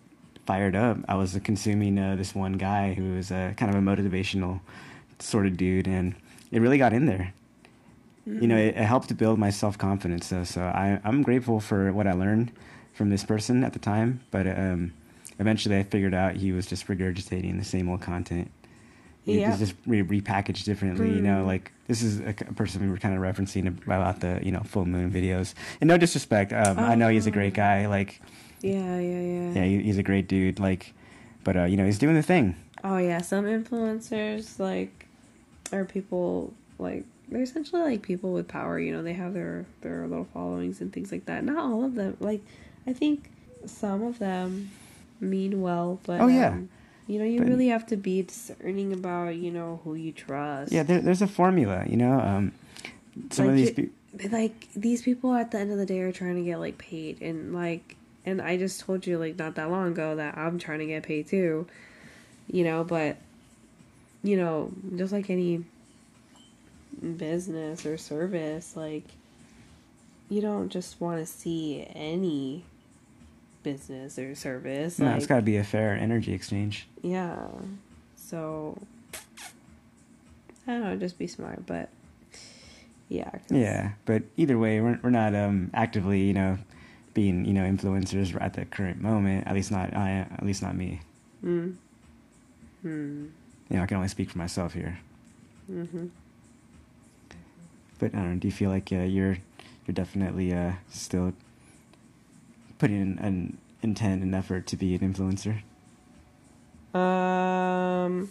fired 0.46 0.76
up. 0.76 0.98
I 1.08 1.16
was 1.16 1.38
consuming 1.42 1.98
uh, 1.98 2.16
this 2.16 2.34
one 2.34 2.54
guy 2.54 2.94
who 2.94 3.14
was 3.14 3.30
uh, 3.30 3.52
kind 3.56 3.74
of 3.74 3.76
a 3.76 3.84
motivational 3.84 4.60
sort 5.18 5.46
of 5.46 5.56
dude, 5.56 5.86
and 5.86 6.14
it 6.52 6.60
really 6.60 6.78
got 6.78 6.92
in 6.92 7.06
there. 7.06 7.34
Mm-hmm. 8.28 8.42
You 8.42 8.48
know, 8.48 8.56
it, 8.56 8.68
it, 8.68 8.84
helped 8.84 9.08
to 9.08 9.14
build 9.14 9.38
my 9.38 9.50
self 9.50 9.76
confidence. 9.78 10.26
So, 10.26 10.44
so 10.44 10.62
I, 10.62 11.00
I'm 11.04 11.22
grateful 11.22 11.60
for 11.60 11.92
what 11.92 12.06
I 12.06 12.12
learned 12.12 12.52
from 12.92 13.10
this 13.10 13.24
person 13.24 13.62
at 13.62 13.72
the 13.72 13.78
time, 13.78 14.20
but 14.30 14.46
um, 14.46 14.92
eventually 15.38 15.76
I 15.76 15.82
figured 15.82 16.14
out 16.14 16.36
he 16.36 16.52
was 16.52 16.66
just 16.66 16.86
regurgitating 16.86 17.58
the 17.58 17.64
same 17.64 17.88
old 17.88 18.00
content. 18.00 18.50
Yeah. 19.26 19.50
It's 19.50 19.58
just 19.58 19.74
re- 19.86 20.02
repackaged 20.02 20.64
differently, 20.64 21.08
mm. 21.08 21.16
you 21.16 21.22
know. 21.22 21.42
Mm. 21.42 21.46
Like 21.46 21.72
this 21.88 22.00
is 22.00 22.20
a, 22.20 22.32
person 22.32 22.82
we 22.82 22.88
were 22.88 22.98
kind 22.98 23.14
of 23.14 23.20
referencing 23.20 23.66
about 23.84 24.20
the 24.20 24.40
you 24.42 24.52
know 24.52 24.60
full 24.60 24.86
moon 24.86 25.10
videos. 25.10 25.54
And 25.80 25.88
no 25.88 25.98
disrespect, 25.98 26.52
um, 26.52 26.78
oh. 26.78 26.82
I 26.82 26.94
know 26.94 27.08
he's 27.08 27.26
a 27.26 27.32
great 27.32 27.54
oh. 27.54 27.56
guy. 27.56 27.86
Like, 27.86 28.20
yeah, 28.62 28.98
yeah, 28.98 29.20
yeah. 29.20 29.52
Yeah, 29.52 29.64
he, 29.64 29.82
he's 29.82 29.98
a 29.98 30.04
great 30.04 30.28
dude. 30.28 30.60
Like, 30.60 30.94
but 31.42 31.56
uh, 31.56 31.64
you 31.64 31.76
know 31.76 31.84
he's 31.84 31.98
doing 31.98 32.14
the 32.14 32.22
thing. 32.22 32.54
Oh 32.84 32.98
yeah, 32.98 33.20
some 33.20 33.46
influencers 33.46 34.60
like 34.60 35.08
are 35.72 35.84
people 35.84 36.54
like 36.78 37.04
they're 37.28 37.42
essentially 37.42 37.82
like 37.82 38.02
people 38.02 38.32
with 38.32 38.46
power. 38.46 38.78
You 38.78 38.92
know, 38.92 39.02
they 39.02 39.14
have 39.14 39.34
their 39.34 39.66
their 39.80 40.06
little 40.06 40.28
followings 40.32 40.80
and 40.80 40.92
things 40.92 41.10
like 41.10 41.26
that. 41.26 41.44
Not 41.44 41.58
all 41.58 41.84
of 41.84 41.96
them. 41.96 42.16
Like, 42.20 42.42
I 42.86 42.92
think 42.92 43.30
some 43.64 44.02
of 44.02 44.20
them 44.20 44.70
mean 45.20 45.60
well, 45.60 45.98
but 46.04 46.20
oh 46.20 46.28
yeah. 46.28 46.50
Um, 46.50 46.68
you 47.06 47.18
know, 47.18 47.24
you 47.24 47.38
but, 47.38 47.48
really 47.48 47.68
have 47.68 47.86
to 47.86 47.96
be 47.96 48.22
discerning 48.22 48.92
about, 48.92 49.36
you 49.36 49.50
know, 49.50 49.80
who 49.84 49.94
you 49.94 50.12
trust. 50.12 50.72
Yeah, 50.72 50.82
there, 50.82 51.00
there's 51.00 51.22
a 51.22 51.26
formula, 51.26 51.84
you 51.86 51.96
know. 51.96 52.18
Um, 52.20 52.52
some 53.30 53.46
like, 53.46 53.52
of 53.52 53.56
these 53.56 53.70
people, 53.70 53.94
like 54.30 54.72
these 54.74 55.02
people 55.02 55.34
at 55.34 55.50
the 55.50 55.58
end 55.58 55.70
of 55.70 55.78
the 55.78 55.86
day 55.86 56.00
are 56.00 56.12
trying 56.12 56.36
to 56.36 56.42
get 56.42 56.58
like 56.58 56.78
paid, 56.78 57.22
and 57.22 57.54
like, 57.54 57.96
and 58.24 58.42
I 58.42 58.56
just 58.56 58.80
told 58.80 59.06
you 59.06 59.18
like 59.18 59.38
not 59.38 59.54
that 59.54 59.70
long 59.70 59.88
ago 59.88 60.16
that 60.16 60.36
I'm 60.36 60.58
trying 60.58 60.80
to 60.80 60.86
get 60.86 61.04
paid 61.04 61.28
too, 61.28 61.66
you 62.50 62.64
know. 62.64 62.82
But 62.82 63.16
you 64.22 64.36
know, 64.36 64.72
just 64.96 65.12
like 65.12 65.30
any 65.30 65.64
business 67.16 67.86
or 67.86 67.96
service, 67.96 68.76
like 68.76 69.04
you 70.28 70.40
don't 70.40 70.70
just 70.70 71.00
want 71.00 71.20
to 71.20 71.26
see 71.26 71.86
any 71.94 72.64
business 73.66 74.16
or 74.16 74.32
service. 74.36 75.00
No, 75.00 75.06
like, 75.06 75.16
it's 75.16 75.26
got 75.26 75.36
to 75.36 75.42
be 75.42 75.56
a 75.56 75.64
fair 75.64 75.92
energy 75.96 76.32
exchange. 76.32 76.86
Yeah. 77.02 77.48
So 78.14 78.78
I 80.68 80.72
don't 80.72 80.84
know, 80.84 80.96
just 80.96 81.18
be 81.18 81.26
smart, 81.26 81.66
but 81.66 81.88
yeah. 83.08 83.30
Yeah, 83.50 83.90
but 84.04 84.22
either 84.36 84.56
way, 84.56 84.80
we're 84.80 85.00
we're 85.02 85.10
not 85.10 85.34
um 85.34 85.72
actively, 85.74 86.20
you 86.20 86.32
know, 86.32 86.58
being 87.12 87.44
you 87.44 87.52
know 87.52 87.62
influencers 87.62 88.40
at 88.40 88.54
the 88.54 88.64
current 88.66 89.00
moment. 89.00 89.48
At 89.48 89.54
least 89.54 89.72
not 89.72 89.96
I. 89.96 90.28
At 90.30 90.46
least 90.46 90.62
not 90.62 90.76
me. 90.76 91.00
Hmm. 91.40 91.72
Hmm. 92.82 93.26
You 93.68 93.76
know, 93.76 93.82
I 93.82 93.86
can 93.86 93.96
only 93.96 94.08
speak 94.08 94.30
for 94.30 94.38
myself 94.38 94.74
here. 94.74 95.00
Mm-hmm. 95.68 96.06
But 97.98 98.14
I 98.14 98.18
don't 98.18 98.34
know. 98.34 98.38
Do 98.38 98.46
you 98.46 98.52
feel 98.52 98.70
like 98.70 98.92
uh, 98.92 98.98
you're 99.16 99.38
you're 99.86 99.94
definitely 99.94 100.54
uh, 100.54 100.74
still 100.88 101.32
putting 102.78 103.00
in 103.00 103.18
an 103.18 103.58
intent 103.82 104.22
and 104.22 104.34
effort 104.34 104.66
to 104.68 104.76
be 104.76 104.94
an 104.94 105.00
influencer? 105.00 105.62
Um. 106.98 108.30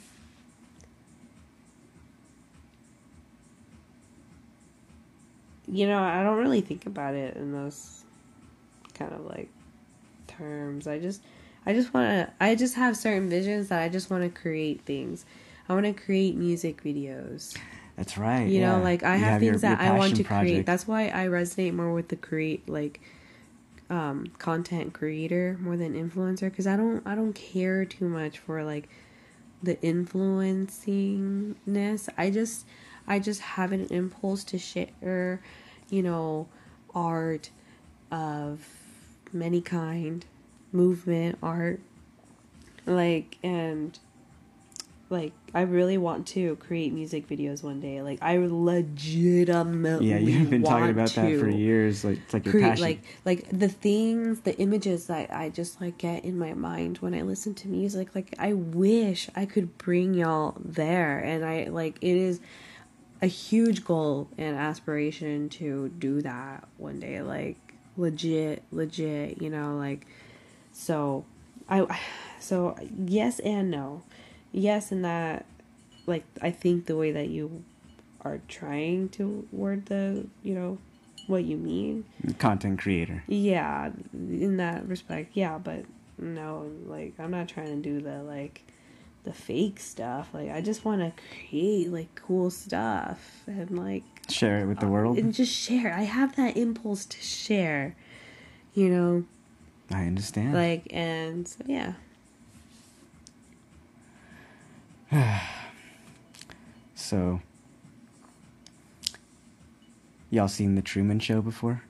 You 5.67 5.87
know, 5.87 6.01
I 6.01 6.23
don't 6.23 6.37
really 6.37 6.61
think 6.61 6.85
about 6.85 7.15
it 7.15 7.35
in 7.35 7.51
those 7.51 8.03
kind 8.93 9.11
of 9.13 9.25
like 9.25 9.49
terms. 10.27 10.87
I 10.87 10.99
just 10.99 11.21
I 11.65 11.73
just 11.73 11.93
want 11.93 12.09
to 12.09 12.33
I 12.39 12.55
just 12.55 12.75
have 12.75 12.95
certain 12.95 13.29
visions 13.29 13.69
that 13.69 13.81
I 13.81 13.89
just 13.89 14.09
want 14.09 14.23
to 14.23 14.29
create 14.29 14.81
things. 14.81 15.25
I 15.67 15.73
want 15.73 15.85
to 15.85 15.93
create 15.93 16.35
music 16.35 16.83
videos. 16.83 17.57
That's 17.95 18.17
right. 18.17 18.47
You 18.47 18.59
yeah. 18.59 18.77
know, 18.77 18.83
like 18.83 19.03
I 19.03 19.15
have, 19.15 19.29
have, 19.33 19.39
things 19.41 19.63
your, 19.63 19.71
your 19.71 19.77
that 19.77 19.81
I 19.81 19.97
want 19.97 20.15
to 20.15 20.23
project. 20.23 20.41
create. 20.41 20.65
That's 20.65 20.87
why 20.87 21.07
I 21.07 21.27
resonate 21.27 21.73
more 21.73 21.93
with 21.93 22.09
the 22.09 22.15
create 22.15 22.67
like 22.69 23.01
um, 23.89 24.27
content 24.37 24.93
creator 24.93 25.57
more 25.61 25.77
than 25.77 25.93
influencer 25.93 26.49
because 26.49 26.67
I 26.67 26.77
don't 26.77 27.01
I 27.05 27.15
don't 27.15 27.33
care 27.33 27.85
too 27.85 28.09
much 28.09 28.39
for 28.39 28.63
like 28.63 28.89
the 29.61 29.75
influencingness. 29.77 32.09
I 32.17 32.29
just 32.29 32.65
I 33.07 33.19
just 33.19 33.41
have 33.41 33.71
an 33.71 33.85
impulse 33.87 34.43
to 34.45 34.57
share, 34.57 35.41
you 35.89 36.01
know, 36.01 36.47
art 36.93 37.51
of 38.11 38.67
many 39.31 39.61
kind, 39.61 40.25
movement 40.71 41.37
art, 41.43 41.79
like 42.85 43.37
and 43.43 43.99
like 45.09 45.33
I 45.53 45.61
really 45.61 45.97
want 45.97 46.27
to 46.27 46.55
create 46.57 46.91
music 46.91 47.27
videos 47.27 47.63
one 47.63 47.79
day. 47.79 48.01
Like 48.01 48.19
I 48.21 48.37
legitimately 48.37 50.09
Yeah, 50.09 50.17
you've 50.17 50.49
been 50.49 50.63
talking 50.63 50.89
about 50.89 51.09
that 51.09 51.39
for 51.39 51.49
years. 51.49 52.03
Like 52.03 52.17
it's 52.17 52.33
like 52.33 52.45
your 52.45 52.53
create 52.53 52.69
passion. 52.69 52.83
like 52.83 53.03
like 53.23 53.49
the 53.49 53.69
things 53.69 54.41
the 54.41 54.57
images 54.57 55.07
that 55.07 55.31
i 55.31 55.49
just 55.49 55.79
like 55.81 55.97
get 55.97 56.23
in 56.25 56.37
my 56.37 56.53
mind 56.53 56.97
when 56.99 57.13
i 57.13 57.21
listen 57.21 57.53
to 57.53 57.67
music 57.67 58.15
like 58.15 58.33
i 58.39 58.53
wish 58.53 59.29
i 59.35 59.45
could 59.45 59.77
bring 59.77 60.13
y'all 60.13 60.55
there 60.63 61.19
and 61.19 61.45
i 61.45 61.65
like 61.65 61.97
it 62.01 62.15
is 62.15 62.39
a 63.21 63.27
huge 63.27 63.83
goal 63.85 64.27
and 64.37 64.55
aspiration 64.55 65.49
to 65.49 65.89
do 65.99 66.21
that 66.21 66.67
one 66.77 66.99
day 66.99 67.21
like 67.21 67.57
legit 67.97 68.63
legit 68.71 69.41
you 69.41 69.49
know 69.49 69.77
like 69.77 70.05
so 70.71 71.25
i 71.69 71.99
so 72.39 72.75
yes 73.05 73.39
and 73.39 73.71
no 73.71 74.03
yes 74.55 74.91
in 74.91 75.01
that 75.01 75.45
like 76.05 76.23
i 76.41 76.49
think 76.49 76.85
the 76.85 76.95
way 76.95 77.11
that 77.11 77.27
you 77.27 77.63
are 78.21 78.39
trying 78.47 79.09
to 79.09 79.45
word 79.51 79.85
the 79.87 80.25
you 80.43 80.53
know 80.53 80.77
what 81.27 81.43
you 81.43 81.57
mean 81.57 82.05
content 82.39 82.79
creator. 82.79 83.23
yeah 83.27 83.89
in 84.13 84.57
that 84.57 84.87
respect 84.87 85.31
yeah 85.33 85.57
but 85.57 85.83
no 86.17 86.71
like 86.85 87.13
i'm 87.19 87.31
not 87.31 87.47
trying 87.49 87.67
to 87.67 87.89
do 87.89 87.99
the 87.99 88.23
like 88.23 88.61
the 89.25 89.33
fake 89.33 89.79
stuff 89.79 90.29
like 90.33 90.49
i 90.51 90.61
just 90.61 90.85
want 90.85 91.01
to 91.01 91.11
create 91.49 91.91
like 91.91 92.13
cool 92.15 92.49
stuff 92.49 93.43
and 93.47 93.77
like 93.77 94.03
Share 94.29 94.59
it 94.61 94.65
with 94.67 94.79
the 94.79 94.85
uh, 94.85 94.89
world. 94.89 95.17
and 95.17 95.33
just 95.33 95.51
share 95.53 95.93
i 95.93 96.03
have 96.03 96.35
that 96.37 96.55
impulse 96.55 97.05
to 97.05 97.19
share 97.19 97.95
you 98.73 98.89
know 98.89 99.25
I 99.91 100.05
understand. 100.05 100.53
like 100.53 100.87
and 100.91 101.47
so 101.47 101.57
yeah 101.67 101.93
so, 106.95 107.41
y'all 110.29 110.47
seen 110.47 110.75
the 110.75 110.81
Truman 110.81 111.19
Show 111.19 111.41
before? 111.41 111.81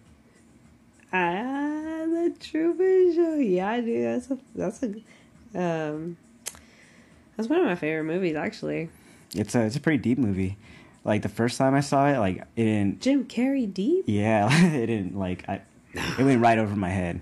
ah 1.13 2.03
the 2.07 2.35
Truman 2.39 3.13
Show 3.15 3.35
yeah 3.35 3.79
dude 3.79 4.03
that's 4.03 4.29
a 4.31 4.37
that's 4.53 4.83
a 4.83 4.87
um 5.57 6.17
that's 7.37 7.47
one 7.47 7.59
of 7.59 7.65
my 7.65 7.75
favorite 7.75 8.03
movies 8.03 8.35
actually 8.35 8.89
It's 9.33 9.55
a 9.55 9.61
it's 9.61 9.75
a 9.77 9.79
pretty 9.79 9.99
deep 9.99 10.17
movie. 10.17 10.57
Like 11.05 11.21
the 11.21 11.29
first 11.29 11.57
time 11.57 11.73
I 11.75 11.81
saw 11.81 12.07
it, 12.07 12.17
like 12.17 12.37
it 12.55 12.63
didn't. 12.63 12.99
Jim 13.01 13.25
Carrey 13.25 13.71
deep 13.71 14.05
Yeah, 14.07 14.49
it 14.73 14.87
didn't 14.87 15.17
like 15.17 15.47
I. 15.47 15.61
It 15.93 16.23
went 16.23 16.41
right 16.41 16.57
over 16.57 16.75
my 16.75 16.89
head. 16.89 17.21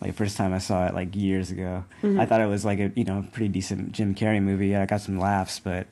Like 0.00 0.14
first 0.14 0.36
time 0.36 0.52
I 0.52 0.58
saw 0.58 0.86
it, 0.86 0.94
like 0.94 1.14
years 1.16 1.50
ago, 1.50 1.84
Mm-hmm. 2.02 2.20
I 2.20 2.26
thought 2.26 2.40
it 2.40 2.46
was 2.46 2.64
like 2.64 2.78
a 2.78 2.92
you 2.94 3.04
know 3.04 3.24
pretty 3.32 3.48
decent 3.48 3.92
Jim 3.92 4.14
Carrey 4.14 4.40
movie. 4.42 4.76
I 4.76 4.86
got 4.86 5.00
some 5.00 5.18
laughs, 5.18 5.58
but 5.58 5.86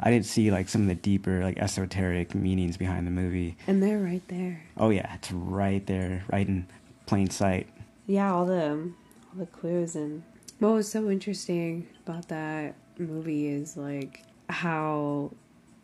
I 0.00 0.10
didn't 0.10 0.26
see 0.26 0.50
like 0.50 0.68
some 0.68 0.82
of 0.82 0.88
the 0.88 0.94
deeper 0.96 1.42
like 1.44 1.58
esoteric 1.58 2.34
meanings 2.34 2.76
behind 2.76 3.06
the 3.06 3.12
movie. 3.12 3.56
and 3.68 3.80
they're 3.82 4.00
right 4.00 4.26
there 4.28 4.64
Oh 4.76 4.90
yeah, 4.90 5.14
it's 5.14 5.30
right 5.30 5.84
there, 5.86 6.24
right 6.32 6.46
in 6.48 6.66
plain 7.06 7.30
sight. 7.30 7.68
Yeah, 8.06 8.32
all 8.34 8.46
the 8.46 8.72
um, 8.72 8.96
all 9.32 9.38
the 9.38 9.46
clues 9.46 9.94
and 9.94 10.24
what 10.58 10.72
was 10.74 10.90
so 10.90 11.08
interesting 11.10 11.86
about 12.04 12.28
that 12.28 12.74
movie 12.98 13.46
is 13.48 13.76
like 13.76 14.22
how 14.48 15.30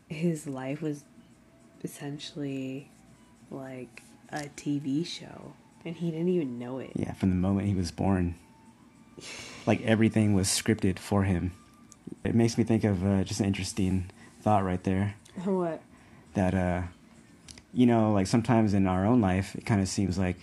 his 0.08 0.46
life 0.48 0.82
was 0.82 1.04
essentially 1.84 2.90
like 3.50 4.02
a 4.30 4.42
TV 4.56 5.06
show 5.06 5.52
and 5.84 5.96
he 5.96 6.10
didn't 6.10 6.28
even 6.28 6.58
know 6.58 6.78
it. 6.78 6.92
Yeah, 6.94 7.12
from 7.14 7.30
the 7.30 7.36
moment 7.36 7.66
he 7.66 7.74
was 7.74 7.90
born, 7.90 8.34
like 9.66 9.82
everything 9.82 10.34
was 10.34 10.48
scripted 10.48 10.98
for 10.98 11.24
him. 11.24 11.52
It 12.24 12.34
makes 12.34 12.58
me 12.58 12.64
think 12.64 12.84
of 12.84 13.04
uh, 13.06 13.24
just 13.24 13.40
an 13.40 13.46
interesting 13.46 14.10
thought 14.42 14.64
right 14.64 14.82
there. 14.82 15.14
What? 15.44 15.80
that 16.34 16.54
uh 16.54 16.82
you 17.72 17.86
know 17.86 18.12
like 18.12 18.26
sometimes 18.26 18.74
in 18.74 18.86
our 18.86 19.04
own 19.04 19.20
life 19.20 19.54
it 19.56 19.66
kind 19.66 19.80
of 19.80 19.88
seems 19.88 20.18
like 20.18 20.36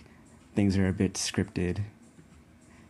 things 0.54 0.76
are 0.76 0.88
a 0.88 0.92
bit 0.92 1.14
scripted 1.14 1.78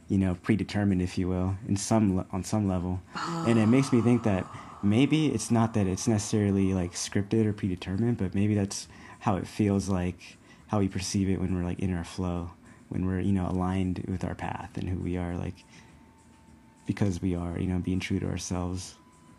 you 0.08 0.18
know 0.18 0.36
predetermined 0.42 1.00
if 1.02 1.16
you 1.16 1.28
will 1.28 1.56
in 1.68 1.76
some 1.76 2.24
on 2.32 2.42
some 2.42 2.66
level 2.68 3.00
and 3.46 3.58
it 3.58 3.66
makes 3.66 3.92
me 3.92 4.00
think 4.00 4.22
that 4.24 4.44
maybe 4.82 5.26
it's 5.28 5.50
not 5.50 5.74
that 5.74 5.86
it's 5.86 6.08
necessarily 6.08 6.74
like 6.74 6.92
scripted 6.92 7.46
or 7.46 7.52
predetermined 7.52 8.16
but 8.16 8.34
maybe 8.34 8.54
that's 8.54 8.88
how 9.20 9.36
it 9.36 9.46
feels 9.46 9.88
like 9.88 10.36
how 10.68 10.78
we 10.78 10.88
perceive 10.88 11.28
it 11.28 11.40
when 11.40 11.54
we're 11.54 11.64
like 11.64 11.80
in 11.80 11.94
our 11.94 12.04
flow 12.04 12.50
when 12.88 13.06
we're 13.06 13.20
you 13.20 13.32
know 13.32 13.46
aligned 13.48 14.04
with 14.08 14.24
our 14.24 14.34
path 14.34 14.70
and 14.76 14.88
who 14.88 14.98
we 14.98 15.16
are 15.16 15.36
like 15.36 15.64
because 16.86 17.20
we 17.20 17.34
are 17.34 17.58
you 17.58 17.66
know 17.66 17.78
being 17.78 18.00
true 18.00 18.18
to 18.18 18.26
ourselves 18.26 18.94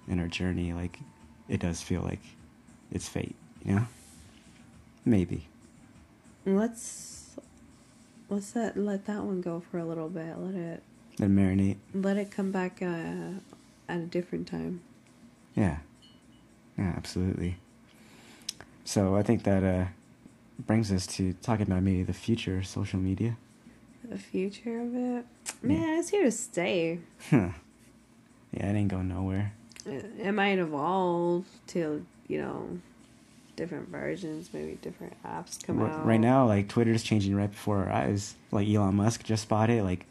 in 0.08 0.20
our 0.20 0.28
journey 0.28 0.74
like 0.74 1.00
it 1.50 1.60
does 1.60 1.82
feel 1.82 2.02
like 2.02 2.22
it's 2.92 3.08
fate 3.08 3.36
you 3.68 3.76
know? 3.76 3.88
Maybe. 5.06 5.48
Let's 6.46 7.36
let's 8.30 8.56
let 8.56 8.78
let 8.78 9.06
that 9.06 9.24
one 9.24 9.42
go 9.42 9.62
for 9.72 9.78
a 9.78 9.86
little 9.86 10.10
bit. 10.10 10.38
Let 10.38 10.56
it 10.56 10.84
and 11.20 11.38
marinate. 11.38 11.78
Let 11.94 12.18
it 12.18 12.32
come 12.32 12.52
back 12.52 12.82
uh, 12.82 13.40
at 13.90 14.00
a 14.00 14.06
different 14.06 14.48
time. 14.48 14.82
yeah. 15.56 15.78
Yeah 16.78 16.94
absolutely. 16.96 17.58
So 18.86 19.16
i 19.16 19.24
think 19.24 19.44
that 19.44 19.64
uh 19.64 19.86
brings 20.66 20.92
us 20.92 21.06
to 21.08 21.34
talking 21.42 21.68
about 21.68 21.84
maybe 21.84 22.04
the 22.04 22.14
future 22.14 22.58
of 22.58 22.68
social 22.68 23.00
media. 23.00 23.38
The 24.04 24.18
future 24.18 24.80
of 24.82 24.96
it, 24.96 25.26
man, 25.62 26.00
it's 26.00 26.10
here 26.10 26.24
to 26.24 26.32
stay. 26.32 27.00
Huh. 27.30 27.50
yeah 28.52 28.70
it 28.70 28.76
ain't 28.76 28.90
going 28.90 29.10
nowhere. 29.10 29.54
It, 29.86 30.06
it 30.20 30.32
might 30.32 30.60
evolve 30.60 31.46
to 31.68 32.06
you 32.28 32.42
know 32.42 32.80
different 33.56 33.90
versions 33.90 34.50
maybe 34.54 34.78
different 34.84 35.14
apps 35.26 35.62
come 35.66 35.82
R- 35.82 35.90
out. 35.90 36.06
right 36.06 36.20
now 36.20 36.46
like 36.46 36.68
twitter's 36.70 37.02
changing 37.02 37.36
right 37.36 37.50
before 37.52 37.78
our 37.86 37.90
eyes. 37.90 38.36
Like 38.52 38.68
elon 38.68 38.96
musk 38.96 39.24
just 39.24 39.50
bought 39.50 39.70
it. 39.70 39.84
Like 39.84 40.06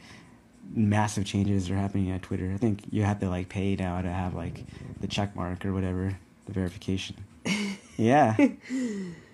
massive 0.75 1.25
changes 1.25 1.71
are 1.71 1.77
happening 1.77 2.11
at 2.11 2.23
twitter. 2.23 2.51
I 2.53 2.57
think 2.57 2.83
you 2.91 3.03
have 3.05 3.21
to 3.21 3.29
like 3.31 3.49
pay 3.49 3.77
now 3.77 4.03
to 4.03 4.11
have 4.11 4.35
like 4.35 4.65
the 5.01 5.07
check 5.07 5.35
mark 5.37 5.65
or 5.65 5.73
whatever 5.73 6.17
the 6.47 6.53
verification. 6.53 7.17
Yeah 7.99 8.37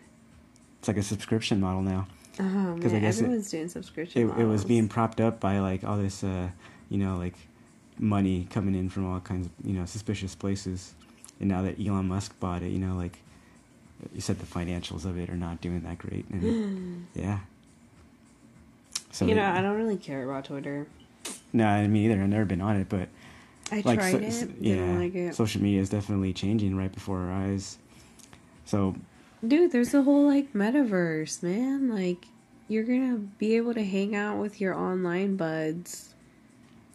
it's 0.82 0.88
like 0.88 0.96
a 0.96 1.02
subscription 1.04 1.60
model 1.60 1.80
now. 1.80 2.08
Oh 2.40 2.76
'cause 2.82 2.90
I 2.90 2.94
man 2.94 3.02
guess 3.02 3.20
it- 3.20 3.50
doing 3.50 3.68
subscription 3.68 4.28
it, 4.30 4.40
it 4.40 4.44
was 4.46 4.64
being 4.64 4.88
propped 4.88 5.20
up 5.20 5.38
by 5.38 5.60
like 5.60 5.84
all 5.84 5.96
this 5.96 6.24
uh 6.24 6.48
you 6.88 6.98
know 6.98 7.16
like 7.18 7.34
money 8.00 8.48
coming 8.50 8.74
in 8.74 8.88
from 8.88 9.06
all 9.08 9.20
kinds 9.20 9.46
of 9.46 9.52
you 9.64 9.74
know 9.74 9.84
suspicious 9.84 10.34
places. 10.34 10.94
And 11.38 11.48
now 11.50 11.62
that 11.62 11.78
elon 11.78 12.08
musk 12.08 12.34
bought 12.40 12.62
it 12.64 12.70
you 12.72 12.80
know 12.80 12.96
like 12.96 13.18
you 14.12 14.20
said 14.20 14.40
the 14.40 14.46
financials 14.46 15.04
of 15.04 15.16
it 15.18 15.30
are 15.30 15.36
not 15.36 15.60
doing 15.60 15.82
that 15.82 15.98
great. 15.98 16.28
And 16.30 17.06
yeah. 17.14 17.38
So 19.12 19.24
you 19.26 19.36
know 19.36 19.44
i 19.48 19.60
don't 19.62 19.76
really 19.76 19.96
care 19.96 20.24
about 20.28 20.46
twitter. 20.46 20.88
No 21.52 21.64
I 21.64 21.86
me 21.86 22.06
either. 22.06 22.20
I've 22.20 22.28
never 22.28 22.44
been 22.44 22.60
on 22.60 22.74
it 22.76 22.88
but 22.88 23.08
i 23.70 23.82
like 23.84 24.00
tried 24.00 24.10
so- 24.12 24.18
it 24.18 24.32
so- 24.32 24.48
yeah. 24.60 24.98
like 24.98 25.14
it. 25.14 25.34
Social 25.36 25.62
media 25.62 25.80
is 25.80 25.90
definitely 25.90 26.32
changing 26.32 26.76
right 26.76 26.90
before 26.90 27.20
our 27.20 27.30
eyes. 27.30 27.78
So 28.64 28.96
dude 29.46 29.72
there's 29.72 29.94
a 29.94 30.02
whole 30.02 30.26
like 30.26 30.52
metaverse 30.52 31.42
man. 31.42 31.90
Like 31.90 32.26
you're 32.68 32.84
gonna 32.84 33.16
be 33.16 33.56
able 33.56 33.74
to 33.74 33.84
hang 33.84 34.14
out 34.14 34.38
with 34.38 34.60
your 34.60 34.74
online 34.74 35.36
buds. 35.36 36.14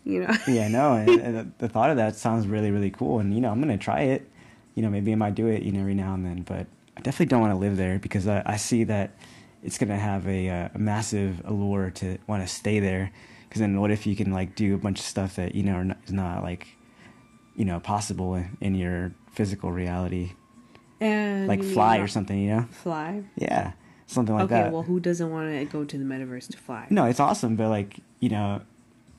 You 0.03 0.21
know? 0.21 0.37
Yeah 0.47 0.67
no 0.69 0.93
and, 0.95 1.09
and 1.09 1.53
the, 1.57 1.67
thought 1.67 1.89
of 1.89 1.97
that 1.97 2.15
sounds 2.15 2.47
really 2.47 2.71
really 2.71 2.91
cool. 2.91 3.19
And 3.19 3.33
you 3.33 3.41
know 3.41 3.51
i'm 3.51 3.59
gonna 3.59 3.77
try 3.77 4.01
it. 4.01 4.29
You 4.75 4.83
know 4.83 4.89
maybe 4.89 5.11
i 5.11 5.15
might 5.15 5.35
do 5.35 5.47
it 5.47 5.63
you 5.63 5.71
know 5.71 5.81
every 5.81 5.95
now 5.95 6.13
and 6.13 6.25
then. 6.25 6.41
But 6.43 6.67
i 6.95 7.01
definitely 7.01 7.27
don't 7.27 7.41
want 7.41 7.53
to 7.53 7.59
live 7.59 7.77
there 7.77 7.99
because 7.99 8.27
i, 8.27 8.41
I 8.45 8.57
see 8.57 8.83
that 8.85 9.11
it's 9.63 9.77
gonna 9.77 9.97
have 9.97 10.27
a, 10.27 10.49
uh, 10.49 10.69
a 10.73 10.79
massive 10.79 11.41
allure 11.45 11.89
to 11.91 12.17
want 12.27 12.43
to 12.43 12.47
stay 12.47 12.79
there. 12.79 13.11
Because 13.47 13.61
then 13.61 13.79
what 13.79 13.91
if 13.91 14.05
you 14.05 14.15
can 14.15 14.31
like 14.31 14.55
do 14.55 14.75
a 14.75 14.77
bunch 14.77 14.99
of 14.99 15.05
stuff 15.05 15.35
that 15.37 15.55
you 15.55 15.63
know 15.63 15.93
is 16.05 16.13
not 16.13 16.43
like 16.43 16.67
you 17.55 17.65
know 17.65 17.79
possible 17.79 18.41
in 18.61 18.75
your 18.75 19.13
physical 19.31 19.71
reality 19.71 20.31
and 20.99 21.47
like 21.47 21.63
fly 21.63 21.97
or 21.99 22.07
something 22.07 22.37
you 22.39 22.49
know? 22.49 22.65
Fly? 22.71 23.23
Yeah 23.35 23.73
something 24.09 24.33
like 24.35 24.45
okay 24.45 24.55
that. 24.55 24.65
Okay, 24.67 24.73
well 24.73 24.83
who 24.83 24.99
doesn't 25.01 25.29
want 25.29 25.51
to 25.51 25.65
go 25.65 25.83
to 25.83 25.97
the 25.97 26.03
metaverse 26.05 26.49
to 26.49 26.57
fly? 26.57 26.87
No 26.89 27.05
it's 27.05 27.19
awesome 27.19 27.55
but 27.57 27.69
like 27.69 27.97
you 28.21 28.29
know 28.29 28.61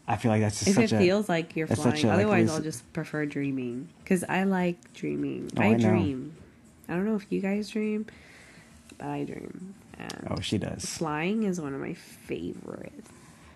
i 0.06 0.16
feel 0.16 0.30
like 0.30 0.40
that's 0.40 0.60
just 0.64 0.68
if 0.70 0.74
such 0.76 0.92
it 0.92 0.96
a 0.96 0.98
feels 0.98 1.28
like 1.28 1.54
you're 1.54 1.66
flying 1.66 2.04
a, 2.04 2.08
like, 2.08 2.14
otherwise 2.14 2.46
loose- 2.48 2.56
i'll 2.56 2.62
just 2.62 2.92
prefer 2.94 3.26
dreaming 3.26 3.88
because 4.02 4.24
i 4.24 4.44
like 4.44 4.92
dreaming. 4.94 5.50
Oh, 5.58 5.62
i, 5.62 5.66
I 5.68 5.74
dream. 5.74 6.34
I 6.88 6.94
don't 6.94 7.04
know 7.04 7.16
if 7.16 7.26
you 7.30 7.40
guys 7.40 7.68
dream 7.68 8.06
but 8.96 9.06
i 9.06 9.24
dream. 9.24 9.74
And 9.98 10.28
oh 10.30 10.40
she 10.40 10.56
does. 10.58 10.84
flying 10.86 11.42
is 11.42 11.60
one 11.60 11.74
of 11.74 11.80
my 11.80 11.92
favorite 11.94 12.92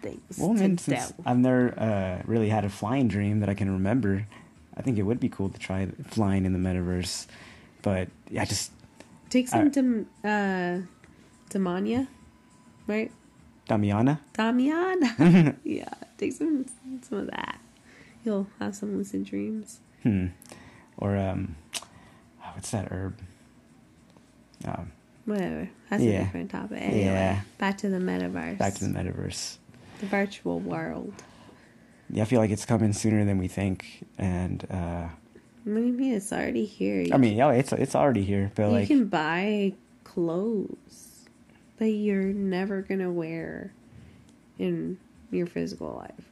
things 0.03 0.21
Well, 0.39 0.53
to 0.55 0.61
man, 0.61 0.75
do. 0.75 0.83
since 0.83 1.13
I've 1.25 1.39
never 1.39 1.73
uh, 1.79 2.23
really 2.27 2.49
had 2.51 2.65
a 2.65 2.69
flying 2.69 3.09
dream 3.09 3.41
that 3.41 3.49
I 3.49 3.55
can 3.55 3.71
remember, 3.71 4.27
I 4.77 4.83
think 4.83 4.99
it 4.99 5.03
would 5.05 5.21
be 5.21 5.29
cool 5.29 5.49
to 5.49 5.59
try 5.59 5.87
flying 6.09 6.45
in 6.45 6.53
the 6.53 6.59
metaverse, 6.59 7.27
but 7.83 8.09
I 8.39 8.45
just 8.45 8.73
Take 9.31 9.49
some 9.49 9.71
Dem- 9.71 10.07
uh, 10.23 10.81
Demania, 11.51 12.07
right? 12.87 13.11
Damiana. 13.69 14.19
Damian. 14.35 15.57
yeah, 15.65 15.89
take 16.19 16.33
some 16.35 16.67
some 17.03 17.19
of 17.19 17.27
that. 17.31 17.59
You'll 18.25 18.47
have 18.59 18.75
some 18.77 18.97
lucid 18.97 19.25
dreams. 19.25 19.81
Hmm. 20.03 20.27
Or 20.99 21.17
um, 21.17 21.57
oh, 22.45 22.51
what's 22.55 22.71
that 22.73 22.93
herb? 22.93 23.19
Um, 24.65 24.93
Whatever. 25.25 25.71
That's 25.89 26.03
Yeah. 26.03 26.21
a 26.21 26.25
different 26.25 26.51
topic. 26.51 26.83
Anyway, 26.83 27.05
Yeah. 27.05 27.41
back 27.59 27.79
to 27.79 27.89
the 27.89 27.99
metaverse. 27.99 28.59
back 28.59 28.75
to 28.75 28.85
the 28.87 28.93
metaverse. 28.93 29.57
the 30.01 30.07
virtual 30.07 30.59
world. 30.61 31.15
Yeah, 32.11 32.23
I 32.25 32.27
feel 32.27 32.41
like 32.41 32.51
it's 32.51 32.67
coming 32.67 32.93
sooner 32.93 33.25
than 33.25 33.39
we 33.39 33.49
think, 33.49 34.05
and 34.19 34.67
uh, 34.71 35.09
What 35.65 35.77
do 35.77 35.87
you 35.87 35.93
mean? 35.93 36.15
It's 36.15 36.33
already 36.33 36.65
here. 36.65 37.07
I 37.13 37.17
mean, 37.19 37.37
yeah, 37.37 37.51
it's 37.53 37.73
it's 37.73 37.95
already 37.95 38.25
here, 38.25 38.51
but 38.55 38.65
you 38.65 38.69
like, 38.69 38.89
can 38.89 39.07
buy 39.07 39.75
clothes 40.05 41.29
that 41.79 41.91
you're 41.91 42.23
never 42.33 42.83
gonna 42.83 43.11
wear 43.13 43.73
in 44.59 44.99
your 45.31 45.47
physical 45.47 45.95
life. 45.97 46.27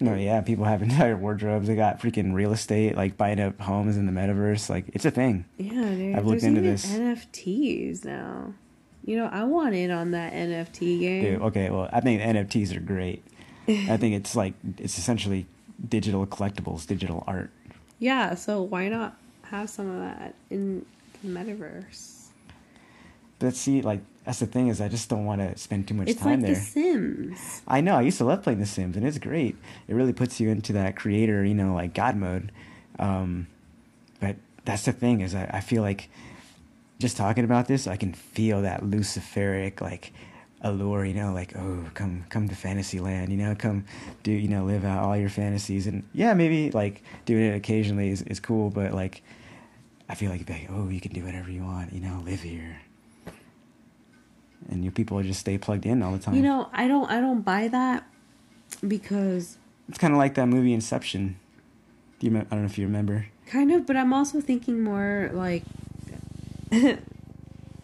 no, 0.00 0.14
yeah, 0.14 0.40
people 0.40 0.64
have 0.64 0.82
entire 0.90 1.16
wardrobes. 1.16 1.68
They 1.68 1.76
got 1.76 2.00
freaking 2.00 2.34
real 2.34 2.52
estate, 2.52 2.96
like 2.96 3.16
buying 3.16 3.40
up 3.40 3.60
homes 3.60 3.96
in 3.96 4.06
the 4.06 4.12
metaverse. 4.12 4.68
Like, 4.68 4.86
it's 4.92 5.04
a 5.04 5.10
thing. 5.10 5.44
Yeah, 5.58 5.94
there, 5.94 6.16
I've 6.16 6.26
looked 6.26 6.42
into 6.42 6.60
this. 6.60 6.86
NFTs 6.86 8.04
now. 8.04 8.54
You 9.04 9.16
know, 9.16 9.26
I 9.32 9.44
want 9.44 9.74
in 9.74 9.90
on 9.90 10.10
that 10.10 10.32
NFT 10.32 11.00
game. 11.00 11.22
Dude, 11.24 11.42
okay, 11.42 11.70
well, 11.70 11.88
I 11.92 12.00
think 12.00 12.20
NFTs 12.20 12.76
are 12.76 12.80
great. 12.80 13.24
I 13.68 13.96
think 13.96 14.14
it's 14.16 14.34
like 14.34 14.54
it's 14.78 14.98
essentially 14.98 15.46
digital 15.88 16.26
collectibles, 16.26 16.86
digital 16.86 17.22
art. 17.26 17.50
Yeah, 18.00 18.34
so 18.34 18.62
why 18.62 18.88
not 18.88 19.16
have 19.44 19.70
some 19.70 19.88
of 19.88 20.00
that 20.00 20.34
in 20.50 20.84
the 21.22 21.28
metaverse? 21.28 22.26
But 23.38 23.54
see, 23.54 23.82
like 23.82 24.00
that's 24.24 24.40
the 24.40 24.46
thing 24.46 24.68
is, 24.68 24.80
I 24.80 24.88
just 24.88 25.08
don't 25.08 25.24
want 25.24 25.40
to 25.40 25.56
spend 25.56 25.86
too 25.86 25.94
much 25.94 26.08
It's 26.08 26.20
time 26.20 26.40
like 26.40 26.52
there. 26.52 26.54
The 26.54 26.60
Sims. 26.60 27.62
I 27.68 27.80
know. 27.80 27.96
I 27.96 28.02
used 28.02 28.18
to 28.18 28.24
love 28.24 28.42
playing 28.42 28.58
The 28.60 28.66
Sims, 28.66 28.96
and 28.96 29.06
it's 29.06 29.18
great. 29.18 29.56
It 29.86 29.94
really 29.94 30.12
puts 30.12 30.40
you 30.40 30.48
into 30.50 30.72
that 30.74 30.96
creator, 30.96 31.44
you 31.44 31.54
know, 31.54 31.74
like 31.74 31.94
God 31.94 32.16
mode. 32.16 32.52
Um, 32.98 33.46
but 34.20 34.36
that's 34.64 34.84
the 34.84 34.92
thing 34.92 35.20
is, 35.20 35.34
I, 35.34 35.50
I 35.54 35.60
feel 35.60 35.82
like 35.82 36.08
just 36.98 37.16
talking 37.16 37.44
about 37.44 37.66
this, 37.66 37.86
I 37.86 37.96
can 37.96 38.12
feel 38.12 38.62
that 38.62 38.82
Luciferic 38.82 39.80
like 39.80 40.12
allure, 40.62 41.04
you 41.04 41.14
know, 41.14 41.32
like 41.32 41.56
oh, 41.56 41.84
come 41.94 42.24
come 42.28 42.48
to 42.48 42.54
Fantasyland, 42.54 43.30
you 43.30 43.38
know, 43.38 43.54
come 43.54 43.84
do 44.22 44.32
you 44.32 44.48
know 44.48 44.64
live 44.64 44.84
out 44.84 45.04
all 45.04 45.16
your 45.16 45.30
fantasies, 45.30 45.86
and 45.86 46.04
yeah, 46.12 46.34
maybe 46.34 46.70
like 46.70 47.02
doing 47.24 47.44
it 47.44 47.56
occasionally 47.56 48.10
is 48.10 48.22
is 48.22 48.40
cool, 48.40 48.70
but 48.70 48.92
like 48.92 49.22
I 50.08 50.14
feel 50.14 50.30
like, 50.30 50.48
like 50.48 50.68
oh, 50.70 50.88
you 50.88 51.00
can 51.00 51.12
do 51.12 51.24
whatever 51.24 51.50
you 51.50 51.62
want, 51.62 51.92
you 51.92 52.00
know, 52.00 52.20
live 52.24 52.40
here. 52.42 52.80
And 54.68 54.84
your 54.84 54.92
people 54.92 55.22
just 55.22 55.40
stay 55.40 55.56
plugged 55.56 55.86
in 55.86 56.02
all 56.02 56.12
the 56.12 56.18
time. 56.18 56.34
You 56.34 56.42
know, 56.42 56.68
I 56.72 56.86
don't 56.86 57.10
I 57.10 57.20
don't 57.20 57.42
buy 57.42 57.68
that 57.68 58.06
because 58.86 59.56
It's 59.88 59.98
kind 59.98 60.12
of 60.12 60.18
like 60.18 60.34
that 60.34 60.46
movie 60.46 60.72
Inception. 60.72 61.36
Do 62.18 62.26
you? 62.26 62.36
I 62.36 62.40
don't 62.42 62.60
know 62.60 62.66
if 62.66 62.76
you 62.76 62.86
remember. 62.86 63.26
kind 63.46 63.72
of, 63.72 63.86
but 63.86 63.96
I'm 63.96 64.12
also 64.12 64.40
thinking 64.40 64.84
more 64.84 65.30
like 65.32 65.64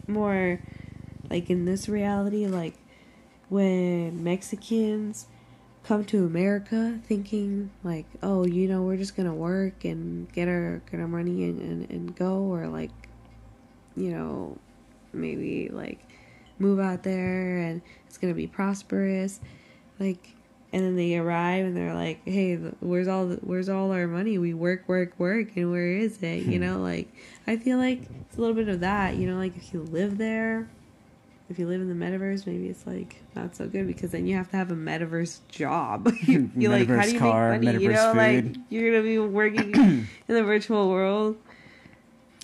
more 0.07 0.59
like 1.29 1.49
in 1.49 1.65
this 1.65 1.89
reality 1.89 2.47
like 2.47 2.75
when 3.49 4.23
Mexicans 4.23 5.27
come 5.83 6.03
to 6.03 6.25
America 6.25 6.99
thinking 7.07 7.69
like, 7.83 8.05
oh, 8.21 8.45
you 8.45 8.67
know, 8.67 8.81
we're 8.81 8.97
just 8.97 9.15
gonna 9.15 9.33
work 9.33 9.85
and 9.85 10.31
get 10.33 10.47
our 10.47 10.81
get 10.91 10.99
our 10.99 11.07
money 11.07 11.45
and, 11.45 11.61
and, 11.61 11.89
and 11.89 12.15
go 12.15 12.39
or 12.39 12.67
like 12.67 12.91
you 13.95 14.11
know, 14.11 14.57
maybe 15.13 15.69
like 15.69 15.99
move 16.59 16.79
out 16.79 17.03
there 17.03 17.59
and 17.59 17.81
it's 18.05 18.17
gonna 18.17 18.33
be 18.33 18.47
prosperous. 18.47 19.39
Like 19.99 20.33
and 20.73 20.83
then 20.83 20.97
they 20.97 21.17
arrive 21.17 21.65
and 21.65 21.77
they're 21.77 21.93
like, 21.93 22.19
"Hey, 22.25 22.55
where's 22.55 23.07
all 23.07 23.27
the, 23.27 23.35
where's 23.37 23.69
all 23.69 23.93
our 23.93 24.05
money? 24.05 24.37
We 24.37 24.53
work, 24.53 24.83
work, 24.87 25.13
work, 25.17 25.55
and 25.55 25.71
where 25.71 25.93
is 25.93 26.21
it?" 26.21 26.43
You 26.43 26.57
hmm. 26.57 26.65
know, 26.65 26.81
like 26.81 27.07
I 27.47 27.55
feel 27.55 27.77
like 27.77 28.01
it's 28.21 28.37
a 28.37 28.41
little 28.41 28.55
bit 28.55 28.67
of 28.67 28.81
that. 28.81 29.15
You 29.15 29.29
know, 29.29 29.37
like 29.37 29.55
if 29.55 29.73
you 29.73 29.83
live 29.83 30.17
there, 30.17 30.67
if 31.49 31.57
you 31.57 31.67
live 31.67 31.81
in 31.81 31.87
the 31.87 32.05
metaverse, 32.05 32.45
maybe 32.45 32.67
it's 32.67 32.85
like 32.85 33.21
not 33.35 33.55
so 33.55 33.67
good 33.67 33.87
because 33.87 34.11
then 34.11 34.27
you 34.27 34.35
have 34.35 34.49
to 34.51 34.57
have 34.57 34.71
a 34.71 34.75
metaverse 34.75 35.39
job. 35.49 36.11
you 36.27 36.69
like 36.69 36.87
how 36.89 37.03
do 37.03 37.11
you 37.11 37.19
car, 37.19 37.51
make 37.51 37.63
money? 37.63 37.83
You 37.83 37.91
know, 37.91 38.13
like 38.15 38.45
you're 38.69 38.91
gonna 38.91 39.03
be 39.03 39.17
working 39.19 39.73
in 39.75 40.07
the 40.27 40.43
virtual 40.43 40.89
world. 40.89 41.37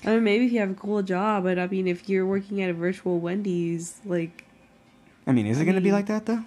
I 0.05 0.15
mean, 0.15 0.23
maybe 0.23 0.45
if 0.45 0.51
you 0.51 0.59
have 0.59 0.71
a 0.71 0.75
cool 0.75 1.01
job, 1.01 1.43
but 1.43 1.59
I 1.59 1.67
mean, 1.67 1.87
if 1.87 2.09
you're 2.09 2.25
working 2.25 2.61
at 2.61 2.69
a 2.69 2.73
virtual 2.73 3.19
Wendy's, 3.19 3.99
like 4.05 4.45
I 5.27 5.31
mean, 5.31 5.47
is 5.47 5.59
it 5.59 5.67
I 5.67 5.71
to 5.71 5.81
be 5.81 5.91
like 5.91 6.07
that 6.07 6.25
though? 6.25 6.43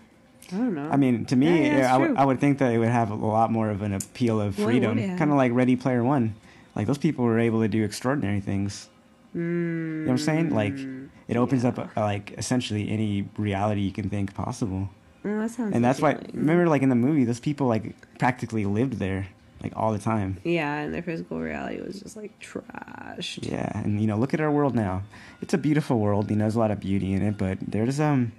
I 0.53 0.57
don't 0.57 0.75
know. 0.75 0.89
I 0.91 0.97
mean, 0.97 1.25
to 1.27 1.37
me, 1.37 1.67
Yeah, 1.67 1.79
yeah, 1.79 1.97
I, 1.97 1.99
true. 1.99 2.17
I 2.17 2.25
would 2.25 2.39
think 2.39 2.59
that 2.59 2.73
it 2.73 2.79
would 2.79 2.89
have 2.89 3.11
a 3.11 3.15
lot 3.15 3.51
more 3.51 3.69
of 3.69 3.83
an 3.83 3.93
appeal 3.93 4.41
of 4.41 4.55
freedom, 4.55 4.97
kind 5.19 5.31
of 5.31 5.37
like 5.37 5.53
Ready 5.53 5.75
Player 5.77 6.05
One. 6.05 6.37
Like 6.75 6.87
those 6.87 6.99
people 6.99 7.25
were 7.25 7.39
able 7.39 7.63
to 7.63 7.69
do 7.69 7.85
extraordinary 7.85 8.41
things. 8.41 8.89
You 9.35 9.41
know 9.41 10.05
what 10.07 10.13
I'm 10.13 10.19
saying? 10.19 10.55
Like 10.55 10.79
hmm. 10.79 11.07
It 11.29 11.37
opens 11.37 11.64
up 11.64 11.77
Yeah. 11.79 11.89
uh 11.97 12.01
like 12.03 12.33
essentially 12.39 12.89
any 12.91 13.29
reality 13.37 13.81
you 13.83 13.93
can 13.93 14.09
think 14.11 14.35
possible. 14.35 14.89
Oh, 15.24 15.41
that 15.41 15.51
sounds 15.51 15.74
And 15.74 15.85
that's 15.85 16.01
why 16.01 16.18
remember 16.33 16.68
like 16.68 16.83
in 16.83 16.89
the 16.89 16.95
movie 16.95 17.24
those 17.24 17.41
people 17.41 17.66
like 17.66 17.95
practically 18.18 18.64
lived 18.64 18.95
there 18.95 19.27
like 19.62 19.72
all 19.74 19.93
the 19.93 19.99
time. 19.99 20.37
Yeah, 20.45 20.77
and 20.81 20.93
their 20.95 21.03
physical 21.03 21.41
reality 21.41 21.81
was 21.81 21.99
just 22.01 22.16
like 22.16 22.39
trashed. 22.41 23.51
Yeah, 23.51 23.70
and 23.83 24.01
you 24.01 24.07
know, 24.07 24.16
look 24.18 24.35
at 24.35 24.41
our 24.41 24.51
world 24.53 24.74
now. 24.74 25.03
It's 25.41 25.55
a 25.55 25.59
beautiful 25.59 25.99
world. 25.99 26.31
You 26.31 26.37
know, 26.37 26.45
there's 26.45 26.57
a 26.57 26.59
lot 26.59 26.70
of 26.70 26.79
beauty 26.79 27.12
in 27.14 27.22
it, 27.22 27.39
but 27.39 27.59
there's 27.61 27.99
um, 27.99 28.33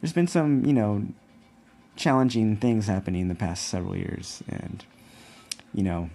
there's 0.00 0.12
been 0.12 0.26
some 0.26 0.64
you 0.64 0.72
know, 0.72 1.06
challenging 1.96 2.56
things 2.56 2.86
happening 2.88 3.22
in 3.22 3.28
the 3.28 3.34
past 3.36 3.68
several 3.68 3.96
years, 3.96 4.42
and 4.48 4.84
you 5.72 5.84
know, 5.84 6.10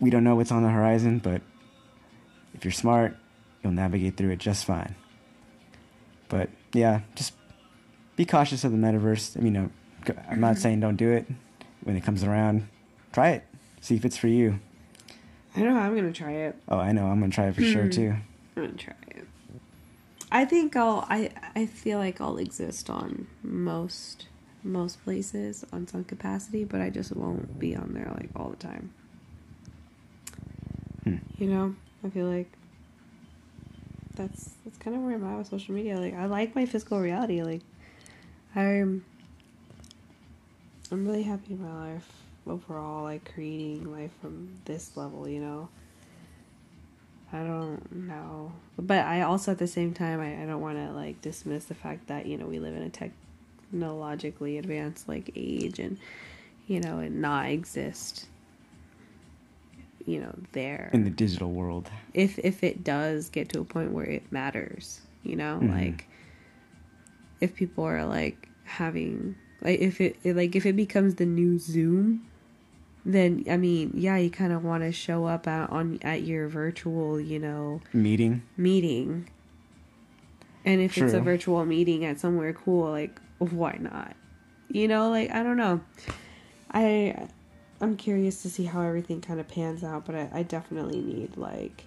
we 0.00 0.08
don't 0.08 0.24
know 0.24 0.36
what's 0.36 0.52
on 0.52 0.62
the 0.62 0.70
horizon, 0.70 1.18
but 1.18 1.42
if 2.54 2.64
you're 2.64 2.72
smart, 2.72 3.16
you'll 3.66 3.74
navigate 3.74 4.16
through 4.16 4.30
it 4.30 4.38
just 4.38 4.64
fine. 4.64 4.94
But 6.28 6.50
yeah, 6.72 7.00
just 7.16 7.32
be 8.14 8.24
cautious 8.24 8.62
of 8.62 8.70
the 8.70 8.78
metaverse. 8.78 9.36
I 9.36 9.40
mean, 9.40 9.54
no, 9.54 9.70
I'm 10.30 10.40
not 10.40 10.56
saying 10.58 10.78
don't 10.80 10.94
do 10.96 11.10
it 11.10 11.26
when 11.82 11.96
it 11.96 12.02
comes 12.04 12.22
around. 12.22 12.68
Try 13.12 13.30
it, 13.30 13.44
see 13.80 13.96
if 13.96 14.04
it's 14.04 14.16
for 14.16 14.28
you. 14.28 14.60
I 15.56 15.60
know 15.62 15.76
I'm 15.76 15.96
gonna 15.96 16.12
try 16.12 16.30
it. 16.32 16.56
Oh, 16.68 16.78
I 16.78 16.92
know. 16.92 17.06
I'm 17.06 17.18
gonna 17.18 17.32
try 17.32 17.46
it 17.48 17.54
for 17.56 17.62
sure 17.62 17.84
Hmm. 17.84 17.90
too. 17.90 18.14
I'm 18.56 18.62
gonna 18.66 18.72
try 18.74 18.94
it. 19.08 19.26
I 20.30 20.44
think 20.44 20.76
I'll. 20.76 21.04
I 21.08 21.30
I 21.56 21.66
feel 21.66 21.98
like 21.98 22.20
I'll 22.20 22.36
exist 22.38 22.88
on 22.90 23.26
most 23.42 24.28
most 24.62 25.02
places 25.02 25.64
on 25.72 25.86
some 25.88 26.04
capacity, 26.04 26.64
but 26.64 26.80
I 26.80 26.90
just 26.90 27.14
won't 27.16 27.58
be 27.58 27.74
on 27.74 27.94
there 27.94 28.12
like 28.14 28.28
all 28.36 28.50
the 28.50 28.56
time. 28.56 28.90
Hmm. 31.04 31.16
You 31.38 31.46
know, 31.48 31.74
I 32.04 32.10
feel 32.10 32.26
like 32.26 32.50
that's 34.16 34.50
that's 34.64 34.78
kind 34.78 34.96
of 34.96 35.02
where 35.02 35.14
I'm 35.14 35.24
at 35.24 35.38
with 35.38 35.48
social 35.48 35.74
media. 35.74 35.98
Like, 35.98 36.14
I 36.14 36.26
like 36.26 36.54
my 36.54 36.66
physical 36.66 37.00
reality. 37.00 37.42
Like, 37.42 37.62
I'm 38.54 39.04
I'm 40.90 41.06
really 41.06 41.22
happy 41.22 41.54
in 41.54 41.62
my 41.62 41.92
life 41.92 42.08
overall. 42.46 43.04
Like 43.04 43.32
creating 43.34 43.92
life 43.92 44.12
from 44.20 44.58
this 44.64 44.96
level. 44.96 45.28
You 45.28 45.40
know. 45.40 45.68
I 47.32 47.38
don't 47.38 47.92
know. 47.92 48.52
But 48.78 49.04
I 49.04 49.22
also 49.22 49.52
at 49.52 49.58
the 49.58 49.66
same 49.66 49.92
time 49.92 50.20
I, 50.20 50.42
I 50.42 50.46
don't 50.46 50.60
wanna 50.60 50.92
like 50.92 51.20
dismiss 51.22 51.64
the 51.64 51.74
fact 51.74 52.06
that, 52.06 52.26
you 52.26 52.38
know, 52.38 52.46
we 52.46 52.60
live 52.60 52.76
in 52.76 52.82
a 52.82 53.10
technologically 53.70 54.58
advanced 54.58 55.08
like 55.08 55.32
age 55.34 55.78
and 55.78 55.98
you 56.66 56.80
know, 56.80 56.98
and 56.98 57.20
not 57.20 57.46
exist 57.46 58.26
you 60.06 60.20
know, 60.20 60.34
there. 60.52 60.90
in 60.92 61.04
the 61.04 61.10
digital 61.10 61.52
world. 61.52 61.90
if 62.14 62.38
if 62.38 62.62
it 62.64 62.82
does 62.84 63.28
get 63.28 63.48
to 63.50 63.60
a 63.60 63.64
point 63.64 63.90
where 63.92 64.06
it 64.06 64.30
matters, 64.32 65.00
you 65.22 65.36
know, 65.36 65.58
Mhm. 65.62 65.70
like 65.70 66.06
if 67.40 67.54
people 67.54 67.84
are 67.84 68.04
like 68.06 68.48
having 68.64 69.34
like 69.62 69.80
if 69.80 70.00
it 70.00 70.16
like 70.24 70.56
if 70.56 70.64
it 70.66 70.74
becomes 70.76 71.16
the 71.16 71.26
new 71.26 71.58
Zoom, 71.58 72.24
then 73.04 73.44
I 73.50 73.56
mean, 73.56 73.92
yeah, 73.94 74.16
you 74.16 74.30
kind 74.30 74.52
of 74.52 74.64
want 74.64 74.82
to 74.84 74.92
show 74.92 75.26
up 75.26 75.46
at, 75.46 75.70
on 75.70 75.98
at 76.02 76.22
your 76.22 76.48
virtual, 76.48 77.20
you 77.20 77.38
know, 77.38 77.80
Meeting. 77.92 78.42
meeting. 78.56 79.28
And 80.64 80.80
if 80.80 80.98
it's 80.98 81.12
a 81.12 81.20
virtual 81.20 81.64
meeting 81.64 82.04
at 82.04 82.18
somewhere 82.18 82.52
cool, 82.52 82.90
like 82.90 83.20
why 83.38 83.76
not? 83.80 84.16
You 84.68 84.88
know, 84.88 85.10
like 85.10 85.30
I 85.30 85.42
don't 85.44 85.56
know. 85.56 85.80
I 86.72 87.28
I'm 87.80 87.96
curious 87.96 88.42
to 88.42 88.50
see 88.50 88.64
how 88.64 88.80
everything 88.82 89.20
kind 89.20 89.38
of 89.38 89.48
pans 89.48 89.84
out, 89.84 90.06
but 90.06 90.14
I, 90.14 90.30
I 90.32 90.42
definitely 90.42 91.00
need 91.00 91.36
like 91.36 91.84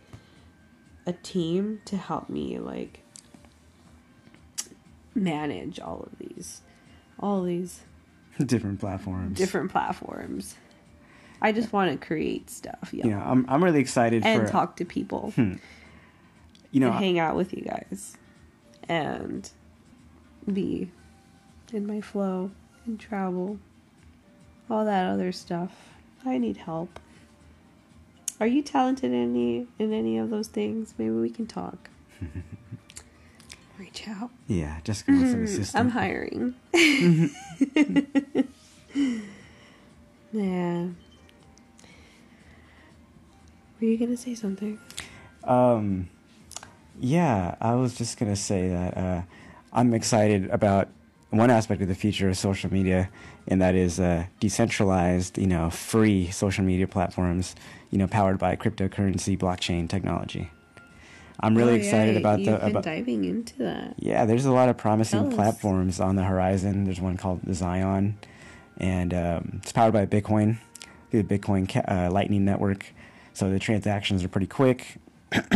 a 1.05 1.13
team 1.13 1.81
to 1.85 1.97
help 1.97 2.29
me 2.29 2.59
like 2.59 3.01
manage 5.15 5.79
all 5.79 6.07
of 6.11 6.17
these 6.19 6.61
all 7.19 7.43
these 7.43 7.81
Different 8.45 8.79
platforms. 8.79 9.37
different 9.37 9.71
platforms. 9.71 10.55
I 11.41 11.51
just 11.51 11.71
want 11.71 11.91
to 11.91 12.05
create 12.05 12.49
stuff, 12.49 12.89
You 12.91 13.05
know, 13.05 13.19
I'm 13.19 13.45
I'm 13.49 13.63
really 13.63 13.79
excited 13.79 14.25
and 14.25 14.45
for 14.45 14.51
talk 14.51 14.75
to 14.77 14.85
people, 14.85 15.31
hmm. 15.35 15.55
you 16.71 16.79
know 16.79 16.89
and 16.89 16.97
hang 16.97 17.19
out 17.19 17.35
with 17.35 17.53
you 17.53 17.63
guys, 17.63 18.17
and 18.87 19.49
be 20.51 20.91
in 21.73 21.87
my 21.87 22.01
flow 22.01 22.51
and 22.85 22.99
travel, 22.99 23.59
all 24.69 24.85
that 24.85 25.05
other 25.09 25.31
stuff. 25.31 25.71
I 26.25 26.37
need 26.37 26.57
help. 26.57 26.99
Are 28.39 28.47
you 28.47 28.61
talented 28.61 29.11
in 29.11 29.35
any 29.35 29.67
in 29.79 29.91
any 29.93 30.17
of 30.17 30.29
those 30.29 30.47
things? 30.47 30.93
Maybe 30.97 31.11
we 31.11 31.29
can 31.29 31.45
talk. 31.47 31.89
Reach 33.77 34.07
out. 34.09 34.29
yeah, 34.47 34.79
Jessica 34.83 35.11
wants 35.11 35.31
an 35.33 35.43
assistant. 35.43 35.79
I'm 35.79 35.89
hiring. 35.91 36.53
yeah. 40.33 40.87
Were 43.79 43.87
you 43.87 43.97
gonna 43.97 44.17
say 44.17 44.35
something? 44.35 44.77
Um, 45.45 46.09
yeah, 46.99 47.55
I 47.61 47.75
was 47.75 47.95
just 47.95 48.17
gonna 48.17 48.35
say 48.35 48.67
that 48.67 48.97
uh, 48.97 49.21
I'm 49.71 49.93
excited 49.93 50.49
about 50.49 50.89
one 51.31 51.49
aspect 51.51 51.81
of 51.81 51.87
the 51.87 51.95
future 51.95 52.29
of 52.29 52.37
social 52.37 52.71
media, 52.73 53.09
and 53.47 53.61
that 53.61 53.75
is 53.75 53.99
uh, 53.99 54.25
decentralized, 54.39 55.37
you 55.37 55.47
know, 55.47 55.69
free 55.69 56.29
social 56.31 56.63
media 56.63 56.87
platforms, 56.87 57.55
you 57.91 57.97
know, 57.97 58.07
powered 58.07 58.39
by 58.39 58.55
cryptocurrency, 58.55 59.37
blockchain 59.37 59.87
technology. 59.87 60.49
I'm 61.41 61.55
really 61.55 61.73
Oh, 61.73 61.75
excited 61.75 62.13
yeah, 62.15 62.19
about 62.19 62.39
you've 62.39 62.51
the 62.51 62.57
been 62.57 62.69
about. 62.71 62.83
diving 62.83 63.23
into 63.25 63.57
that. 63.59 63.93
Yeah, 63.97 64.25
there's 64.25 64.45
a 64.45 64.51
lot 64.51 64.67
of 64.69 64.77
promising 64.77 65.31
platforms 65.31 65.99
on 65.99 66.15
the 66.15 66.23
horizon. 66.23 66.83
There's 66.83 66.99
one 66.99 67.15
called 67.15 67.41
the 67.43 67.53
Zion, 67.53 68.17
and 68.77 69.13
um, 69.13 69.59
it's 69.61 69.71
powered 69.71 69.93
by 69.93 70.05
Bitcoin, 70.05 70.57
the 71.11 71.23
Bitcoin 71.23 71.69
uh, 71.89 72.11
Lightning 72.11 72.43
Network. 72.43 72.87
So 73.33 73.49
the 73.49 73.59
transactions 73.59 74.23
are 74.23 74.27
pretty 74.27 74.47
quick. 74.47 74.97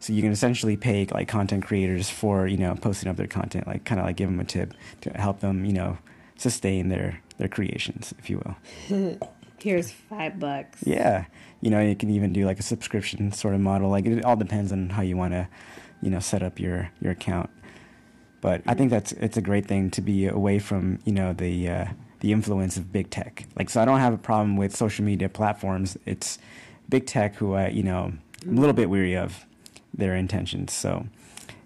so 0.00 0.12
you 0.12 0.22
can 0.22 0.32
essentially 0.32 0.76
pay 0.76 1.06
like 1.10 1.28
content 1.28 1.64
creators 1.64 2.08
for 2.10 2.46
you 2.46 2.56
know 2.56 2.74
posting 2.74 3.08
up 3.08 3.16
their 3.16 3.26
content, 3.26 3.66
like 3.66 3.84
kind 3.84 4.00
of 4.00 4.06
like 4.06 4.16
give 4.16 4.28
them 4.28 4.40
a 4.40 4.44
tip 4.44 4.74
to 5.02 5.10
help 5.10 5.40
them 5.40 5.64
you 5.64 5.72
know 5.72 5.98
sustain 6.36 6.88
their 6.88 7.20
their 7.38 7.48
creations, 7.48 8.14
if 8.18 8.30
you 8.30 8.42
will. 8.88 9.18
Here's 9.58 9.90
five 9.90 10.38
bucks. 10.38 10.82
Yeah, 10.84 11.26
you 11.60 11.70
know, 11.70 11.80
you 11.80 11.96
can 11.96 12.10
even 12.10 12.32
do 12.32 12.44
like 12.46 12.58
a 12.58 12.62
subscription 12.62 13.32
sort 13.32 13.54
of 13.54 13.60
model. 13.60 13.90
Like 13.90 14.06
it 14.06 14.24
all 14.24 14.36
depends 14.36 14.70
on 14.70 14.90
how 14.90 15.02
you 15.02 15.16
want 15.16 15.32
to, 15.32 15.48
you 16.02 16.10
know, 16.10 16.20
set 16.20 16.42
up 16.42 16.60
your 16.60 16.90
your 17.00 17.12
account. 17.12 17.50
But 18.40 18.62
I 18.66 18.74
think 18.74 18.90
that's 18.90 19.12
it's 19.12 19.36
a 19.36 19.42
great 19.42 19.66
thing 19.66 19.90
to 19.92 20.02
be 20.02 20.26
away 20.26 20.58
from 20.58 20.98
you 21.04 21.12
know 21.12 21.32
the 21.32 21.68
uh, 21.68 21.86
the 22.20 22.32
influence 22.32 22.76
of 22.76 22.92
big 22.92 23.10
tech. 23.10 23.46
Like 23.58 23.70
so, 23.70 23.80
I 23.80 23.84
don't 23.84 24.00
have 24.00 24.12
a 24.12 24.18
problem 24.18 24.56
with 24.56 24.76
social 24.76 25.04
media 25.04 25.28
platforms. 25.28 25.96
It's 26.04 26.38
big 26.88 27.06
tech 27.06 27.34
who 27.36 27.54
I 27.54 27.68
you 27.68 27.82
know 27.82 28.12
I'm 28.42 28.56
a 28.56 28.60
little 28.60 28.74
bit 28.74 28.90
weary 28.90 29.16
of 29.16 29.44
their 29.92 30.14
intentions. 30.14 30.72
So 30.72 31.06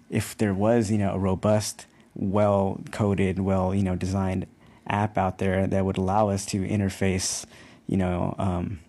if 0.09 0.37
there 0.37 0.53
was 0.53 0.91
you 0.91 0.97
know 0.97 1.13
a 1.13 1.19
robust, 1.19 1.85
well 2.15 2.79
coded, 2.91 3.39
well 3.39 3.73
you 3.73 3.83
know 3.83 3.95
designed 3.95 4.47
app 4.87 5.17
out 5.17 5.37
there 5.37 5.67
that 5.67 5.85
would 5.85 5.97
allow 5.97 6.29
us 6.29 6.45
to 6.47 6.61
interface, 6.67 7.45
you 7.87 7.97
know, 7.97 8.35
um, 8.37 8.79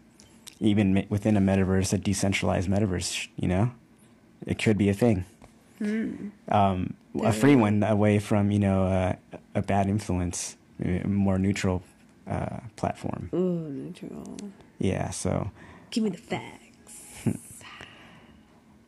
even 0.58 1.06
within 1.08 1.36
a 1.36 1.40
metaverse, 1.40 1.92
a 1.92 1.98
decentralized 1.98 2.68
metaverse, 2.68 3.28
you 3.36 3.46
know, 3.46 3.70
it 4.46 4.58
could 4.58 4.78
be 4.78 4.88
a 4.88 4.94
thing. 4.94 5.24
Um, 6.48 6.94
a 7.22 7.32
free 7.32 7.56
one 7.56 7.82
away 7.82 8.18
from 8.18 8.50
you 8.50 8.58
know 8.58 8.84
uh, 8.84 9.14
a 9.54 9.62
bad 9.62 9.88
influence, 9.88 10.56
a 10.82 11.06
more 11.06 11.38
neutral 11.38 11.82
uh, 12.28 12.60
platform. 12.76 13.30
Ooh, 13.34 13.68
neutral. 13.68 14.36
Yeah, 14.78 15.10
so 15.10 15.50
Give 15.90 16.04
me 16.04 16.10
the 16.10 16.18
facts. 16.18 16.61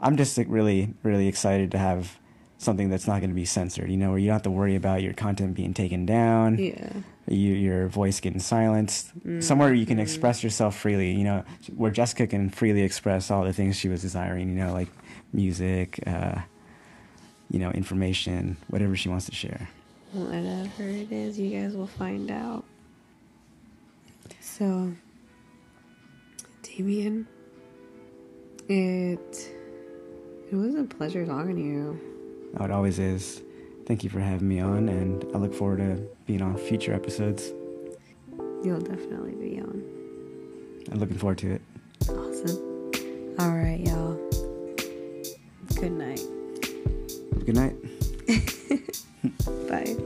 I'm 0.04 0.16
just 0.18 0.36
like, 0.36 0.46
really, 0.50 0.94
really 1.02 1.26
excited 1.28 1.70
to 1.72 1.78
have 1.78 2.18
something 2.58 2.90
that's 2.90 3.06
not 3.06 3.20
going 3.20 3.30
to 3.30 3.34
be 3.34 3.46
censored. 3.46 3.90
You 3.90 3.96
know, 3.96 4.10
where 4.10 4.18
you 4.18 4.26
don't 4.26 4.34
have 4.34 4.42
to 4.42 4.50
worry 4.50 4.76
about 4.76 5.02
your 5.02 5.14
content 5.14 5.54
being 5.54 5.72
taken 5.72 6.04
down. 6.04 6.58
Yeah. 6.58 6.90
you, 7.26 7.54
your 7.54 7.88
voice 7.88 8.20
getting 8.20 8.38
silenced. 8.38 9.12
Somewhere 9.40 9.72
you 9.72 9.86
can 9.86 9.98
express 9.98 10.44
yourself 10.44 10.76
freely. 10.76 11.12
You 11.12 11.24
know, 11.24 11.44
where 11.74 11.90
Jessica 11.90 12.26
can 12.26 12.50
freely 12.50 12.82
express 12.82 13.30
all 13.30 13.44
the 13.44 13.52
things 13.52 13.76
she 13.76 13.88
was 13.88 14.02
desiring. 14.02 14.50
You 14.50 14.56
know, 14.56 14.72
like 14.74 14.88
music, 15.32 16.00
uh, 16.06 16.42
you 17.50 17.58
know, 17.58 17.70
information, 17.70 18.58
whatever 18.68 18.94
she 18.94 19.08
wants 19.08 19.26
to 19.26 19.34
share. 19.34 19.70
Whatever 20.12 20.82
it 20.82 21.10
is, 21.10 21.38
you 21.38 21.58
guys 21.58 21.74
will 21.74 21.86
find 21.86 22.30
out. 22.30 22.64
So, 24.40 24.92
Damian, 26.62 27.26
it 28.68 29.54
it 30.54 30.58
was 30.58 30.74
a 30.76 30.84
pleasure 30.84 31.26
talking 31.26 31.56
to 31.56 31.62
you. 31.62 32.00
Oh, 32.58 32.64
it 32.64 32.70
always 32.70 33.00
is. 33.00 33.42
Thank 33.86 34.04
you 34.04 34.10
for 34.10 34.20
having 34.20 34.48
me 34.48 34.60
on, 34.60 34.88
and 34.88 35.24
I 35.34 35.38
look 35.38 35.52
forward 35.52 35.78
to 35.78 36.08
being 36.26 36.42
on 36.42 36.56
future 36.56 36.94
episodes. 36.94 37.50
You'll 38.62 38.80
definitely 38.80 39.32
be 39.34 39.60
on. 39.60 39.82
I'm 40.92 41.00
looking 41.00 41.18
forward 41.18 41.38
to 41.38 41.52
it. 41.52 41.62
Awesome. 42.08 42.92
All 43.38 43.50
right, 43.50 43.80
y'all. 43.80 44.14
Good 45.74 45.92
night. 45.92 46.20
Good 47.44 47.56
night. 47.56 47.74
Bye. 49.68 49.96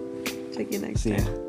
Check 0.56 0.72
you 0.72 0.78
next 0.80 1.02
See 1.02 1.14
time. 1.14 1.26
ya. 1.26 1.47